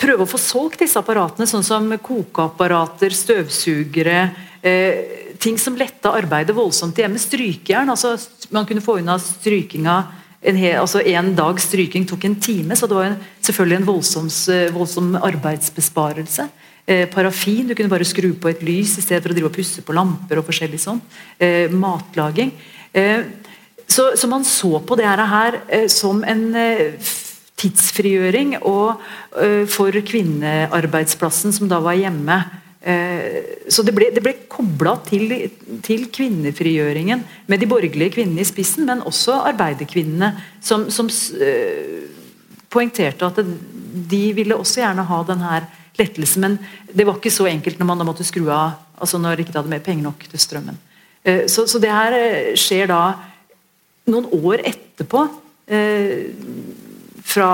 prøve 0.00 0.24
å 0.24 0.30
få 0.30 0.40
solgt 0.40 0.80
disse 0.86 0.96
apparatene, 1.00 1.48
sånn 1.50 1.66
som 1.66 1.92
kokeapparater, 2.00 3.14
støvsugere 3.14 4.20
eh, 4.62 5.16
Ting 5.38 5.54
som 5.54 5.76
letta 5.78 6.10
arbeidet 6.18 6.50
voldsomt 6.50 6.96
hjemme. 6.98 7.20
Strykejern. 7.22 7.92
altså 7.92 8.16
Man 8.50 8.64
kunne 8.66 8.82
få 8.82 8.96
unna 8.98 9.14
strykinga 9.22 9.92
en, 10.42 10.56
hel, 10.56 10.78
altså 10.78 11.02
en 11.02 11.32
dags 11.36 11.66
stryking 11.66 12.06
tok 12.06 12.24
en 12.28 12.38
time, 12.40 12.76
så 12.78 12.86
det 12.86 12.96
var 12.96 13.10
en, 13.10 13.18
selvfølgelig 13.42 13.80
en 13.80 13.88
voldsom, 13.88 14.28
voldsom 14.74 15.14
arbeidsbesparelse. 15.18 16.48
Eh, 16.88 17.04
parafin, 17.10 17.66
du 17.68 17.74
kunne 17.74 17.90
bare 17.92 18.06
skru 18.08 18.30
på 18.40 18.48
et 18.48 18.62
lys 18.64 18.94
i 18.96 19.02
stedet 19.04 19.20
for 19.20 19.34
å 19.34 19.36
drive 19.36 19.50
og 19.50 19.56
pusse 19.58 19.82
på 19.84 19.96
lamper 19.96 20.40
og 20.40 20.46
forskjellig 20.46 20.78
sånn. 20.80 21.02
Eh, 21.36 21.66
matlaging. 21.68 22.54
Eh, 22.96 23.26
så, 23.88 24.12
så 24.16 24.28
man 24.30 24.46
så 24.46 24.78
på 24.80 24.96
det 24.96 25.08
her 25.08 25.58
eh, 25.66 25.84
som 25.92 26.22
en 26.24 26.46
eh, 26.56 27.10
tidsfrigjøring 27.58 28.56
og, 28.62 29.02
eh, 29.36 29.66
for 29.68 29.92
kvinnearbeidsplassen 29.92 31.52
som 31.52 31.68
da 31.68 31.82
var 31.84 31.98
hjemme. 31.98 32.38
Eh, 32.80 33.42
Så 33.68 33.82
det 33.82 33.92
ble, 33.94 34.10
det 34.14 34.22
ble 34.22 34.34
kobla 34.48 34.94
til, 35.06 35.50
til 35.82 36.06
kvinnefrigjøringen 36.14 37.24
med 37.50 37.60
de 37.60 37.66
borgerlige 37.66 38.14
kvinnene 38.14 38.44
i 38.44 38.48
spissen, 38.48 38.86
men 38.86 39.02
også 39.02 39.40
arbeiderkvinnene 39.50 40.30
som, 40.62 40.86
som 40.90 41.10
eh, 41.42 42.06
poengterte 42.70 43.26
at 43.26 43.42
de 44.08 44.22
ville 44.36 44.56
også 44.56 44.80
gjerne 44.84 45.04
ha 45.10 45.18
denne 45.26 45.60
lettelsen, 45.98 46.44
men 46.44 46.58
det 46.94 47.06
var 47.06 47.18
ikke 47.18 47.34
så 47.34 47.48
enkelt 47.50 47.80
når 47.80 47.90
man 47.90 47.98
da 47.98 48.06
måtte 48.06 48.26
skru 48.26 48.46
av 48.46 48.78
altså 48.98 49.18
når 49.18 49.42
ikke 49.42 49.52
de 49.52 49.58
hadde 49.60 49.74
mer 49.74 49.82
penger 49.84 50.06
nok 50.06 50.24
til 50.30 50.40
strømmen. 50.40 50.78
Eh, 51.24 51.46
Så, 51.50 51.66
så 51.66 51.82
det 51.82 51.90
her 51.90 52.14
skjer 52.54 52.86
da 52.94 53.02
noen 54.08 54.30
år 54.38 54.62
etterpå. 54.64 55.26
Fra 57.28 57.48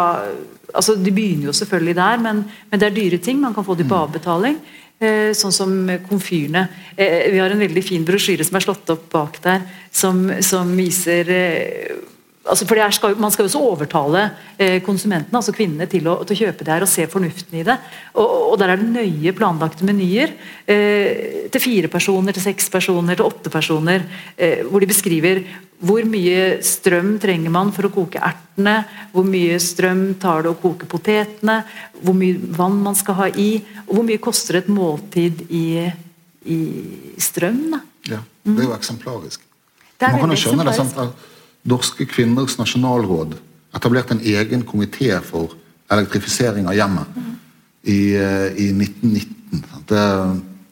altså 0.75 0.95
De 0.95 1.11
begynner 1.15 1.49
jo 1.49 1.53
selvfølgelig 1.57 1.97
der, 1.97 2.21
men, 2.23 2.45
men 2.71 2.81
det 2.81 2.87
er 2.89 2.95
dyre 2.95 3.19
ting. 3.19 3.41
Man 3.41 3.55
kan 3.55 3.65
få 3.67 3.75
de 3.79 3.87
på 3.89 3.99
avbetaling. 4.07 4.59
Eh, 5.05 5.33
sånn 5.37 5.53
som 5.53 5.73
komfyrene. 6.09 6.67
Eh, 6.97 7.31
vi 7.33 7.41
har 7.43 7.53
en 7.53 7.61
veldig 7.61 7.83
fin 7.85 8.05
brosjyre 8.07 8.45
som 8.47 8.57
er 8.59 8.65
slått 8.65 8.91
opp 8.95 9.09
bak 9.13 9.41
der, 9.45 9.65
som, 9.93 10.27
som 10.45 10.71
viser 10.79 11.31
eh, 11.35 11.97
altså 12.45 12.67
for 12.69 12.81
skal, 12.93 13.17
Man 13.19 13.33
skal 13.33 13.45
jo 13.45 13.51
også 13.51 13.63
overtale 13.73 14.23
eh, 14.59 14.81
konsumentene, 14.85 15.39
altså 15.39 15.55
kvinnene, 15.55 15.87
til 15.91 16.07
å, 16.09 16.19
til 16.25 16.37
å 16.37 16.41
kjøpe 16.45 16.65
det 16.65 16.75
her 16.75 16.87
og 16.87 16.91
se 16.91 17.07
fornuften 17.11 17.61
i 17.61 17.67
det. 17.67 17.77
Og, 18.15 18.53
og 18.53 18.59
Der 18.61 18.75
er 18.75 18.81
det 18.81 18.91
nøye 18.91 19.35
planlagte 19.37 19.87
menyer. 19.89 20.35
Eh, 20.67 21.49
til 21.53 21.63
fire 21.63 21.91
personer, 21.93 22.37
til 22.37 22.45
seks 22.45 22.69
personer, 22.73 23.19
til 23.19 23.29
åtte 23.29 23.53
personer. 23.53 24.05
Eh, 24.37 24.65
hvor 24.69 24.85
de 24.85 24.91
beskriver 24.91 25.45
hvor 25.85 26.07
mye 26.09 26.63
strøm 26.65 27.17
trenger 27.21 27.53
man 27.53 27.73
for 27.75 27.89
å 27.89 27.93
koke 27.93 28.21
ertene, 28.23 28.79
hvor 29.13 29.27
mye 29.29 29.59
strøm 29.61 30.15
tar 30.23 30.45
det 30.47 30.55
å 30.55 30.61
koke 30.61 30.89
potetene, 30.89 31.59
hvor 32.01 32.17
mye 32.17 32.39
vann 32.57 32.79
man 32.81 32.97
skal 32.97 33.19
ha 33.19 33.27
i, 33.29 33.59
og 33.89 33.99
hvor 33.99 34.07
mye 34.07 34.23
koster 34.23 34.63
et 34.63 34.71
måltid 34.73 35.45
i, 35.51 35.85
i 36.49 36.61
strøm. 37.21 37.61
da. 37.75 37.83
Ja, 38.15 38.23
det 38.47 38.65
er 38.65 38.71
jo 38.71 38.77
eksemplarisk. 38.79 39.45
Det 39.99 40.09
er 40.09 40.17
Man 40.17 40.25
kan 40.25 40.35
jo 40.37 40.41
skjønne 40.41 40.65
det 40.65 40.77
eksemplarisk. 40.77 41.31
Norske 41.65 42.07
kvinners 42.09 42.59
nasjonalråd 42.61 43.37
etablerte 43.75 44.15
en 44.15 44.21
egen 44.21 44.65
komité 44.69 45.17
for 45.25 45.57
elektrifisering 45.93 46.69
av 46.69 46.77
hjemmet 46.77 47.19
i, 47.83 48.15
eh, 48.17 48.49
i 48.61 48.71
1919. 48.73 49.65
Det, 49.89 50.05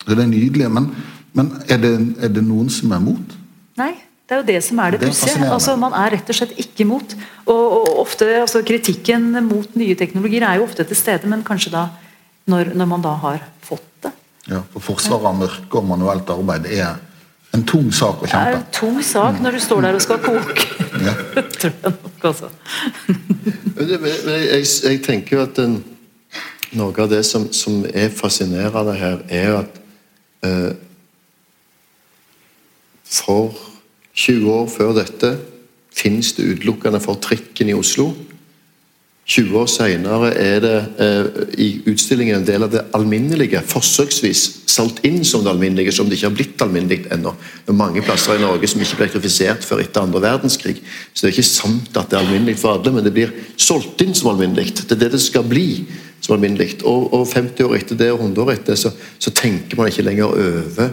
det 0.07 0.18
er 0.18 0.30
nydelig, 0.30 0.68
men, 0.72 0.88
men 1.36 1.53
er, 1.68 1.80
det, 1.82 1.93
er 2.24 2.32
det 2.32 2.45
noen 2.45 2.70
som 2.72 2.93
er 2.95 3.03
mot? 3.05 3.36
Nei, 3.80 3.93
det 4.26 4.36
er 4.36 4.43
jo 4.43 4.49
det 4.49 4.61
som 4.64 4.80
er 4.84 4.95
det 4.95 5.03
pussige. 5.05 5.49
Altså, 5.49 5.76
man 5.80 5.95
er 5.97 6.14
rett 6.16 6.32
og 6.32 6.38
slett 6.38 6.55
ikke 6.61 6.86
mot. 6.88 7.14
Og, 7.45 7.62
og 7.78 8.01
ofte, 8.05 8.28
altså, 8.40 8.62
Kritikken 8.66 9.30
mot 9.49 9.76
nye 9.78 9.97
teknologier 9.99 10.47
er 10.49 10.61
jo 10.61 10.66
ofte 10.68 10.86
til 10.88 10.99
stede, 10.99 11.30
men 11.30 11.45
kanskje 11.47 11.74
da 11.74 11.86
når, 12.51 12.72
når 12.76 12.90
man 12.90 13.05
da 13.05 13.14
har 13.22 13.45
fått 13.62 13.88
det. 14.05 14.12
Ja, 14.51 14.62
for 14.72 14.82
Forsvaret 14.82 15.28
av 15.30 15.38
mørke 15.38 15.78
og 15.78 15.86
manuelt 15.86 16.30
arbeid 16.34 16.66
er 16.72 16.97
en 17.53 17.65
tung 17.69 17.91
sak 17.93 18.23
å 18.23 18.29
Det 18.29 18.39
er 18.39 18.57
en 18.57 18.69
tung 18.73 19.01
sak 19.05 19.41
når 19.45 19.57
du 19.57 19.61
står 19.61 19.85
der 19.85 19.99
og 19.99 20.05
skal 20.05 20.21
koke. 20.25 20.69
Ja. 21.03 21.13
Tror 21.61 21.73
jeg 21.73 21.93
nok, 21.93 22.25
altså. 22.25 22.49
Jeg, 23.77 24.67
jeg 24.85 25.03
tenker 25.05 25.37
jo 25.37 25.43
at 25.45 25.59
den, 25.59 25.77
noe 26.79 26.97
av 26.97 27.11
det 27.13 27.21
som, 27.29 27.51
som 27.53 27.83
er 27.93 28.09
fascinerende 28.15 28.97
her, 28.97 29.21
er 29.29 29.59
at 29.61 29.81
eh, 30.49 30.73
for 33.05 33.53
20 34.17 34.49
år 34.53 34.69
før 34.73 34.97
dette 34.97 35.35
finnes 35.93 36.33
det 36.37 36.49
utelukkende 36.49 37.01
for 37.05 37.21
trikken 37.21 37.69
i 37.69 37.77
Oslo. 37.77 38.13
20 39.33 39.55
år 39.62 39.68
senere 39.70 40.30
er 40.37 40.59
det 40.61 40.74
eh, 41.01 41.45
i 41.57 41.68
utstillingen 41.89 42.41
en 42.41 42.47
del 42.47 42.66
av 42.66 42.72
det 42.74 42.83
alminnelige, 42.97 43.62
forsøksvis 43.64 44.43
salt 44.68 45.01
inn 45.09 45.22
som 45.24 45.45
det 45.45 45.53
alminnelige, 45.55 45.95
som 45.97 46.09
det 46.09 46.18
ikke 46.18 46.28
har 46.28 46.37
blitt 46.37 46.64
alminnelig 46.64 47.07
ennå. 47.14 47.33
Det 47.64 47.72
er 47.72 47.78
mange 47.78 48.03
plasser 48.05 48.37
i 48.37 48.43
Norge 48.43 48.68
som 48.68 48.83
ikke 48.85 48.99
ble 48.99 49.07
elektrifisert 49.09 49.64
før 49.64 49.80
etter 49.85 50.05
andre 50.05 50.20
verdenskrig. 50.24 50.76
Så 51.12 51.24
det 51.24 51.30
er 51.30 51.37
ikke 51.37 51.49
sant 51.49 51.97
at 51.97 52.11
det 52.12 52.18
er 52.18 52.26
alminnelig 52.26 52.59
for 52.61 52.76
alle, 52.76 52.93
men 52.93 53.07
det 53.07 53.14
blir 53.16 53.33
solgt 53.57 54.05
inn 54.05 54.12
som 54.18 54.35
alminnelig. 54.35 54.74
Det 54.83 54.99
er 54.99 55.01
det 55.07 55.14
det 55.14 55.22
skal 55.24 55.49
bli 55.49 55.87
som 56.20 56.37
alminnelig. 56.37 56.83
Og, 56.85 57.09
og 57.16 57.24
50 57.33 57.64
år 57.70 57.78
etter 57.78 58.03
det 58.05 58.11
og 58.12 58.20
100 58.20 58.45
år 58.45 58.53
etter, 58.59 58.76
så, 58.78 58.93
så 59.18 59.33
tenker 59.33 59.80
man 59.80 59.89
ikke 59.89 60.05
lenger 60.11 60.28
over 60.28 60.93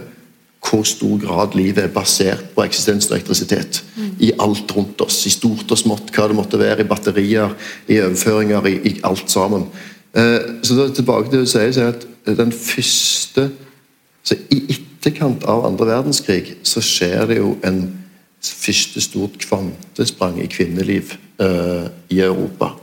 hvor 0.70 0.84
stor 0.86 1.18
grad 1.18 1.56
livet 1.58 1.84
er 1.84 1.94
basert 1.94 2.52
på 2.54 2.62
eksistensen 2.62 3.12
av 3.12 3.18
elektrisitet. 3.18 3.82
I 4.20 4.32
alt 4.38 4.70
rundt 4.76 5.00
oss. 5.02 5.24
I 5.26 5.32
stort 5.34 5.70
og 5.72 5.78
smått, 5.80 6.12
hva 6.14 6.28
det 6.30 6.36
måtte 6.38 6.60
være. 6.60 6.84
I 6.84 6.90
batterier, 6.90 7.56
i 7.88 7.98
overføringer, 8.04 8.68
i, 8.70 8.76
i 8.92 8.92
alt 9.08 9.30
sammen. 9.32 9.66
Eh, 10.14 10.62
så 10.62 10.76
da 10.76 10.88
tilbake 10.94 11.30
til 11.30 11.40
det 11.40 11.48
du 11.48 11.50
sier, 11.50 11.72
så 11.74 11.88
er 11.88 11.96
at 11.96 12.06
den 12.38 12.52
første 12.54 13.50
så 14.22 14.36
I 14.52 14.58
etterkant 14.74 15.46
av 15.48 15.64
andre 15.64 15.86
verdenskrig 15.88 16.58
så 16.68 16.82
skjer 16.84 17.30
det 17.30 17.38
jo 17.38 17.54
en 17.66 17.80
første 18.44 19.00
stort 19.00 19.38
kvantesprang 19.40 20.36
i 20.42 20.48
kvinneliv 20.50 21.14
eh, 21.40 21.86
i 22.12 22.20
Europa. 22.20 22.74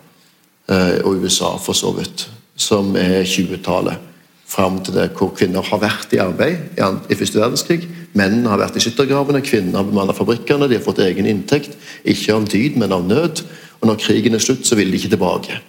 Eh, 0.68 0.98
og 1.06 1.24
USA, 1.24 1.54
for 1.62 1.78
så 1.78 1.94
vidt. 1.94 2.28
Som 2.58 2.96
er 2.98 3.22
20-tallet. 3.22 4.02
Fram 4.48 4.78
til 4.80 4.96
det 4.96 5.10
hvor 5.18 5.34
kvinner 5.36 5.66
har 5.66 5.80
vært 5.82 6.14
i 6.16 6.22
arbeid 6.24 6.78
i, 6.80 7.16
første 7.20 7.40
verdenskrig. 7.42 7.82
Mennene 8.16 8.48
har 8.48 8.62
vært 8.62 8.78
i 8.80 8.84
skyttergravene, 8.84 9.44
kvinnene 9.44 9.76
har 9.76 9.88
bemannet 9.88 10.16
fabrikkene, 10.16 10.70
de 10.72 10.78
har 10.80 10.86
fått 10.86 11.02
egen 11.04 11.28
inntekt. 11.28 11.76
Ikke 12.08 12.38
av 12.38 12.46
dyd, 12.48 12.78
men 12.80 12.96
av 12.96 13.04
nød. 13.04 13.42
Og 13.82 13.90
når 13.90 14.00
krigen 14.02 14.38
er 14.38 14.44
slutt, 14.44 14.64
så 14.66 14.78
vil 14.80 14.94
de 14.94 15.02
ikke 15.02 15.12
tilbake. 15.12 15.60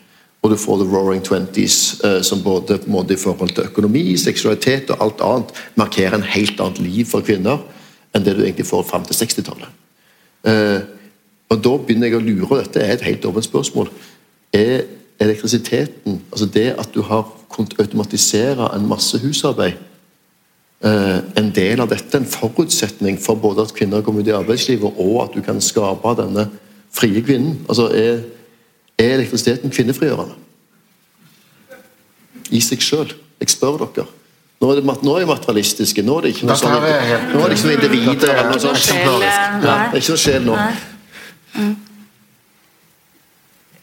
Og 0.43 0.53
du 0.53 0.57
får 0.57 0.79
the 0.79 0.87
roaring 0.87 1.25
twenties, 1.27 1.99
eh, 2.05 2.21
som 2.23 2.43
både 2.43 2.79
på 2.79 2.87
en 2.87 2.95
måte 2.95 3.17
i 3.17 3.21
forhold 3.21 3.51
til 3.57 3.67
økonomi, 3.67 4.17
seksualitet 4.17 4.93
og 4.95 5.03
alt 5.03 5.25
annet 5.27 5.59
markerer 5.75 6.15
en 6.15 6.29
helt 6.37 6.61
annet 6.61 6.79
liv 6.79 7.09
for 7.11 7.27
kvinner 7.27 7.59
enn 8.15 8.25
det 8.25 8.37
du 8.37 8.45
egentlig 8.45 8.69
får 8.69 8.87
fram 8.87 9.03
til 9.05 9.19
60-tallet. 9.19 9.75
Eh, 10.47 10.87
og 11.51 11.65
da 11.65 11.75
begynner 11.83 12.13
jeg 12.13 12.21
å 12.21 12.23
lure, 12.23 12.47
og 12.53 12.63
dette 12.63 12.85
er 12.85 12.95
et 12.95 13.05
helt 13.09 13.27
åpent 13.27 13.49
spørsmål. 13.49 13.91
Er 14.55 14.87
elektrisiteten, 15.21 16.23
altså 16.33 16.47
det 16.47 16.75
at 16.79 16.95
du 16.95 17.03
har 17.03 17.27
kunnet 17.51 17.75
automatisere 17.79 18.71
en 18.77 18.89
masse 18.89 19.19
husarbeid, 19.19 19.73
eh, 20.85 21.19
en 21.37 21.51
del 21.55 21.81
av 21.81 21.89
dette, 21.91 22.17
en 22.17 22.27
forutsetning 22.27 23.19
for 23.21 23.35
både 23.35 23.63
at 23.67 23.75
kvinner 23.75 24.03
kommer 24.03 24.21
ut 24.21 24.31
i 24.31 24.37
arbeidslivet, 24.37 24.93
og 24.99 25.23
at 25.23 25.35
du 25.35 25.43
kan 25.43 25.61
skape 25.61 26.15
denne 26.23 26.49
frie 26.95 27.23
kvinnen? 27.23 27.59
Altså, 27.69 27.89
er, 27.89 28.21
er 28.99 29.15
elektrisiteten 29.15 29.71
kvinnefrigjørende? 29.71 30.35
I 32.51 32.61
seg 32.65 32.81
sjøl? 32.83 33.13
Jeg 33.41 33.51
spør 33.53 33.83
dere. 33.85 34.07
Nå 34.59 34.71
er, 34.73 34.81
det, 34.81 35.03
nå 35.07 35.13
er 35.15 35.23
jeg 35.23 35.29
materialistiske. 35.29 36.03
Nå 36.03 36.17
er 36.19 36.25
det 36.25 36.31
ikke 36.35 36.49
noe 36.49 36.57
sånn, 36.59 36.73
er 36.83 37.29
nå 37.31 37.45
er 37.45 37.53
det 37.53 37.59
ikke 37.59 37.69
noe 37.69 37.75
individer 37.77 38.15
Dette 38.15 38.31
er 38.33 38.41
eller 38.41 38.57
noe 38.57 38.63
sånt. 38.63 38.89
Ja, 38.91 39.19
det 39.63 39.69
er 39.71 40.01
ikke 40.01 40.17
noe 40.17 40.23
sjel 40.25 40.49
nå. 40.49 40.57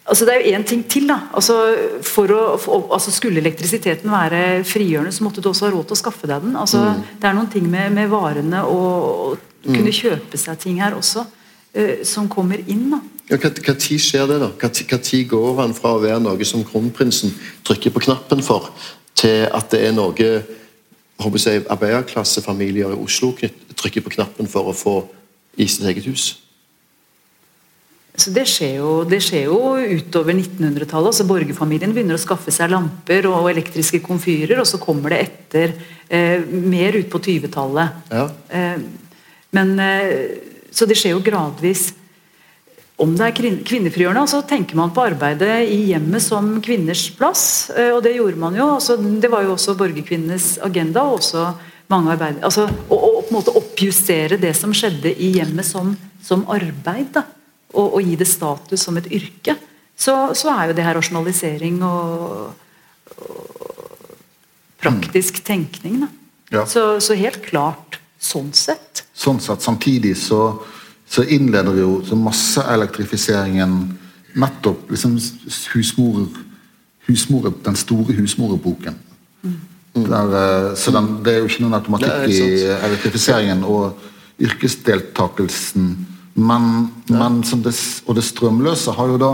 Altså 0.06 0.26
Det 0.26 0.34
er 0.34 0.41
jo 0.43 0.58
én 0.58 0.64
ting 0.68 0.84
til. 0.89 1.08
da 1.08 1.18
altså 1.34 1.56
for 2.01 2.30
å, 2.30 2.58
for, 2.62 2.93
altså 2.93 3.12
Skulle 3.12 3.41
elektrisiteten 3.41 4.12
være 4.12 4.64
frigjørende, 4.64 5.12
så 5.12 5.24
måtte 5.24 5.41
du 5.41 5.49
også 5.49 5.66
ha 5.66 5.72
råd 5.74 5.89
til 5.89 5.97
å 5.97 6.01
skaffe 6.03 6.28
deg 6.30 6.41
den. 6.45 6.56
altså 6.56 6.84
Det 7.22 7.30
er 7.30 7.34
noen 7.34 7.49
ting 7.49 7.66
med, 7.70 7.91
med 7.91 8.10
varene 8.10 8.64
og, 8.64 9.34
og 9.34 9.38
kunne 9.66 9.93
kjøpe 9.95 10.38
seg 10.38 10.60
ting 10.62 10.82
her 10.84 10.93
også, 10.93 11.26
uh, 11.26 11.95
som 12.06 12.30
kommer 12.30 12.62
inn. 12.68 12.91
da 12.93 13.01
Ja, 13.32 13.39
hva, 13.41 13.74
tid 13.74 13.97
skjer 13.97 14.28
det, 14.30 14.38
da? 14.43 14.51
Hva 14.53 14.99
tid 15.01 15.26
går 15.32 15.62
han 15.62 15.74
fra 15.74 15.95
å 15.95 16.03
være 16.03 16.22
noe 16.22 16.45
som 16.45 16.62
kronprinsen 16.64 17.34
trykker 17.66 17.95
på 17.95 18.06
knappen 18.06 18.45
for, 18.45 18.70
til 19.18 19.47
at 19.49 19.74
det 19.74 19.88
er 19.88 19.97
noe 19.97 20.30
håper 21.18 21.39
jeg, 21.39 21.66
arbeiderklassefamilier 21.72 22.93
i 22.93 22.99
Oslo 22.99 23.34
trykker 23.76 24.03
på 24.03 24.14
knappen 24.18 24.49
for 24.51 24.70
å 24.70 24.76
få 24.76 24.95
i 25.58 25.68
sitt 25.68 25.88
eget 25.88 26.08
hus? 26.12 26.45
Så 28.16 28.32
det 28.32 28.45
skjer 28.47 28.78
jo, 28.80 28.91
det 29.03 29.20
skjer 29.26 29.49
jo 29.49 29.57
utover 29.97 30.34
1900-tallet. 30.38 31.09
altså 31.11 31.26
Borgerfamilien 31.28 31.91
begynner 31.91 32.16
å 32.16 32.22
skaffe 32.22 32.53
seg 32.53 32.72
lamper 32.72 33.28
og 33.28 33.49
elektriske 33.51 33.99
komfyrer, 34.05 34.61
og 34.61 34.70
så 34.70 34.80
kommer 34.80 35.11
det 35.11 35.20
etter 35.26 35.74
eh, 36.07 36.45
mer 36.47 36.95
ut 36.95 37.09
på 37.11 37.20
20-tallet. 37.20 38.07
Ja. 38.16 38.30
Eh, 38.49 38.80
men 39.51 39.76
eh, 39.80 40.16
Så 40.72 40.88
det 40.88 40.95
skjer 40.99 41.16
jo 41.16 41.22
gradvis. 41.24 41.89
Om 42.99 43.11
det 43.20 43.26
er 43.28 43.36
kvin- 43.36 43.61
kvinnefrigjørende, 43.68 44.24
så 44.32 44.39
tenker 44.47 44.80
man 44.80 44.93
på 44.95 45.03
arbeidet 45.03 45.68
i 45.68 45.82
hjemmet 45.91 46.24
som 46.24 46.61
kvinners 46.63 47.09
plass. 47.20 47.70
eh, 47.76 47.91
Og 47.91 48.01
det 48.03 48.16
gjorde 48.16 48.39
man 48.39 48.55
jo. 48.55 48.70
Altså, 48.80 48.95
det 48.95 49.32
var 49.32 49.43
jo 49.43 49.57
også 49.57 49.76
borgerkvinnenes 49.76 50.53
agenda. 50.63 51.03
og 51.03 51.20
også 51.20 51.49
mange 51.91 52.16
arbeid, 52.16 52.39
altså, 52.41 52.63
å, 52.89 52.95
å 52.95 53.22
på 53.22 53.30
en 53.30 53.36
måte 53.36 53.53
oppjustere 53.59 54.39
det 54.41 54.55
som 54.57 54.72
skjedde 54.74 55.11
i 55.22 55.36
hjemmet 55.36 55.66
som, 55.68 55.97
som 56.24 56.45
arbeid. 56.49 57.11
da 57.13 57.24
og, 57.74 57.95
og 57.97 58.01
gi 58.03 58.16
det 58.20 58.28
status 58.30 58.86
som 58.88 58.97
et 58.99 59.09
yrke, 59.13 59.57
så, 59.97 60.34
så 60.36 60.51
er 60.53 60.70
jo 60.70 60.78
det 60.78 60.86
her 60.86 60.97
rasjonalisering 60.97 61.82
og, 61.88 62.53
og 63.16 63.55
praktisk 64.86 65.43
tenkning. 65.45 66.01
Da. 66.03 66.09
Ja. 66.51 66.66
Så, 66.70 66.99
så 67.03 67.18
helt 67.18 67.41
klart 67.45 67.99
sånn 68.22 68.51
sett. 68.55 69.05
Sånn 69.16 69.39
sett, 69.43 69.63
Samtidig 69.66 70.16
så, 70.20 70.41
så 71.09 71.24
innleder 71.24 71.80
jo 71.80 71.99
så 72.05 72.18
masseelektrifiseringen 72.20 73.78
nettopp 74.36 74.91
liksom 74.91 75.16
husmor, 75.74 76.26
husmor, 77.07 77.49
den 77.63 77.80
store 77.80 78.16
husmorepoken. 78.18 78.99
Der, 79.95 80.34
eh, 80.36 80.76
så 80.76 80.91
den, 80.91 81.07
det 81.24 81.34
er 81.34 81.38
jo 81.39 81.47
ikke 81.47 81.63
noen 81.63 81.78
automatikk 81.78 82.28
i 82.28 82.41
elektrifiseringen 82.68 83.63
og 83.63 84.01
yrkesdeltakelsen. 84.43 85.93
Men, 86.36 86.90
men 87.08 87.40
det, 87.64 87.72
og 88.06 88.16
det 88.18 88.26
strømløse 88.28 88.92
har 88.92 89.08
jo 89.08 89.20
da 89.22 89.30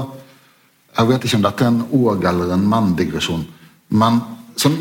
Jeg 0.99 1.07
vet 1.07 1.23
ikke 1.25 1.37
om 1.39 1.45
dette 1.45 1.63
er 1.63 1.71
en 1.71 1.83
åg- 1.97 2.25
eller 2.29 2.51
en 2.53 2.67
men-digresjon. 2.69 3.45
Men 3.89 4.19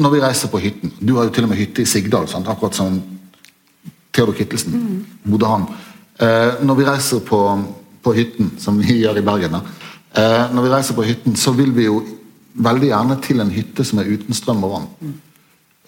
når 0.03 0.11
vi 0.11 0.21
reiser 0.21 0.51
på 0.51 0.59
hytten 0.59 0.93
Du 1.01 1.15
har 1.17 1.25
jo 1.25 1.31
til 1.31 1.47
og 1.47 1.53
med 1.53 1.61
hytte 1.61 1.83
i 1.83 1.87
Sigdal, 1.89 2.29
sant? 2.29 2.49
akkurat 2.49 2.75
som 2.75 3.01
Theodor 4.13 4.35
Kittelsen. 4.35 5.07
Bodde 5.23 5.47
han. 5.47 5.67
Eh, 6.19 6.65
når 6.67 6.75
vi 6.75 6.85
reiser 6.85 7.21
på, 7.25 7.39
på 8.03 8.13
hytten, 8.13 8.51
som 8.59 8.79
vi 8.79 8.99
gjør 9.05 9.21
i 9.21 9.23
Bergen, 9.25 9.55
eh, 9.55 10.51
når 10.53 10.67
vi 10.67 10.73
reiser 10.73 10.95
på 10.99 11.05
hytten, 11.07 11.37
så 11.37 11.55
vil 11.55 11.71
vi 11.77 11.87
jo 11.87 12.01
veldig 12.59 12.91
gjerne 12.91 13.17
til 13.23 13.41
en 13.41 13.53
hytte 13.55 13.87
som 13.87 14.03
er 14.03 14.11
uten 14.11 14.35
strøm 14.35 14.65
og 14.67 14.73
vann. 14.75 15.15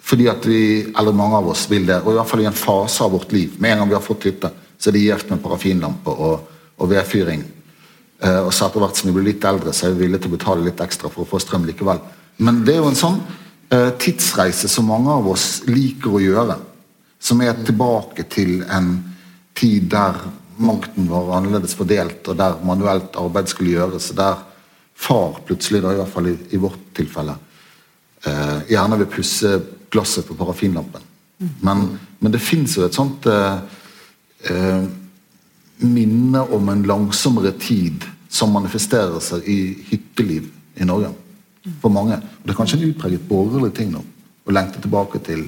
Fordi 0.03 0.27
at 0.31 0.47
vi, 0.47 0.61
eller 0.87 1.15
mange 1.15 1.35
av 1.35 1.51
oss 1.51 1.67
vil 1.71 1.85
det, 1.87 1.99
og 2.01 2.13
i 2.13 2.17
hvert 2.17 2.31
fall 2.31 2.41
i 2.43 2.47
en 2.49 2.57
fase 2.57 3.03
av 3.03 3.11
vårt 3.11 3.35
liv. 3.35 3.59
Med 3.59 3.73
en 3.73 3.83
gang 3.83 3.91
vi 3.91 3.97
har 3.99 4.07
fått 4.07 4.29
hytte, 4.29 4.51
så 4.83 4.89
er 4.89 4.97
det 4.97 5.05
gjevt 5.05 5.29
med 5.31 5.39
parafinlampe 5.39 6.11
og, 6.11 6.49
og 6.75 6.89
vedfyring. 6.91 7.45
Eh, 8.19 8.41
og 8.41 8.51
så 8.51 8.67
etter 8.67 8.83
hvert 8.83 8.99
som 8.99 9.07
vi 9.09 9.15
blir 9.15 9.29
litt 9.29 9.45
eldre, 9.47 9.71
så 9.71 9.87
er 9.87 9.95
vi 9.95 10.03
villige 10.03 10.25
til 10.25 10.33
å 10.33 10.35
betale 10.35 10.65
litt 10.65 10.83
ekstra 10.83 11.11
for 11.11 11.23
å 11.23 11.29
få 11.29 11.39
strøm 11.39 11.63
likevel. 11.69 12.01
Men 12.43 12.65
det 12.67 12.75
er 12.75 12.81
jo 12.81 12.89
en 12.91 12.99
sånn 12.99 13.21
eh, 13.71 13.93
tidsreise 14.03 14.67
som 14.71 14.89
mange 14.91 15.13
av 15.13 15.29
oss 15.31 15.47
liker 15.69 16.17
å 16.17 16.23
gjøre. 16.23 16.57
Som 17.23 17.45
er 17.45 17.55
tilbake 17.63 18.25
til 18.27 18.65
en 18.67 18.97
tid 19.55 19.87
der 19.93 20.19
makten 20.63 21.07
var 21.07 21.31
annerledes 21.37 21.77
fordelt, 21.79 22.27
og 22.27 22.35
der 22.41 22.59
manuelt 22.67 23.15
arbeid 23.19 23.47
skulle 23.51 23.77
gjøres. 23.77 24.09
og 24.11 24.19
Der 24.19 24.43
far 25.07 25.39
plutselig, 25.47 25.79
da, 25.85 25.93
i 25.93 26.01
hvert 26.01 26.11
fall 26.11 26.27
i, 26.27 26.35
i 26.51 26.59
vårt 26.59 26.91
tilfelle, 26.99 27.37
eh, 28.27 28.59
gjerne 28.73 28.99
vil 28.99 29.11
pusse 29.15 29.53
glasset 29.93 30.27
på 30.27 30.35
parafinlampen. 30.35 31.07
Men, 31.63 31.87
men 32.19 32.35
det 32.35 32.43
fins 32.43 32.75
jo 32.75 32.83
et 32.85 32.95
sånt 32.99 33.25
eh, 33.31 33.79
eh, 34.49 34.83
minne 35.83 36.43
om 36.55 36.69
en 36.69 36.83
langsommere 36.87 37.53
tid 37.59 38.05
som 38.33 38.53
manifesterer 38.53 39.19
seg 39.21 39.45
i 39.49 39.59
hytteliv 39.91 40.49
i 40.79 40.87
Norge. 40.87 41.11
For 41.81 41.93
mange. 41.93 42.17
Og 42.17 42.47
det 42.47 42.51
er 42.51 42.57
kanskje 42.57 42.79
en 42.79 42.89
utpreget 42.89 43.27
borgerlig 43.27 43.71
ting 43.77 43.91
nå 43.93 44.01
å 44.43 44.55
lengte 44.55 44.81
tilbake 44.83 45.21
til 45.23 45.45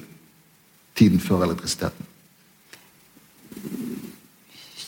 tiden 0.96 1.20
før 1.20 1.44
elektrisiteten. 1.50 2.08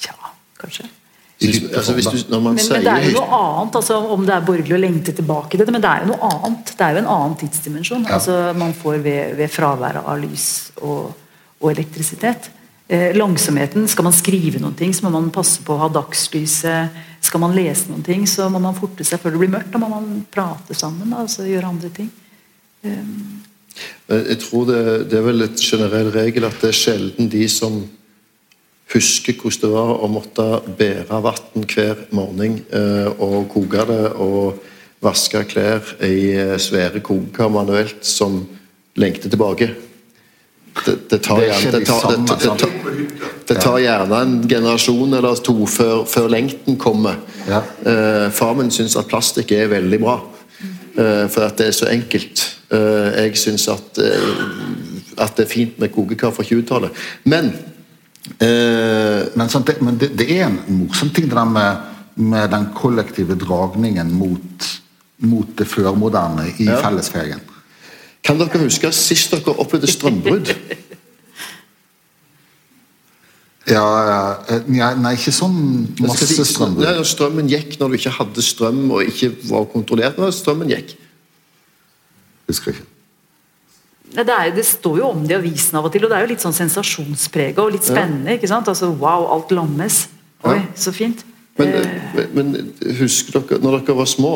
Ja, 0.06 0.32
kanskje. 0.62 0.88
Synes- 1.38 1.76
altså, 1.76 1.94
hvis 1.94 2.06
du, 2.06 2.18
når 2.32 2.40
man 2.42 2.54
Men, 2.56 2.64
sier 2.64 2.74
men 2.74 2.86
det 2.86 2.94
er 2.94 3.12
jo 3.12 3.20
noe 3.20 3.40
annet, 3.40 3.76
altså, 3.76 3.96
om 4.14 4.26
det 4.26 4.34
er 4.34 4.46
borgerlig 4.46 4.74
å 4.74 4.80
lengte 4.82 5.14
tilbake 5.14 5.58
til 5.58 5.66
det, 5.66 5.74
men 5.76 5.84
det 5.84 5.90
er 5.90 6.06
jo 6.06 6.14
noe 6.14 6.30
annet. 6.32 6.72
Det 6.78 6.86
er 6.86 6.92
jo 6.96 7.02
en 7.04 7.12
annen 7.14 7.36
tidsdimensjon. 7.38 8.06
Ja. 8.08 8.14
Altså, 8.18 8.54
man 8.58 8.74
får 8.74 8.98
ved, 9.04 9.36
ved 9.38 9.52
fraværet 9.54 10.02
av 10.06 10.18
lys 10.22 10.72
og, 10.82 11.14
og 11.60 11.72
elektrisitet. 11.72 12.50
Eh, 12.88 13.16
langsomheten, 13.16 13.88
Skal 13.88 14.04
man 14.04 14.14
skrive 14.14 14.62
noen 14.64 14.76
ting, 14.76 14.94
så 14.94 15.04
må 15.04 15.12
man 15.12 15.32
passe 15.32 15.60
på 15.64 15.76
å 15.76 15.82
ha 15.82 15.90
dagslyset. 15.92 16.96
Skal 17.22 17.42
man 17.44 17.56
lese 17.56 17.90
noen 17.90 18.04
ting, 18.04 18.24
så 18.28 18.48
må 18.50 18.62
man 18.64 18.78
forte 18.78 19.04
seg 19.04 19.20
før 19.20 19.36
det 19.36 19.42
blir 19.42 19.52
mørkt. 19.52 19.74
Da 19.74 19.82
må 19.82 19.90
man 19.92 20.24
prate 20.32 20.76
sammen, 20.78 21.10
da, 21.12 21.26
altså 21.26 21.44
gjøre 21.44 21.68
andre 21.68 21.90
ting. 21.92 22.10
Men 22.82 23.44
Jeg 24.08 24.40
tror 24.40 24.66
det, 24.70 25.10
det 25.12 25.18
er 25.20 25.26
vel 25.26 25.44
et 25.44 25.60
generell 25.60 26.12
regel 26.14 26.48
at 26.48 26.62
det 26.62 26.72
er 26.72 26.78
sjelden 26.78 27.28
de 27.30 27.44
som 27.52 27.82
husker 28.94 29.36
hvordan 29.36 29.62
det 29.66 29.72
var 29.74 29.92
å 30.00 30.08
måtte 30.08 30.46
bære 30.80 31.20
vann 31.26 31.66
hver 31.68 32.06
morgen 32.16 32.62
eh, 32.72 33.10
og 33.20 33.50
koke 33.52 33.84
det 33.90 34.04
og 34.16 34.62
vaske 35.04 35.44
klær 35.52 35.84
i 36.08 36.32
eh, 36.40 36.56
svære 36.56 37.04
koker 37.04 37.52
manuelt, 37.52 38.00
som 38.08 38.46
lengter 38.96 39.30
tilbake. 39.30 39.74
Det, 40.86 41.10
det, 41.10 41.22
tar 41.24 41.40
Det 41.40 41.48
er 41.50 41.62
gjerne, 41.62 41.72
det, 41.72 41.80
de 41.80 41.86
tar, 42.58 42.72
det 43.48 43.58
tar 43.62 43.78
gjerne 43.80 44.22
en 44.22 44.36
generasjon 44.50 45.14
eller 45.18 45.40
to 45.44 45.66
før, 45.66 46.04
før 46.08 46.28
lengten 46.32 46.78
kommer. 46.80 47.20
Ja. 47.48 47.62
Uh, 47.86 48.28
far 48.36 48.54
min 48.60 48.72
syns 48.72 48.98
at 49.00 49.08
plastikk 49.10 49.52
er 49.56 49.72
veldig 49.72 50.00
bra, 50.04 50.18
uh, 50.22 51.26
for 51.32 51.48
at 51.48 51.58
det 51.60 51.70
er 51.72 51.78
så 51.78 51.90
enkelt. 51.92 52.44
Uh, 52.72 53.10
jeg 53.24 53.38
syns 53.40 53.68
at, 53.72 54.02
at 55.18 55.38
det 55.38 55.46
er 55.48 55.52
fint 55.52 55.80
med 55.80 55.94
kokekar 55.96 56.36
fra 56.36 56.44
20-tallet. 56.44 57.04
Men 57.26 57.54
Men, 58.40 59.48
det, 59.66 59.82
men 59.82 59.98
det, 59.98 60.10
det 60.20 60.26
er 60.36 60.50
en 60.50 60.58
morsom 60.82 61.10
ting 61.16 61.30
det 61.30 61.36
der 61.38 61.48
med, 61.48 61.78
med 62.16 62.50
den 62.52 62.66
kollektive 62.76 63.38
dragningen 63.40 64.12
mot, 64.14 64.66
mot 65.24 65.54
det 65.58 65.66
førmoderne 65.72 66.50
i 66.60 66.66
Ja. 66.68 66.82
fellesferien. 66.84 67.40
Kan 68.28 68.38
dere 68.42 68.60
huske 68.66 68.92
sist 68.96 69.32
dere 69.34 69.56
opplevde 69.64 69.88
strømbrudd? 69.90 70.52
Ja, 73.68 73.84
ja, 74.08 74.20
eh, 74.48 74.62
nei, 74.72 74.94
nei, 75.04 75.10
ikke 75.18 75.34
sånn 75.36 75.56
masse 76.00 76.24
Nei, 76.24 76.44
strømbrudd. 76.48 76.86
når 76.88 77.08
strømmen 77.10 77.50
gikk 77.52 77.74
når 77.82 77.90
du 77.92 77.96
ikke 77.98 78.14
hadde 78.16 78.44
strøm 78.46 78.78
og 78.96 79.02
ikke 79.10 79.28
var 79.50 79.66
kontrollert. 79.74 80.16
Når 80.22 80.32
strømmen 80.38 80.72
gikk. 80.72 80.94
Husker 82.48 82.72
ikke. 82.72 82.86
Det, 84.16 84.24
er, 84.24 84.54
det 84.56 84.64
står 84.64 85.02
jo 85.02 85.10
om 85.12 85.26
det 85.28 85.36
i 85.36 85.38
avisen 85.42 85.76
av 85.76 85.90
og 85.90 85.92
til, 85.92 86.06
og 86.08 86.14
det 86.14 86.16
er 86.16 86.24
jo 86.24 86.30
litt 86.32 86.46
sånn 86.46 86.56
sensasjonsprega 86.56 87.60
og 87.66 87.74
litt 87.76 87.84
spennende. 87.90 88.38
ikke 88.38 88.48
sant? 88.48 88.70
Altså, 88.72 88.88
Wow, 88.96 89.28
alt 89.36 89.52
lammes. 89.52 90.06
Oi, 90.48 90.56
Ja. 90.56 90.64
så 90.80 90.94
fint. 90.96 91.26
Men, 91.60 91.74
Eh, 91.76 92.24
men 92.38 92.72
husker 93.02 93.42
dere 93.42 93.60
når 93.60 93.82
dere 93.84 93.98
var 94.00 94.06
små? 94.08 94.32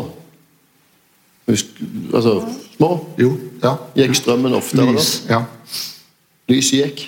Husk, 1.50 1.66
altså, 2.14 2.36
små? 2.78 2.92
Jo, 3.20 3.32
ja. 3.64 3.76
Gikk 3.98 4.16
strømmen 4.16 4.54
oftere 4.54 4.92
Lys. 4.94 5.24
da? 5.28 5.34
Ja. 5.34 5.42
Lyset 6.52 6.78
gikk? 6.84 7.08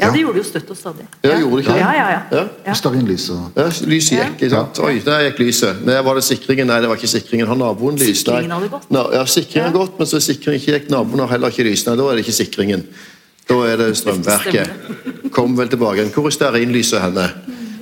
ja, 0.00 0.10
det 0.12 0.20
gjorde 0.20 0.36
det 0.36 0.42
jo 0.42 0.48
støtt 0.50 0.70
og 0.70 0.76
stadig. 0.76 1.06
Ja, 1.24 1.38
gjorde 1.40 1.56
det 1.56 1.62
ikke? 1.64 1.76
Ja, 1.80 1.92
ja, 1.96 2.06
ja. 2.12 2.18
Ja. 2.36 2.42
ja. 2.66 2.74
Stearinlys 2.76 3.30
og 3.32 3.52
Ja, 3.56 3.64
lyset 3.88 4.18
gikk. 4.18 4.34
ikke 4.36 4.50
sant? 4.52 4.78
Oi, 4.84 4.98
der 5.04 5.22
gikk 5.30 5.38
lyset. 5.40 5.78
Nei, 5.86 5.96
var 6.04 6.18
det 6.18 6.24
sikringen? 6.26 6.66
Nei, 6.68 6.80
det 6.84 6.90
var 6.90 6.96
ikke 7.00 7.08
sikringen. 7.14 7.46
Har 7.48 7.56
naboen 7.56 7.96
lys? 7.96 8.20
Sikringen 8.20 8.50
hadde 8.52 8.68
gått. 8.74 8.90
Nei, 8.92 9.04
ja, 9.16 9.22
sikringen 9.24 9.64
Ja. 9.64 9.70
har 9.72 9.78
gått, 9.86 9.98
men 9.98 10.06
så 10.10 10.20
sikringen 10.20 10.60
ikke 10.60 10.74
gikk. 10.76 10.90
Naboen 10.92 11.20
har 11.24 11.28
heller 11.32 11.48
ikke 11.54 11.64
lys. 11.64 11.86
Nei, 11.86 11.96
da 11.96 12.10
er 12.10 12.16
det 12.20 12.26
ikke 12.26 12.36
sikringen. 12.42 12.84
Da 13.48 13.54
er 13.70 13.76
det 13.80 13.96
strømverket. 13.96 15.30
Kom 15.32 15.56
vel 15.56 15.68
tilbake 15.72 15.96
igjen. 16.02 16.12
Hvor 16.12 16.26
er 16.26 16.34
stearinlyset 16.34 17.00
henne? 17.00 17.28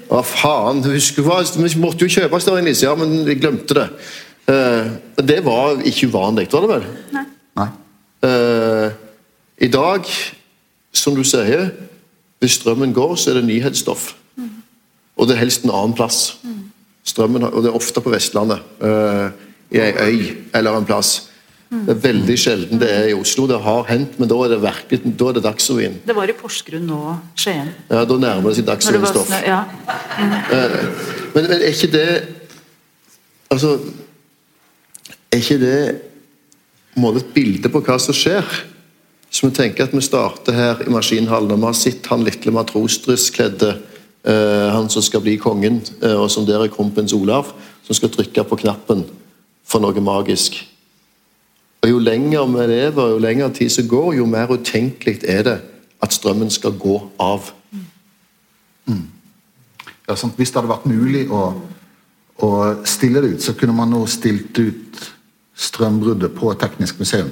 Hva 0.09 0.21
faen? 0.23 0.85
Husk, 0.85 1.19
hva? 1.25 1.41
Vi 1.57 1.81
måtte 1.81 2.05
jo 2.07 2.13
kjøpe 2.21 2.39
stearinlys, 2.41 2.83
ja, 2.85 2.95
men 2.95 3.25
vi 3.27 3.35
glemte 3.41 3.75
det. 3.75 3.89
Eh, 4.49 4.91
det 5.25 5.39
var 5.45 5.81
ikke 5.85 6.11
uvanlig, 6.11 6.49
var 6.53 6.61
det 6.67 6.71
vel? 6.75 6.87
Nei. 7.57 7.69
Eh, 8.25 8.91
I 9.65 9.69
dag, 9.73 10.09
som 10.93 11.15
du 11.17 11.23
sier, 11.25 11.71
hvis 12.41 12.59
strømmen 12.61 12.93
går, 12.93 13.15
så 13.17 13.31
er 13.31 13.41
det 13.41 13.47
nyhetsstoff. 13.49 14.15
Og 15.17 15.29
det 15.29 15.37
er 15.37 15.45
helst 15.45 15.65
en 15.65 15.71
annen 15.71 15.95
plass. 15.97 16.37
Strømmen, 17.07 17.45
og 17.47 17.63
det 17.63 17.71
er 17.71 17.77
ofte 17.79 18.03
på 18.03 18.11
Vestlandet. 18.13 18.65
Eh, 18.83 19.29
i 19.75 19.81
ei 19.81 19.93
øy 19.93 20.35
eller 20.55 20.77
en 20.77 20.85
plass. 20.89 21.31
Det 21.75 21.91
er 21.97 22.01
veldig 22.05 22.35
sjelden 22.39 22.79
det 22.79 22.91
er 22.93 23.09
i 23.11 23.15
Oslo. 23.17 23.47
Det 23.51 23.57
har 23.65 23.87
hendt, 23.89 24.19
men 24.21 24.29
da 24.31 24.37
er 24.45 24.53
det 24.53 24.61
verket, 24.63 25.07
da 25.19 25.31
er 25.31 25.39
det 25.39 25.43
Dagsrevyen. 25.47 25.97
Det 26.07 26.15
var 26.15 26.31
i 26.31 26.37
Porsgrunn 26.37 26.85
nå, 26.87 27.17
Skien. 27.41 27.73
Ja, 27.91 28.05
Da 28.05 28.19
nærmer 28.21 28.53
det 28.53 28.61
seg 28.61 28.69
Dagsrevyen-stoff. 28.69 29.33
ja. 29.47 29.63
Men, 30.21 31.47
men 31.49 31.51
er 31.57 31.69
ikke 31.73 31.91
det 31.93 32.09
Altså 33.51 33.79
Er 35.35 35.41
ikke 35.43 35.59
det 35.59 35.79
måte 36.95 37.19
et 37.19 37.31
bilde 37.35 37.71
på 37.73 37.81
hva 37.83 37.97
som 37.99 38.15
skjer? 38.15 38.47
Så 39.35 39.49
vi 39.49 39.57
tenker 39.57 39.89
at 39.89 39.95
vi 39.97 40.03
starter 40.05 40.55
her 40.55 40.83
i 40.85 40.93
maskinhallen, 40.95 41.51
og 41.51 41.59
vi 41.59 41.67
har 41.67 41.75
sett 41.75 42.07
han 42.07 42.23
lille 42.23 42.53
matrosdresskledde, 42.55 43.73
uh, 44.31 44.69
han 44.71 44.87
som 44.93 45.03
skal 45.03 45.25
bli 45.25 45.35
kongen, 45.43 45.81
uh, 46.05 46.21
og 46.21 46.29
som 46.31 46.47
der 46.47 46.63
er 46.63 46.71
kronprins 46.71 47.17
Olav, 47.19 47.51
som 47.83 47.99
skal 47.99 48.13
trykke 48.15 48.45
på 48.47 48.61
knappen 48.63 49.03
for 49.67 49.83
noe 49.83 50.05
magisk. 50.07 50.61
Og 51.83 51.91
Jo 51.91 51.99
lenger 51.99 52.47
vi 52.53 52.69
lever, 52.71 53.11
jo 53.11 53.19
lenger 53.19 53.51
tid 53.59 53.75
som 53.75 53.91
går, 53.91 54.13
jo 54.21 54.29
mer 54.31 54.55
utenkelig 54.55 55.19
er 55.27 55.43
det 55.51 55.57
at 55.99 56.15
strømmen 56.15 56.51
skal 56.55 56.79
gå 56.79 57.01
av. 57.19 57.51
Ja, 60.07 60.15
sant? 60.15 60.39
Hvis 60.39 60.55
det 60.55 60.61
hadde 60.61 60.71
vært 60.71 60.87
mulig 60.87 61.27
å, 61.33 61.43
å 62.39 62.55
stille 62.87 63.25
det 63.25 63.35
ut, 63.35 63.43
så 63.43 63.59
kunne 63.59 63.75
man 63.75 63.91
nå 63.91 64.07
stilt 64.07 64.63
ut 64.63 65.14
strømbruddet 65.57 66.35
på 66.35 66.53
Teknisk 66.61 66.99
museum. 66.99 67.31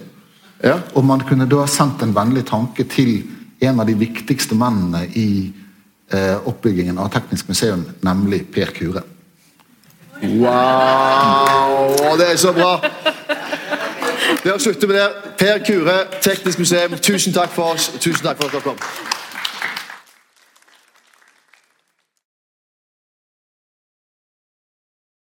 Ja, 0.63 0.81
Og 0.95 1.05
man 1.05 1.21
kunne 1.21 1.49
da 1.51 1.67
sendt 1.67 2.03
en 2.03 2.15
vennlig 2.15 2.45
tanke 2.47 2.85
til 2.85 3.23
en 3.61 3.81
av 3.81 3.87
de 3.87 3.95
viktigste 3.99 4.55
mennene 4.55 5.07
i 5.19 5.53
eh, 6.13 6.37
oppbyggingen 6.47 6.99
av 6.99 7.11
Teknisk 7.15 7.49
museum, 7.49 7.85
nemlig 8.03 8.47
Per 8.55 8.71
Kure. 8.75 9.03
Wow! 10.23 12.17
Det 12.19 12.33
er 12.33 12.37
så 12.37 12.53
bra! 12.53 12.77
Vi 14.43 14.51
har 14.51 14.59
sluttet 14.59 14.89
med 14.89 14.97
det. 14.97 15.09
Per 15.39 15.59
Kure, 15.67 15.97
Teknisk 16.23 16.59
museum, 16.59 16.95
tusen 17.03 17.33
takk 17.33 17.51
for 17.51 17.75
oss. 17.75 17.91
Tusen 18.01 18.23
takk 18.27 18.39
for 18.39 18.47
at 18.47 18.53
dere 18.53 18.63
kom. 18.63 18.79